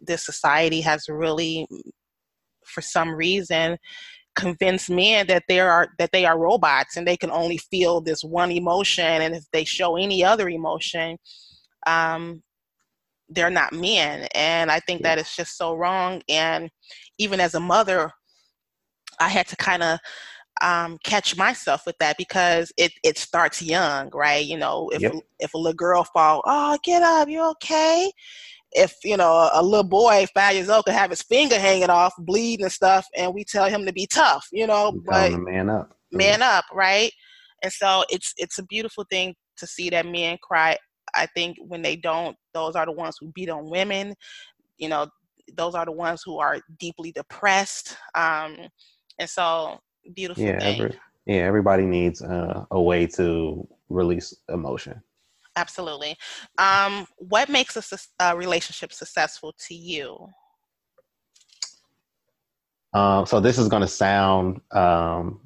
this 0.00 0.24
society 0.24 0.80
has 0.82 1.08
really, 1.08 1.66
for 2.64 2.82
some 2.82 3.14
reason, 3.14 3.78
convince 4.36 4.88
men 4.88 5.26
that 5.26 5.42
they 5.48 5.60
are 5.60 5.88
that 5.98 6.12
they 6.12 6.24
are 6.24 6.38
robots 6.38 6.96
and 6.96 7.06
they 7.06 7.16
can 7.16 7.30
only 7.30 7.58
feel 7.58 8.00
this 8.00 8.22
one 8.22 8.52
emotion 8.52 9.04
and 9.22 9.34
if 9.34 9.44
they 9.52 9.64
show 9.64 9.96
any 9.96 10.24
other 10.24 10.48
emotion 10.48 11.18
um, 11.88 12.42
they're 13.30 13.50
not 13.50 13.72
men 13.72 14.28
and 14.34 14.70
i 14.70 14.78
think 14.80 15.02
that 15.02 15.18
is 15.18 15.34
just 15.34 15.56
so 15.58 15.74
wrong 15.74 16.22
and 16.28 16.70
even 17.18 17.40
as 17.40 17.54
a 17.54 17.60
mother 17.60 18.12
i 19.20 19.28
had 19.28 19.46
to 19.46 19.56
kind 19.56 19.82
of 19.82 19.98
um, 20.60 20.98
catch 21.04 21.36
myself 21.36 21.82
with 21.86 21.96
that 21.98 22.16
because 22.18 22.72
it, 22.76 22.92
it 23.04 23.18
starts 23.18 23.62
young 23.62 24.10
right? 24.12 24.44
You 24.44 24.58
know 24.58 24.90
if, 24.92 25.00
yep. 25.00 25.12
if 25.38 25.54
a 25.54 25.58
little 25.58 25.74
girl 25.74 26.04
fall 26.04 26.42
oh 26.46 26.78
get 26.82 27.02
up 27.02 27.28
you 27.28 27.42
okay? 27.50 28.10
If 28.72 28.94
you 29.04 29.16
know 29.16 29.50
a 29.52 29.62
little 29.62 29.88
boy 29.88 30.26
five 30.34 30.54
years 30.54 30.68
old 30.68 30.84
could 30.84 30.94
have 30.94 31.10
his 31.10 31.22
finger 31.22 31.58
hanging 31.58 31.90
off 31.90 32.12
bleeding 32.18 32.64
and 32.64 32.72
stuff 32.72 33.06
and 33.16 33.32
we 33.34 33.44
tell 33.44 33.68
him 33.68 33.86
to 33.86 33.92
be 33.92 34.06
tough 34.06 34.46
you 34.52 34.66
know 34.66 34.92
but 35.06 35.32
man 35.32 35.70
up. 35.70 35.96
Man 36.12 36.42
up 36.42 36.64
right? 36.72 37.12
And 37.62 37.72
so 37.72 38.04
it's 38.10 38.34
it's 38.36 38.58
a 38.58 38.64
beautiful 38.64 39.04
thing 39.10 39.34
to 39.58 39.66
see 39.66 39.90
that 39.90 40.06
men 40.06 40.38
cry. 40.42 40.76
I 41.14 41.26
think 41.34 41.56
when 41.60 41.82
they 41.82 41.96
don't 41.96 42.36
those 42.52 42.76
are 42.76 42.86
the 42.86 42.92
ones 42.92 43.16
who 43.20 43.32
beat 43.32 43.50
on 43.50 43.70
women. 43.70 44.14
You 44.76 44.88
know 44.88 45.06
those 45.56 45.74
are 45.74 45.86
the 45.86 45.92
ones 45.92 46.22
who 46.24 46.38
are 46.38 46.60
deeply 46.78 47.10
depressed 47.10 47.96
um 48.14 48.68
and 49.18 49.28
so 49.28 49.80
beautiful 50.14 50.42
yeah 50.42 50.58
every, 50.60 50.98
yeah 51.26 51.42
everybody 51.42 51.84
needs 51.84 52.22
uh, 52.22 52.64
a 52.70 52.80
way 52.80 53.06
to 53.06 53.66
release 53.88 54.34
emotion 54.48 55.02
Absolutely. 55.58 56.16
Um, 56.56 57.04
what 57.16 57.48
makes 57.48 57.76
a, 57.76 57.98
a, 58.20 58.36
relationship 58.36 58.92
successful 58.92 59.52
to 59.66 59.74
you? 59.74 60.28
Um, 62.94 63.26
so 63.26 63.40
this 63.40 63.58
is 63.58 63.66
going 63.66 63.82
to 63.82 63.88
sound 63.88 64.60
um, 64.70 65.40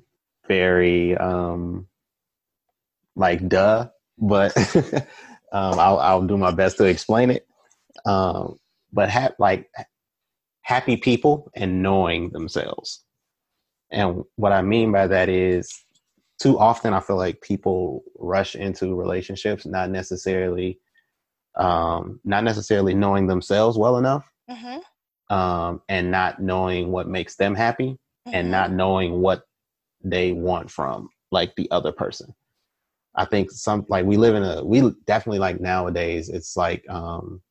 very 0.46 1.16
um, 1.16 1.88
like 3.16 3.48
duh, 3.48 3.88
but 4.18 4.54
um, 5.52 5.78
I'll, 5.78 5.98
I'll, 5.98 6.26
do 6.26 6.36
my 6.36 6.50
best 6.50 6.76
to 6.76 6.84
explain 6.84 7.30
it. 7.30 7.46
Um, 8.04 8.58
but 8.92 9.08
ha- 9.08 9.32
like 9.38 9.70
happy 10.60 10.98
people 10.98 11.50
and 11.56 11.82
knowing 11.82 12.30
themselves. 12.30 13.02
And 13.92 14.24
what 14.36 14.52
I 14.52 14.62
mean 14.62 14.90
by 14.90 15.06
that 15.06 15.28
is 15.28 15.84
too 16.40 16.58
often 16.58 16.92
I 16.92 17.00
feel 17.00 17.16
like 17.16 17.40
people 17.40 18.02
rush 18.18 18.56
into 18.56 18.96
relationships 18.96 19.64
not 19.64 19.90
necessarily 19.90 20.80
um, 21.56 22.18
not 22.24 22.44
necessarily 22.44 22.94
knowing 22.94 23.26
themselves 23.26 23.76
well 23.76 23.98
enough 23.98 24.28
mm-hmm. 24.50 25.34
um, 25.34 25.82
and 25.88 26.10
not 26.10 26.40
knowing 26.40 26.90
what 26.90 27.06
makes 27.06 27.36
them 27.36 27.54
happy 27.54 27.90
mm-hmm. 27.90 28.34
and 28.34 28.50
not 28.50 28.72
knowing 28.72 29.20
what 29.20 29.44
they 30.02 30.32
want 30.32 30.70
from 30.70 31.10
like 31.30 31.54
the 31.56 31.70
other 31.70 31.92
person. 31.92 32.34
I 33.14 33.26
think 33.26 33.50
some 33.50 33.84
like 33.88 34.06
we 34.06 34.16
live 34.16 34.34
in 34.34 34.42
a 34.42 34.64
we 34.64 34.90
definitely 35.06 35.38
like 35.38 35.60
nowadays 35.60 36.30
it's 36.30 36.56
like 36.56 36.88
um 36.88 37.42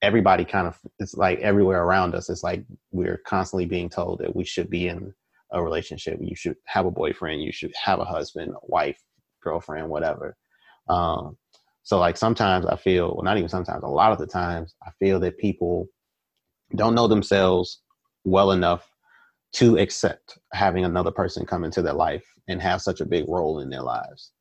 everybody 0.00 0.44
kind 0.44 0.66
of 0.66 0.78
it's 0.98 1.14
like 1.14 1.40
everywhere 1.40 1.82
around 1.82 2.14
us 2.14 2.30
it's 2.30 2.44
like 2.44 2.64
we're 2.92 3.20
constantly 3.26 3.66
being 3.66 3.88
told 3.88 4.20
that 4.20 4.34
we 4.34 4.44
should 4.44 4.70
be 4.70 4.88
in 4.88 5.12
a 5.52 5.62
relationship. 5.62 6.18
You 6.20 6.36
should 6.36 6.56
have 6.66 6.86
a 6.86 6.90
boyfriend. 6.90 7.42
You 7.42 7.52
should 7.52 7.72
have 7.82 8.00
a 8.00 8.04
husband, 8.04 8.54
wife, 8.62 9.00
girlfriend, 9.42 9.88
whatever. 9.88 10.36
Um, 10.88 11.36
so 11.82 11.98
like 11.98 12.16
sometimes 12.16 12.66
I 12.66 12.76
feel, 12.76 13.14
well, 13.14 13.24
not 13.24 13.38
even 13.38 13.48
sometimes, 13.48 13.82
a 13.82 13.88
lot 13.88 14.12
of 14.12 14.18
the 14.18 14.26
times 14.26 14.74
I 14.86 14.90
feel 14.98 15.20
that 15.20 15.38
people 15.38 15.88
don't 16.76 16.94
know 16.94 17.08
themselves 17.08 17.80
well 18.24 18.50
enough 18.52 18.90
to 19.54 19.78
accept 19.78 20.38
having 20.52 20.84
another 20.84 21.10
person 21.10 21.46
come 21.46 21.64
into 21.64 21.80
their 21.80 21.94
life 21.94 22.24
and 22.46 22.60
have 22.60 22.82
such 22.82 23.00
a 23.00 23.06
big 23.06 23.24
role 23.26 23.60
in 23.60 23.70
their 23.70 23.82
lives. 23.82 24.32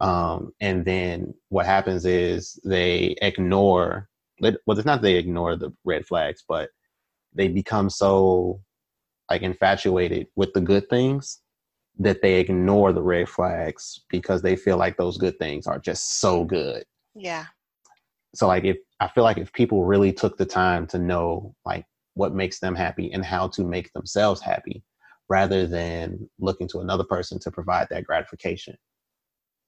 Um, 0.00 0.52
and 0.60 0.84
then 0.84 1.34
what 1.50 1.66
happens 1.66 2.04
is 2.04 2.58
they 2.64 3.16
ignore, 3.22 4.08
well, 4.40 4.78
it's 4.78 4.86
not 4.86 5.02
they 5.02 5.16
ignore 5.16 5.56
the 5.56 5.72
red 5.84 6.06
flags, 6.06 6.44
but 6.48 6.70
they 7.34 7.48
become 7.48 7.90
so 7.90 8.60
like 9.30 9.42
infatuated 9.42 10.26
with 10.34 10.52
the 10.52 10.60
good 10.60 10.88
things 10.88 11.40
that 11.98 12.22
they 12.22 12.40
ignore 12.40 12.92
the 12.92 13.02
red 13.02 13.28
flags 13.28 14.04
because 14.08 14.42
they 14.42 14.56
feel 14.56 14.76
like 14.76 14.96
those 14.96 15.18
good 15.18 15.38
things 15.38 15.66
are 15.66 15.78
just 15.78 16.20
so 16.20 16.44
good. 16.44 16.84
Yeah. 17.14 17.44
So 18.34 18.46
like 18.46 18.64
if 18.64 18.78
I 19.00 19.08
feel 19.08 19.24
like 19.24 19.38
if 19.38 19.52
people 19.52 19.84
really 19.84 20.12
took 20.12 20.36
the 20.36 20.46
time 20.46 20.86
to 20.88 20.98
know 20.98 21.54
like 21.64 21.84
what 22.14 22.34
makes 22.34 22.58
them 22.58 22.74
happy 22.74 23.12
and 23.12 23.24
how 23.24 23.48
to 23.48 23.64
make 23.64 23.92
themselves 23.92 24.40
happy 24.40 24.82
rather 25.28 25.66
than 25.66 26.28
looking 26.38 26.68
to 26.68 26.80
another 26.80 27.04
person 27.04 27.38
to 27.40 27.50
provide 27.50 27.86
that 27.90 28.04
gratification. 28.04 28.76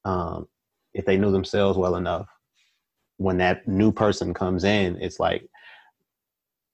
Um, 0.04 0.48
if 0.92 1.04
they 1.04 1.16
knew 1.16 1.30
themselves 1.30 1.78
well 1.78 1.96
enough, 1.96 2.26
when 3.16 3.38
that 3.38 3.66
new 3.68 3.92
person 3.92 4.34
comes 4.34 4.64
in, 4.64 5.00
it's 5.00 5.20
like 5.20 5.48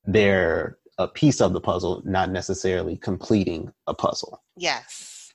they're 0.04 0.78
a 0.98 1.06
piece 1.06 1.40
of 1.40 1.52
the 1.52 1.60
puzzle, 1.60 2.02
not 2.04 2.30
necessarily 2.30 2.96
completing 2.96 3.72
a 3.86 3.94
puzzle. 3.94 4.42
Yes. 4.56 5.32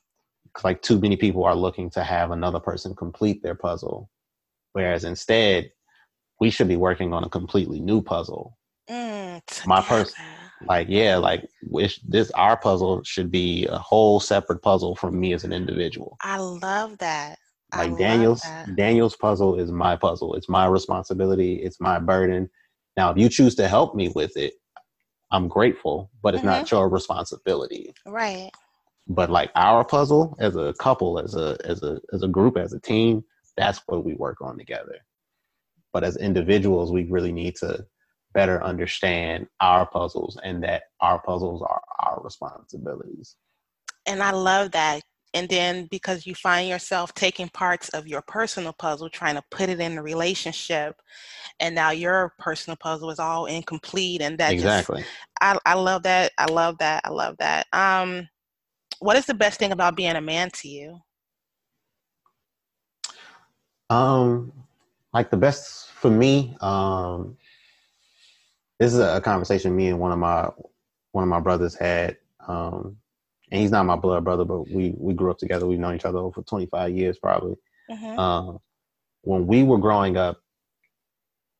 Like 0.63 0.81
too 0.81 0.99
many 0.99 1.15
people 1.15 1.45
are 1.45 1.55
looking 1.55 1.89
to 1.91 2.03
have 2.03 2.31
another 2.31 2.59
person 2.59 2.95
complete 2.95 3.41
their 3.41 3.55
puzzle, 3.55 4.09
whereas 4.73 5.03
instead, 5.03 5.71
we 6.39 6.49
should 6.49 6.67
be 6.67 6.75
working 6.75 7.13
on 7.13 7.23
a 7.23 7.29
completely 7.29 7.79
new 7.79 8.01
puzzle. 8.01 8.57
Mm, 8.89 9.41
My 9.65 9.81
person, 9.81 10.23
like 10.61 10.87
yeah, 10.89 11.17
like 11.17 11.47
wish 11.63 11.99
this 12.07 12.29
our 12.31 12.57
puzzle 12.57 13.03
should 13.03 13.31
be 13.31 13.65
a 13.67 13.77
whole 13.77 14.19
separate 14.19 14.61
puzzle 14.61 14.95
from 14.95 15.19
me 15.19 15.33
as 15.33 15.43
an 15.43 15.53
individual. 15.53 16.17
I 16.21 16.37
love 16.37 16.97
that. 16.99 17.39
Like 17.75 17.97
Daniel's 17.97 18.43
Daniel's 18.75 19.15
puzzle 19.15 19.59
is 19.59 19.71
my 19.71 19.95
puzzle. 19.95 20.35
It's 20.35 20.49
my 20.49 20.65
responsibility. 20.65 21.55
It's 21.55 21.79
my 21.79 21.99
burden. 21.99 22.49
Now, 22.97 23.11
if 23.11 23.17
you 23.17 23.29
choose 23.29 23.55
to 23.55 23.67
help 23.67 23.95
me 23.95 24.11
with 24.15 24.37
it, 24.37 24.53
I'm 25.31 25.47
grateful, 25.47 26.11
but 26.21 26.35
it's 26.35 26.41
mm-hmm. 26.41 26.61
not 26.61 26.71
your 26.71 26.89
responsibility. 26.89 27.93
Right. 28.05 28.51
But 29.07 29.29
like 29.29 29.51
our 29.55 29.83
puzzle 29.83 30.37
as 30.39 30.55
a 30.55 30.73
couple, 30.79 31.19
as 31.19 31.35
a 31.35 31.57
as 31.65 31.81
a 31.83 31.99
as 32.13 32.23
a 32.23 32.27
group, 32.27 32.57
as 32.57 32.73
a 32.73 32.79
team, 32.79 33.23
that's 33.57 33.81
what 33.87 34.05
we 34.05 34.13
work 34.13 34.41
on 34.41 34.57
together. 34.57 34.97
But 35.91 36.03
as 36.03 36.17
individuals, 36.17 36.91
we 36.91 37.05
really 37.05 37.31
need 37.31 37.55
to 37.57 37.85
better 38.33 38.63
understand 38.63 39.47
our 39.59 39.85
puzzles 39.85 40.39
and 40.43 40.63
that 40.63 40.83
our 41.01 41.21
puzzles 41.21 41.61
are 41.61 41.81
our 41.99 42.21
responsibilities. 42.23 43.35
And 44.05 44.21
I 44.21 44.31
love 44.31 44.71
that 44.71 45.01
and 45.33 45.49
then 45.49 45.87
because 45.89 46.25
you 46.25 46.35
find 46.35 46.69
yourself 46.69 47.13
taking 47.13 47.49
parts 47.49 47.89
of 47.89 48.07
your 48.07 48.21
personal 48.21 48.73
puzzle 48.73 49.09
trying 49.09 49.35
to 49.35 49.43
put 49.51 49.69
it 49.69 49.79
in 49.79 49.95
the 49.95 50.01
relationship 50.01 51.01
and 51.59 51.75
now 51.75 51.91
your 51.91 52.33
personal 52.39 52.77
puzzle 52.77 53.09
is 53.09 53.19
all 53.19 53.45
incomplete 53.45 54.21
and 54.21 54.37
that 54.37 54.51
exactly. 54.51 55.01
Just, 55.01 55.11
I, 55.41 55.57
I 55.65 55.73
love 55.75 56.03
that 56.03 56.31
i 56.37 56.45
love 56.45 56.77
that 56.79 57.01
i 57.05 57.09
love 57.09 57.35
that. 57.39 57.67
Um 57.73 58.27
what 58.99 59.17
is 59.17 59.25
the 59.25 59.33
best 59.33 59.59
thing 59.59 59.71
about 59.71 59.95
being 59.97 60.15
a 60.15 60.21
man 60.21 60.49
to 60.51 60.67
you? 60.67 60.99
Um 63.89 64.51
like 65.13 65.29
the 65.29 65.37
best 65.37 65.91
for 65.91 66.09
me 66.09 66.55
um 66.61 67.37
this 68.79 68.93
is 68.93 68.99
a 68.99 69.21
conversation 69.21 69.75
me 69.75 69.87
and 69.87 69.99
one 69.99 70.11
of 70.11 70.19
my 70.19 70.49
one 71.11 71.23
of 71.23 71.29
my 71.29 71.39
brothers 71.39 71.75
had 71.75 72.17
um 72.47 72.97
and 73.53 73.61
he's 73.61 73.71
not 73.71 73.85
my 73.85 73.95
blood 73.95 74.23
brother, 74.23 74.43
but 74.43 74.67
we 74.71 74.95
we 74.97 75.13
grew 75.13 75.29
up 75.29 75.37
together. 75.37 75.67
We've 75.67 75.79
known 75.79 75.95
each 75.95 76.05
other 76.05 76.27
for 76.31 76.41
25 76.41 76.91
years 76.97 77.19
probably. 77.19 77.55
Mm-hmm. 77.89 78.19
Uh, 78.19 78.57
when 79.21 79.45
we 79.45 79.61
were 79.63 79.77
growing 79.77 80.17
up, 80.17 80.39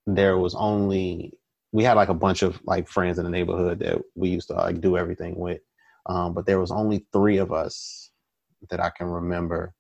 there 0.08 0.40
was 0.40 0.56
only 0.56 1.38
we 1.72 1.84
had 1.84 1.96
like 1.96 2.10
a 2.10 2.16
bunch 2.16 2.42
of 2.42 2.60
like 2.66 2.88
friends 2.88 3.20
in 3.20 3.26
the 3.26 3.30
neighborhood 3.30 3.80
that 3.80 4.02
we 4.16 4.30
used 4.30 4.48
to 4.48 4.56
like 4.56 4.82
do 4.82 4.98
everything 4.98 5.36
with, 5.38 5.62
um, 6.08 6.34
but 6.34 6.48
there 6.48 6.60
was 6.60 6.72
only 6.72 7.06
three 7.14 7.38
of 7.38 7.54
us 7.54 8.10
that 8.72 8.80
I 8.80 8.90
can 8.90 9.06
remember 9.06 9.76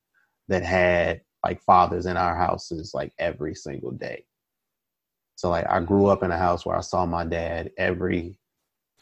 that 0.50 0.64
had 0.64 1.22
like 1.44 1.64
fathers 1.64 2.06
in 2.06 2.16
our 2.16 2.38
houses 2.38 2.92
like 2.94 3.12
every 3.18 3.56
single 3.56 3.92
day. 3.92 4.24
So 5.36 5.50
like 5.50 5.66
I 5.68 5.80
grew 5.80 6.06
up 6.08 6.22
in 6.22 6.30
a 6.30 6.38
house 6.38 6.64
where 6.64 6.78
I 6.78 6.82
saw 6.82 7.08
my 7.08 7.26
dad 7.26 7.72
every 7.76 8.38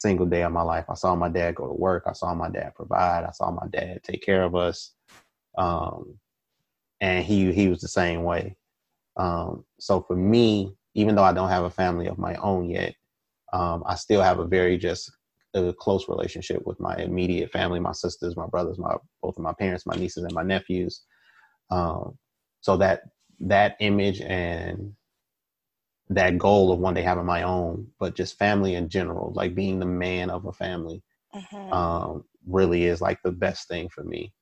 single 0.02 0.26
day 0.26 0.42
of 0.42 0.52
my 0.52 0.62
life. 0.62 0.86
I 0.88 0.94
saw 0.94 1.14
my 1.14 1.28
dad 1.28 1.54
go 1.54 1.66
to 1.66 1.72
work. 1.72 2.04
I 2.06 2.12
saw 2.12 2.34
my 2.34 2.48
dad 2.48 2.74
provide. 2.74 3.24
I 3.24 3.30
saw 3.30 3.50
my 3.50 3.66
dad 3.70 4.02
take 4.02 4.22
care 4.22 4.42
of 4.42 4.54
us. 4.56 4.92
Um, 5.56 6.18
and 7.00 7.24
he 7.24 7.52
he 7.52 7.68
was 7.68 7.80
the 7.80 7.88
same 7.88 8.22
way. 8.24 8.56
Um, 9.16 9.64
so 9.78 10.02
for 10.02 10.16
me, 10.16 10.74
even 10.94 11.14
though 11.14 11.24
I 11.24 11.32
don't 11.32 11.48
have 11.48 11.64
a 11.64 11.70
family 11.70 12.06
of 12.08 12.18
my 12.18 12.34
own 12.36 12.70
yet, 12.70 12.94
um, 13.52 13.82
I 13.86 13.94
still 13.94 14.22
have 14.22 14.38
a 14.38 14.46
very 14.46 14.78
just 14.78 15.10
a 15.54 15.72
close 15.72 16.08
relationship 16.08 16.66
with 16.66 16.80
my 16.80 16.96
immediate 16.96 17.50
family, 17.52 17.78
my 17.78 17.92
sisters, 17.92 18.36
my 18.36 18.46
brothers, 18.46 18.78
my 18.78 18.94
both 19.22 19.36
of 19.36 19.42
my 19.42 19.52
parents, 19.52 19.86
my 19.86 19.96
nieces, 19.96 20.24
and 20.24 20.34
my 20.34 20.42
nephews. 20.42 21.02
Um, 21.70 22.18
so 22.60 22.76
that 22.78 23.02
that 23.40 23.76
image 23.80 24.20
and 24.20 24.94
that 26.14 26.38
goal 26.38 26.72
of 26.72 26.78
one 26.78 26.94
day 26.94 27.02
having 27.02 27.26
my 27.26 27.42
own, 27.42 27.86
but 27.98 28.14
just 28.14 28.38
family 28.38 28.74
in 28.74 28.88
general, 28.88 29.32
like 29.34 29.54
being 29.54 29.78
the 29.78 29.86
man 29.86 30.30
of 30.30 30.46
a 30.46 30.52
family, 30.52 31.02
mm-hmm. 31.34 31.72
um, 31.72 32.24
really 32.46 32.84
is 32.84 33.00
like 33.00 33.18
the 33.22 33.32
best 33.32 33.68
thing 33.68 33.88
for 33.88 34.04
me. 34.04 34.32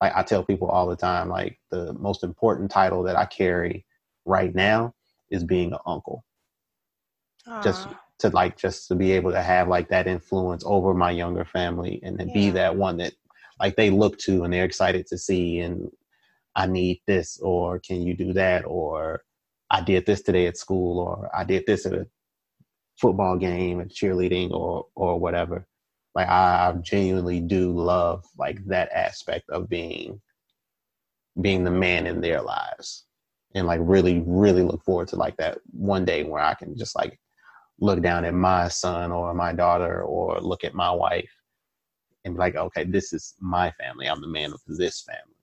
Like 0.00 0.12
I 0.14 0.22
tell 0.22 0.44
people 0.44 0.68
all 0.68 0.86
the 0.86 0.96
time, 0.96 1.28
like 1.28 1.58
the 1.70 1.92
most 1.94 2.22
important 2.22 2.70
title 2.70 3.02
that 3.04 3.16
I 3.16 3.24
carry 3.26 3.84
right 4.24 4.54
now 4.54 4.94
is 5.30 5.44
being 5.44 5.72
an 5.72 5.78
uncle. 5.86 6.24
Aww. 7.46 7.62
Just 7.62 7.88
to 8.18 8.28
like 8.30 8.56
just 8.56 8.88
to 8.88 8.94
be 8.94 9.12
able 9.12 9.30
to 9.30 9.42
have 9.42 9.68
like 9.68 9.88
that 9.88 10.06
influence 10.06 10.64
over 10.66 10.92
my 10.92 11.10
younger 11.10 11.44
family 11.44 12.00
and 12.02 12.18
to 12.18 12.26
yeah. 12.26 12.34
be 12.34 12.50
that 12.50 12.76
one 12.76 12.96
that 12.98 13.12
like 13.60 13.76
they 13.76 13.90
look 13.90 14.18
to 14.18 14.44
and 14.44 14.52
they're 14.52 14.64
excited 14.64 15.06
to 15.06 15.18
see 15.18 15.60
and 15.60 15.90
I 16.56 16.66
need 16.66 17.00
this 17.06 17.38
or 17.40 17.78
can 17.78 18.02
you 18.02 18.14
do 18.14 18.32
that 18.32 18.64
or 18.66 19.22
I 19.70 19.80
did 19.82 20.06
this 20.06 20.22
today 20.22 20.46
at 20.46 20.56
school, 20.56 20.98
or 21.00 21.30
I 21.36 21.44
did 21.44 21.64
this 21.66 21.86
at 21.86 21.92
a 21.92 22.06
football 22.96 23.36
game, 23.36 23.80
at 23.80 23.88
cheerleading, 23.88 24.50
or 24.50 24.86
or 24.94 25.18
whatever. 25.18 25.66
Like 26.14 26.28
I, 26.28 26.68
I 26.68 26.72
genuinely 26.80 27.40
do 27.40 27.72
love 27.72 28.24
like 28.38 28.64
that 28.66 28.90
aspect 28.92 29.48
of 29.50 29.68
being 29.68 30.20
being 31.40 31.64
the 31.64 31.70
man 31.70 32.06
in 32.06 32.20
their 32.20 32.40
lives, 32.40 33.04
and 33.54 33.66
like 33.66 33.80
really 33.82 34.22
really 34.26 34.62
look 34.62 34.82
forward 34.84 35.08
to 35.08 35.16
like 35.16 35.36
that 35.36 35.58
one 35.70 36.04
day 36.04 36.24
where 36.24 36.42
I 36.42 36.54
can 36.54 36.76
just 36.76 36.96
like 36.96 37.18
look 37.80 38.00
down 38.02 38.24
at 38.24 38.34
my 38.34 38.68
son 38.68 39.12
or 39.12 39.32
my 39.34 39.52
daughter 39.52 40.02
or 40.02 40.40
look 40.40 40.64
at 40.64 40.74
my 40.74 40.90
wife 40.90 41.30
and 42.24 42.34
be 42.34 42.38
like, 42.38 42.56
okay, 42.56 42.82
this 42.82 43.12
is 43.12 43.34
my 43.38 43.70
family. 43.72 44.08
I'm 44.08 44.20
the 44.20 44.26
man 44.26 44.52
of 44.52 44.60
this 44.66 45.02
family. 45.02 45.36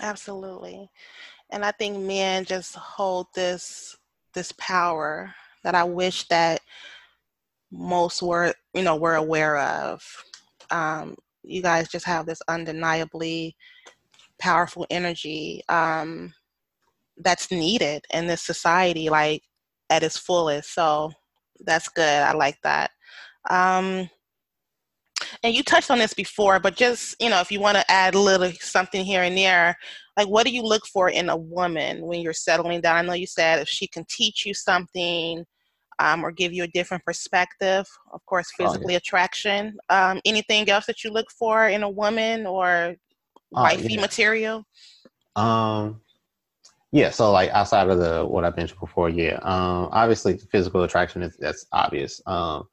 Absolutely 0.00 0.88
and 1.50 1.64
I 1.64 1.72
think 1.72 1.98
men 1.98 2.44
just 2.44 2.74
hold 2.74 3.26
this 3.34 3.96
this 4.34 4.52
power 4.58 5.34
that 5.64 5.74
I 5.74 5.84
wish 5.84 6.28
that 6.28 6.60
most 7.70 8.22
were 8.22 8.54
you 8.74 8.82
know 8.82 8.96
were 8.96 9.14
aware 9.14 9.58
of. 9.58 10.02
Um, 10.70 11.16
you 11.42 11.62
guys 11.62 11.88
just 11.88 12.06
have 12.06 12.26
this 12.26 12.42
undeniably 12.48 13.56
powerful 14.38 14.86
energy 14.90 15.62
um, 15.68 16.34
that's 17.18 17.50
needed 17.50 18.04
in 18.12 18.26
this 18.26 18.42
society, 18.42 19.08
like 19.08 19.42
at 19.90 20.02
its 20.02 20.18
fullest. 20.18 20.74
So 20.74 21.12
that's 21.60 21.88
good. 21.88 22.22
I 22.22 22.32
like 22.32 22.58
that. 22.62 22.90
Um, 23.48 24.10
and 25.46 25.54
you 25.54 25.62
touched 25.62 25.92
on 25.92 25.98
this 25.98 26.12
before, 26.12 26.58
but 26.58 26.74
just 26.74 27.14
you 27.20 27.30
know, 27.30 27.40
if 27.40 27.52
you 27.52 27.60
want 27.60 27.76
to 27.76 27.88
add 27.88 28.16
a 28.16 28.18
little 28.18 28.50
something 28.60 29.04
here 29.04 29.22
and 29.22 29.38
there, 29.38 29.76
like 30.16 30.26
what 30.26 30.44
do 30.44 30.52
you 30.52 30.60
look 30.60 30.84
for 30.86 31.08
in 31.08 31.28
a 31.28 31.36
woman 31.36 32.04
when 32.04 32.20
you're 32.20 32.32
settling 32.32 32.80
down? 32.80 32.96
I 32.96 33.02
know 33.02 33.12
you 33.12 33.28
said 33.28 33.60
if 33.60 33.68
she 33.68 33.86
can 33.86 34.04
teach 34.10 34.44
you 34.44 34.54
something 34.54 35.44
um, 36.00 36.24
or 36.24 36.32
give 36.32 36.52
you 36.52 36.64
a 36.64 36.68
different 36.68 37.04
perspective. 37.04 37.86
Of 38.12 38.26
course, 38.26 38.48
physically 38.58 38.86
oh, 38.86 38.90
yeah. 38.90 38.96
attraction. 38.96 39.76
Um, 39.88 40.20
anything 40.24 40.68
else 40.68 40.86
that 40.86 41.04
you 41.04 41.12
look 41.12 41.30
for 41.38 41.68
in 41.68 41.84
a 41.84 41.90
woman 41.90 42.44
or 42.44 42.96
oh, 43.54 43.62
wifey 43.62 43.94
yeah. 43.94 44.00
material? 44.00 44.64
Um, 45.36 46.00
yeah. 46.90 47.10
So 47.10 47.30
like 47.30 47.50
outside 47.50 47.88
of 47.88 47.98
the 47.98 48.26
what 48.26 48.44
I 48.44 48.50
mentioned 48.56 48.80
before, 48.80 49.10
yeah. 49.10 49.38
Um, 49.42 49.90
obviously 49.92 50.38
physical 50.50 50.82
attraction 50.82 51.22
is 51.22 51.36
that's 51.38 51.66
obvious. 51.70 52.20
Um, 52.26 52.66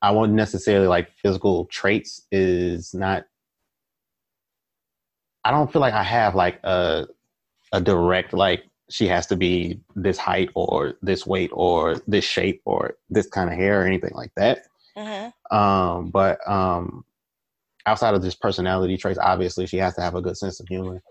I 0.00 0.10
won't 0.12 0.32
necessarily 0.32 0.86
like 0.86 1.10
physical 1.16 1.66
traits 1.66 2.22
is 2.30 2.94
not 2.94 3.24
I 5.44 5.50
don't 5.50 5.72
feel 5.72 5.80
like 5.80 5.94
I 5.94 6.02
have 6.02 6.34
like 6.34 6.60
a 6.64 7.06
a 7.72 7.80
direct 7.80 8.32
like 8.32 8.64
she 8.90 9.06
has 9.08 9.26
to 9.26 9.36
be 9.36 9.80
this 9.94 10.18
height 10.18 10.50
or 10.54 10.94
this 11.02 11.26
weight 11.26 11.50
or 11.52 11.96
this 12.06 12.24
shape 12.24 12.62
or 12.64 12.96
this 13.10 13.26
kind 13.26 13.50
of 13.50 13.56
hair 13.56 13.82
or 13.82 13.84
anything 13.84 14.12
like 14.14 14.32
that. 14.36 14.62
Mm-hmm. 14.96 15.56
Um, 15.56 16.10
but 16.10 16.38
um, 16.48 17.04
outside 17.86 18.14
of 18.14 18.22
just 18.22 18.40
personality 18.40 18.96
traits, 18.96 19.18
obviously 19.18 19.66
she 19.66 19.76
has 19.76 19.94
to 19.96 20.00
have 20.00 20.14
a 20.14 20.22
good 20.22 20.36
sense 20.36 20.60
of 20.60 20.68
humor. 20.68 21.02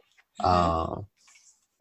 Mm-hmm. 0.41 0.45
Um, 0.45 1.05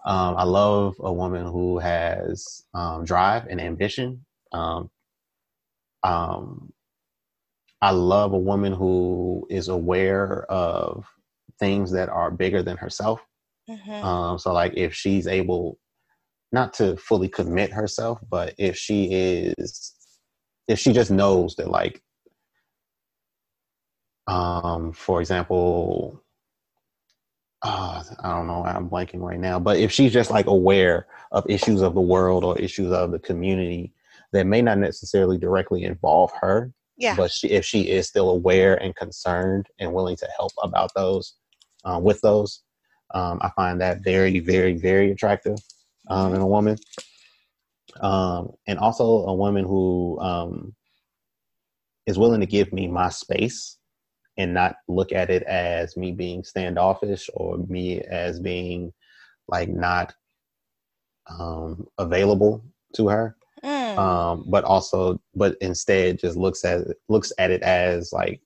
um, 0.04 0.36
I 0.36 0.44
love 0.44 0.94
a 1.00 1.12
woman 1.12 1.46
who 1.46 1.78
has 1.78 2.62
um, 2.74 3.04
drive 3.04 3.46
and 3.46 3.60
ambition. 3.60 4.24
Um, 4.52 4.90
um, 6.04 6.72
I 7.82 7.90
love 7.90 8.32
a 8.32 8.38
woman 8.38 8.72
who 8.72 9.46
is 9.50 9.68
aware 9.68 10.50
of 10.50 11.06
things 11.58 11.90
that 11.92 12.08
are 12.08 12.30
bigger 12.30 12.62
than 12.62 12.76
herself. 12.76 13.20
Mm-hmm. 13.68 14.04
Um, 14.04 14.38
so, 14.38 14.52
like, 14.52 14.72
if 14.76 14.94
she's 14.94 15.26
able 15.26 15.78
not 16.52 16.72
to 16.74 16.96
fully 16.96 17.28
commit 17.28 17.72
herself, 17.72 18.18
but 18.30 18.54
if 18.58 18.76
she 18.76 19.06
is, 19.12 19.94
if 20.68 20.78
she 20.78 20.92
just 20.92 21.10
knows 21.10 21.56
that, 21.56 21.70
like, 21.70 22.02
um, 24.26 24.92
for 24.92 25.20
example, 25.20 26.22
uh, 27.62 28.02
I 28.20 28.30
don't 28.30 28.46
know, 28.46 28.64
I'm 28.64 28.88
blanking 28.88 29.20
right 29.20 29.38
now, 29.38 29.58
but 29.58 29.78
if 29.78 29.92
she's 29.92 30.12
just 30.12 30.30
like 30.30 30.46
aware 30.46 31.06
of 31.32 31.48
issues 31.48 31.82
of 31.82 31.94
the 31.94 32.00
world 32.00 32.44
or 32.44 32.58
issues 32.58 32.92
of 32.92 33.10
the 33.10 33.18
community 33.18 33.92
that 34.32 34.46
may 34.46 34.62
not 34.62 34.78
necessarily 34.78 35.38
directly 35.38 35.84
involve 35.84 36.30
her, 36.40 36.72
yeah. 36.96 37.14
But 37.16 37.30
she, 37.30 37.48
if 37.48 37.64
she 37.64 37.90
is 37.90 38.08
still 38.08 38.30
aware 38.30 38.74
and 38.82 38.94
concerned 38.96 39.66
and 39.78 39.92
willing 39.92 40.16
to 40.16 40.28
help 40.36 40.52
about 40.62 40.90
those, 40.94 41.34
uh, 41.84 42.00
with 42.02 42.20
those, 42.20 42.62
um, 43.14 43.38
I 43.42 43.50
find 43.50 43.80
that 43.80 44.02
very, 44.02 44.40
very, 44.40 44.74
very 44.74 45.10
attractive 45.10 45.58
um, 46.08 46.34
in 46.34 46.40
a 46.40 46.46
woman. 46.46 46.78
Um, 48.00 48.52
and 48.66 48.78
also 48.78 49.04
a 49.26 49.34
woman 49.34 49.64
who 49.64 50.18
um, 50.20 50.74
is 52.06 52.18
willing 52.18 52.40
to 52.40 52.46
give 52.46 52.72
me 52.72 52.88
my 52.88 53.08
space 53.08 53.78
and 54.38 54.52
not 54.52 54.76
look 54.88 55.12
at 55.12 55.30
it 55.30 55.42
as 55.44 55.96
me 55.96 56.12
being 56.12 56.44
standoffish 56.44 57.30
or 57.34 57.58
me 57.68 58.00
as 58.00 58.40
being 58.40 58.92
like 59.48 59.68
not 59.68 60.14
um, 61.30 61.86
available 61.98 62.64
to 62.94 63.08
her. 63.08 63.36
Mm. 63.96 63.98
Um, 63.98 64.44
but 64.48 64.64
also, 64.64 65.20
but 65.34 65.56
instead 65.60 66.18
just 66.18 66.36
looks 66.36 66.64
at 66.64 66.82
looks 67.08 67.32
at 67.38 67.50
it 67.50 67.62
as 67.62 68.12
like, 68.12 68.40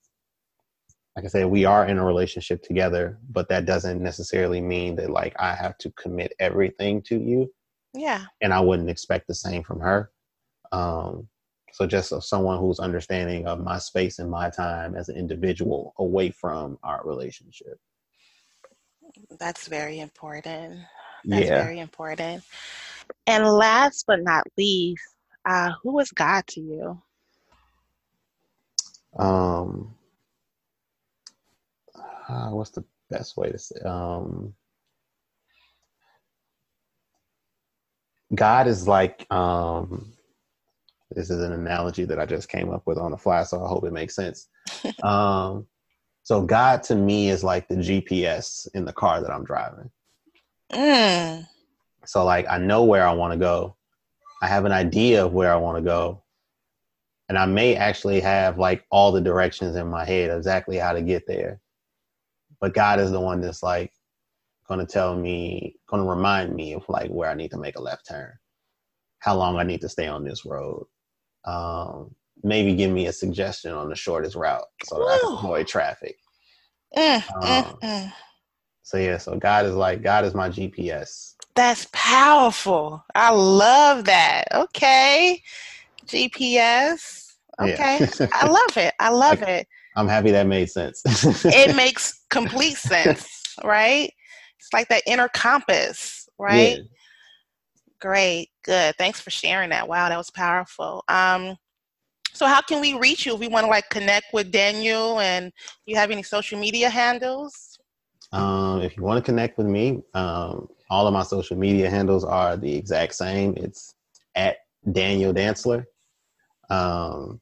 like 1.17 1.25
I 1.25 1.29
said, 1.29 1.47
we 1.47 1.65
are 1.65 1.87
in 1.87 1.99
a 1.99 2.05
relationship 2.05 2.63
together, 2.63 3.19
but 3.31 3.49
that 3.49 3.67
doesn't 3.67 4.03
necessarily 4.03 4.61
mean 4.61 4.97
that 4.97 5.11
like 5.11 5.35
I 5.39 5.55
have 5.55 5.77
to 5.79 5.91
commit 5.93 6.33
everything 6.39 7.03
to 7.03 7.19
you. 7.19 7.53
Yeah. 7.95 8.25
And 8.41 8.55
I 8.55 8.61
wouldn't 8.61 8.91
expect 8.91 9.27
the 9.27 9.35
same 9.35 9.63
from 9.63 9.81
her. 9.81 10.11
Um, 10.73 11.29
so 11.73 11.87
just 11.87 12.13
someone 12.23 12.59
who's 12.59 12.79
understanding 12.79 13.47
of 13.47 13.61
my 13.61 13.79
space 13.79 14.19
and 14.19 14.31
my 14.31 14.51
time 14.51 14.95
as 14.95 15.09
an 15.09 15.17
individual 15.17 15.95
away 15.99 16.31
from 16.31 16.79
our 16.83 17.03
relationship. 17.05 17.79
That's 19.39 19.67
very 19.67 20.01
important. 20.01 20.81
That's 21.25 21.47
yeah. 21.47 21.63
very 21.63 21.81
important. 21.81 22.45
And 23.27 23.47
last 23.47 24.05
but 24.07 24.23
not 24.23 24.45
least, 24.57 25.03
uh, 25.45 25.73
who 25.83 25.99
is 25.99 26.11
God 26.11 26.47
to 26.49 26.61
you? 26.61 27.03
Um, 29.19 29.95
uh, 32.29 32.51
what's 32.51 32.71
the 32.71 32.85
best 33.11 33.37
way 33.37 33.51
to 33.51 33.59
say? 33.59 33.81
Um, 33.85 34.55
God 38.35 38.69
is 38.69 38.87
like 38.87 39.27
um, 39.33 40.13
this 41.11 41.31
is 41.31 41.43
an 41.43 41.53
analogy 41.53 42.05
that 42.05 42.21
I 42.21 42.27
just 42.27 42.49
came 42.49 42.71
up 42.71 42.87
with 42.87 42.99
on 42.99 43.11
the 43.11 43.17
fly, 43.17 43.43
so 43.43 43.65
I 43.65 43.69
hope 43.69 43.85
it 43.85 43.93
makes 43.93 44.15
sense. 44.15 44.49
um, 45.03 45.67
so 46.23 46.43
God 46.43 46.83
to 46.85 46.95
me 46.95 47.31
is 47.31 47.43
like 47.43 47.67
the 47.67 47.77
GPS 47.77 48.69
in 48.75 48.85
the 48.85 48.93
car 48.93 49.21
that 49.21 49.31
I'm 49.31 49.45
driving. 49.45 49.91
Mm. 50.73 51.47
So 52.05 52.25
like 52.25 52.47
I 52.49 52.59
know 52.59 52.85
where 52.85 53.07
I 53.07 53.13
want 53.13 53.33
to 53.33 53.39
go. 53.39 53.77
I 54.41 54.49
have 54.49 54.65
an 54.65 54.73
idea 54.73 55.25
of 55.25 55.33
where 55.33 55.53
I 55.53 55.57
want 55.57 55.79
to 55.79 55.83
go. 55.83 56.23
And 57.29 57.39
I 57.39 57.47
may 57.47 57.77
actually 57.77 58.21
have 58.21 58.59
like 58.59 58.85
all 58.91 59.13
the 59.13 59.21
directions 59.21 59.77
in 59.77 59.89
my 59.89 60.05
head 60.05 60.37
exactly 60.37 60.77
how 60.79 60.93
to 60.93 61.03
get 61.03 61.27
there. 61.27 61.61
But 62.61 62.75
God 62.75 63.01
is 63.01 63.11
the 63.11 63.21
one 63.21 63.41
that's 63.41 63.63
like 63.63 63.93
going 64.69 64.81
to 64.81 64.87
tell 64.87 65.17
me, 65.17 65.77
going 65.89 66.03
to 66.03 66.09
remind 66.09 66.55
me 66.55 66.75
of 66.75 66.85
like 66.89 67.11
where 67.11 67.31
I 67.31 67.35
need 67.35 67.53
to 67.53 67.59
make 67.59 67.77
a 67.77 67.83
left 67.83 68.09
turn, 68.09 68.33
how 69.21 69.37
long 69.37 69.59
I 69.59 69.63
need 69.65 69.81
to 69.83 69.89
stay 69.89 70.09
on 70.09 70.25
this 70.25 70.45
road. 70.45 70.87
Um, 71.45 72.15
maybe 72.43 72.75
give 72.75 72.91
me 72.91 73.07
a 73.07 73.13
suggestion 73.13 73.73
on 73.73 73.89
the 73.89 73.97
shortest 73.97 74.37
route 74.37 74.67
so 74.85 74.99
that. 74.99 75.05
I 75.09 75.19
can 75.19 75.29
avoid 75.39 75.67
traffic. 75.69 76.17
Mm 76.97 77.25
um, 77.37 77.79
mm, 77.83 78.13
so 78.83 78.99
yeah, 78.99 79.19
so 79.19 79.37
God 79.37 79.67
is 79.67 79.75
like 79.75 80.03
God 80.03 80.25
is 80.25 80.35
my 80.35 80.49
GPS. 80.49 81.30
That's 81.61 81.87
powerful. 81.93 83.05
I 83.15 83.33
love 83.33 84.07
that. 84.07 84.45
Okay. 84.51 85.43
GPS. 86.07 87.35
Okay. 87.61 88.01
Yeah. 88.01 88.29
I 88.33 88.47
love 88.47 88.77
it. 88.79 88.95
I 88.99 89.11
love 89.11 89.43
I, 89.43 89.51
it. 89.51 89.69
I'm 89.95 90.09
happy 90.09 90.31
that 90.31 90.47
made 90.47 90.71
sense. 90.71 91.03
it 91.45 91.77
makes 91.77 92.25
complete 92.31 92.79
sense, 92.79 93.57
right? 93.63 94.11
It's 94.59 94.73
like 94.73 94.89
that 94.89 95.03
inner 95.07 95.29
compass, 95.29 96.31
right? 96.39 96.79
Yeah. 96.79 96.85
Great. 98.01 98.49
Good. 98.65 98.97
Thanks 98.97 99.21
for 99.21 99.29
sharing 99.29 99.69
that. 99.69 99.87
Wow, 99.87 100.09
that 100.09 100.17
was 100.17 100.31
powerful. 100.31 101.05
Um, 101.09 101.59
so 102.33 102.47
how 102.47 102.63
can 102.63 102.81
we 102.81 102.95
reach 102.95 103.27
you 103.27 103.35
if 103.35 103.41
we 103.41 103.49
want 103.49 103.65
to 103.67 103.71
like 103.71 103.91
connect 103.91 104.33
with 104.33 104.51
Daniel 104.51 105.21
and 105.21 105.53
you 105.85 105.95
have 105.97 106.11
any 106.11 106.23
social 106.23 106.59
media 106.59 106.89
handles? 106.89 107.79
Um, 108.33 108.81
if 108.81 108.97
you 108.97 109.03
want 109.03 109.23
to 109.23 109.31
connect 109.31 109.59
with 109.59 109.67
me, 109.67 110.01
um, 110.15 110.67
all 110.91 111.07
of 111.07 111.15
my 111.15 111.23
social 111.23 111.57
media 111.57 111.89
handles 111.89 112.25
are 112.25 112.57
the 112.57 112.75
exact 112.75 113.15
same. 113.15 113.55
It's 113.57 113.95
at 114.35 114.59
Daniel 114.91 115.33
Dantzler. 115.33 115.85
Um, 116.69 117.41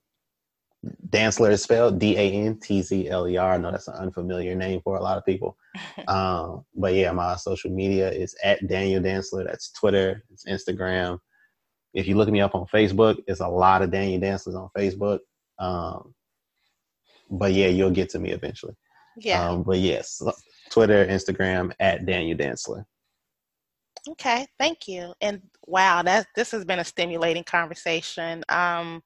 Dantzler 1.08 1.50
is 1.50 1.62
spelled 1.62 1.98
D 1.98 2.16
A 2.16 2.30
N 2.30 2.58
T 2.60 2.82
Z 2.82 3.08
L 3.08 3.26
E 3.26 3.36
R. 3.36 3.54
I 3.54 3.56
know 3.58 3.72
that's 3.72 3.88
an 3.88 3.94
unfamiliar 3.94 4.54
name 4.54 4.80
for 4.82 4.96
a 4.96 5.02
lot 5.02 5.18
of 5.18 5.24
people. 5.24 5.56
um, 6.08 6.64
but 6.76 6.94
yeah, 6.94 7.10
my 7.10 7.36
social 7.36 7.70
media 7.70 8.10
is 8.10 8.36
at 8.44 8.66
Daniel 8.68 9.02
Dantzler. 9.02 9.44
That's 9.46 9.72
Twitter, 9.72 10.22
it's 10.30 10.44
Instagram. 10.44 11.18
If 11.94 12.06
you 12.06 12.16
look 12.16 12.28
me 12.28 12.40
up 12.40 12.54
on 12.54 12.66
Facebook, 12.66 13.16
it's 13.26 13.40
a 13.40 13.48
lot 13.48 13.82
of 13.82 13.90
Daniel 13.90 14.20
Dantzlers 14.20 14.54
on 14.54 14.68
Facebook. 14.76 15.20
Um, 15.58 16.14
but 17.30 17.52
yeah, 17.52 17.68
you'll 17.68 17.90
get 17.90 18.10
to 18.10 18.18
me 18.18 18.30
eventually. 18.30 18.74
Yeah. 19.16 19.48
Um, 19.48 19.62
but 19.62 19.78
yes, 19.78 20.22
Twitter, 20.70 21.06
Instagram 21.06 21.72
at 21.80 22.06
Daniel 22.06 22.38
Dantzler. 22.38 22.84
Okay, 24.12 24.46
thank 24.58 24.88
you. 24.88 25.12
And 25.20 25.42
wow, 25.66 26.02
that 26.02 26.26
this 26.34 26.50
has 26.52 26.64
been 26.64 26.78
a 26.78 26.84
stimulating 26.84 27.44
conversation. 27.44 28.42
Um, 28.48 29.02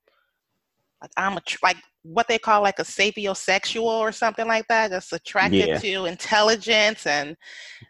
like 1.00 1.11
I'm 1.16 1.36
a 1.36 1.42
like 1.62 1.76
what 2.03 2.28
they 2.28 2.38
call 2.38 2.62
like 2.62 2.78
a 2.78 2.84
sapiosexual 2.84 3.82
or 3.82 4.12
something 4.12 4.46
like 4.46 4.66
that. 4.68 4.90
That's 4.90 5.12
attracted 5.12 5.68
yeah. 5.68 5.78
to 5.78 6.05
intelligence, 6.05 7.07
and 7.07 7.36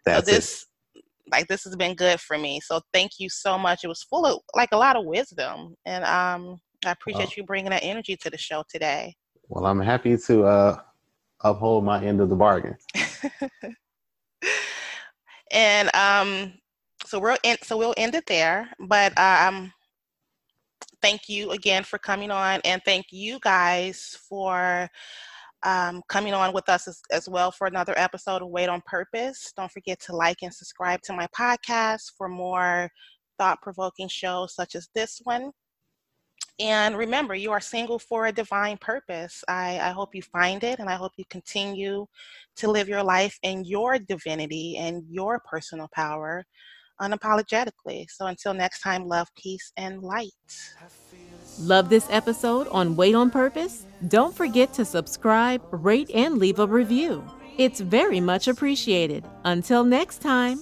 That's 0.06 0.26
so 0.26 0.34
this 0.34 0.66
it. 0.94 1.04
like 1.30 1.48
this 1.48 1.64
has 1.64 1.76
been 1.76 1.94
good 1.94 2.20
for 2.20 2.38
me. 2.38 2.60
So 2.60 2.80
thank 2.94 3.12
you 3.18 3.28
so 3.28 3.58
much. 3.58 3.80
It 3.84 3.88
was 3.88 4.02
full 4.02 4.24
of 4.24 4.38
like 4.56 4.70
a 4.72 4.78
lot 4.78 4.96
of 4.96 5.04
wisdom, 5.04 5.74
and 5.84 6.04
um, 6.04 6.56
I 6.86 6.92
appreciate 6.92 7.28
oh. 7.28 7.34
you 7.36 7.44
bringing 7.44 7.70
that 7.70 7.84
energy 7.84 8.16
to 8.16 8.30
the 8.30 8.38
show 8.38 8.64
today. 8.70 9.14
Well, 9.48 9.66
I'm 9.66 9.80
happy 9.80 10.16
to 10.16 10.44
uh, 10.44 10.80
uphold 11.42 11.84
my 11.84 12.02
end 12.02 12.22
of 12.22 12.30
the 12.30 12.36
bargain. 12.36 12.76
and 15.52 15.94
um, 15.94 16.54
so 17.12 17.18
we'll 17.18 17.36
end, 17.44 17.58
so 17.62 17.76
we'll 17.76 17.92
end 17.98 18.14
it 18.14 18.24
there. 18.26 18.70
But 18.80 19.16
um, 19.18 19.70
thank 21.02 21.28
you 21.28 21.50
again 21.50 21.84
for 21.84 21.98
coming 21.98 22.30
on, 22.30 22.62
and 22.64 22.80
thank 22.86 23.04
you 23.10 23.38
guys 23.42 24.16
for 24.26 24.88
um, 25.62 26.00
coming 26.08 26.32
on 26.32 26.54
with 26.54 26.70
us 26.70 26.88
as, 26.88 27.02
as, 27.12 27.28
well 27.28 27.52
for 27.52 27.66
another 27.66 27.92
episode 27.98 28.40
of 28.40 28.48
Wait 28.48 28.70
on 28.70 28.80
Purpose. 28.86 29.52
Don't 29.54 29.70
forget 29.70 30.00
to 30.06 30.16
like 30.16 30.38
and 30.40 30.54
subscribe 30.54 31.02
to 31.02 31.12
my 31.12 31.26
podcast 31.38 32.12
for 32.16 32.30
more 32.30 32.88
thought 33.38 33.60
provoking 33.60 34.08
shows 34.08 34.54
such 34.54 34.74
as 34.74 34.88
this 34.94 35.20
one. 35.24 35.50
And 36.58 36.96
remember, 36.96 37.34
you 37.34 37.52
are 37.52 37.60
single 37.60 37.98
for 37.98 38.26
a 38.26 38.32
divine 38.32 38.78
purpose. 38.78 39.44
I, 39.48 39.78
I 39.80 39.90
hope 39.90 40.14
you 40.14 40.22
find 40.22 40.64
it, 40.64 40.78
and 40.78 40.88
I 40.88 40.94
hope 40.94 41.12
you 41.18 41.24
continue 41.28 42.06
to 42.56 42.70
live 42.70 42.88
your 42.88 43.02
life 43.02 43.38
in 43.42 43.66
your 43.66 43.98
divinity 43.98 44.78
and 44.78 45.04
your 45.10 45.42
personal 45.50 45.90
power 45.92 46.46
unapologetically. 47.02 48.06
So 48.08 48.26
until 48.26 48.54
next 48.54 48.80
time, 48.80 49.06
love, 49.06 49.28
peace, 49.36 49.72
and 49.76 50.02
light. 50.02 50.30
Love 51.60 51.88
this 51.88 52.06
episode 52.10 52.66
on 52.68 52.96
Wait 52.96 53.14
on 53.14 53.30
Purpose? 53.30 53.84
Don't 54.08 54.34
forget 54.34 54.72
to 54.74 54.84
subscribe, 54.84 55.62
rate, 55.70 56.10
and 56.14 56.38
leave 56.38 56.58
a 56.58 56.66
review. 56.66 57.22
It's 57.58 57.80
very 57.80 58.20
much 58.20 58.48
appreciated. 58.48 59.24
Until 59.44 59.84
next 59.84 60.22
time. 60.22 60.60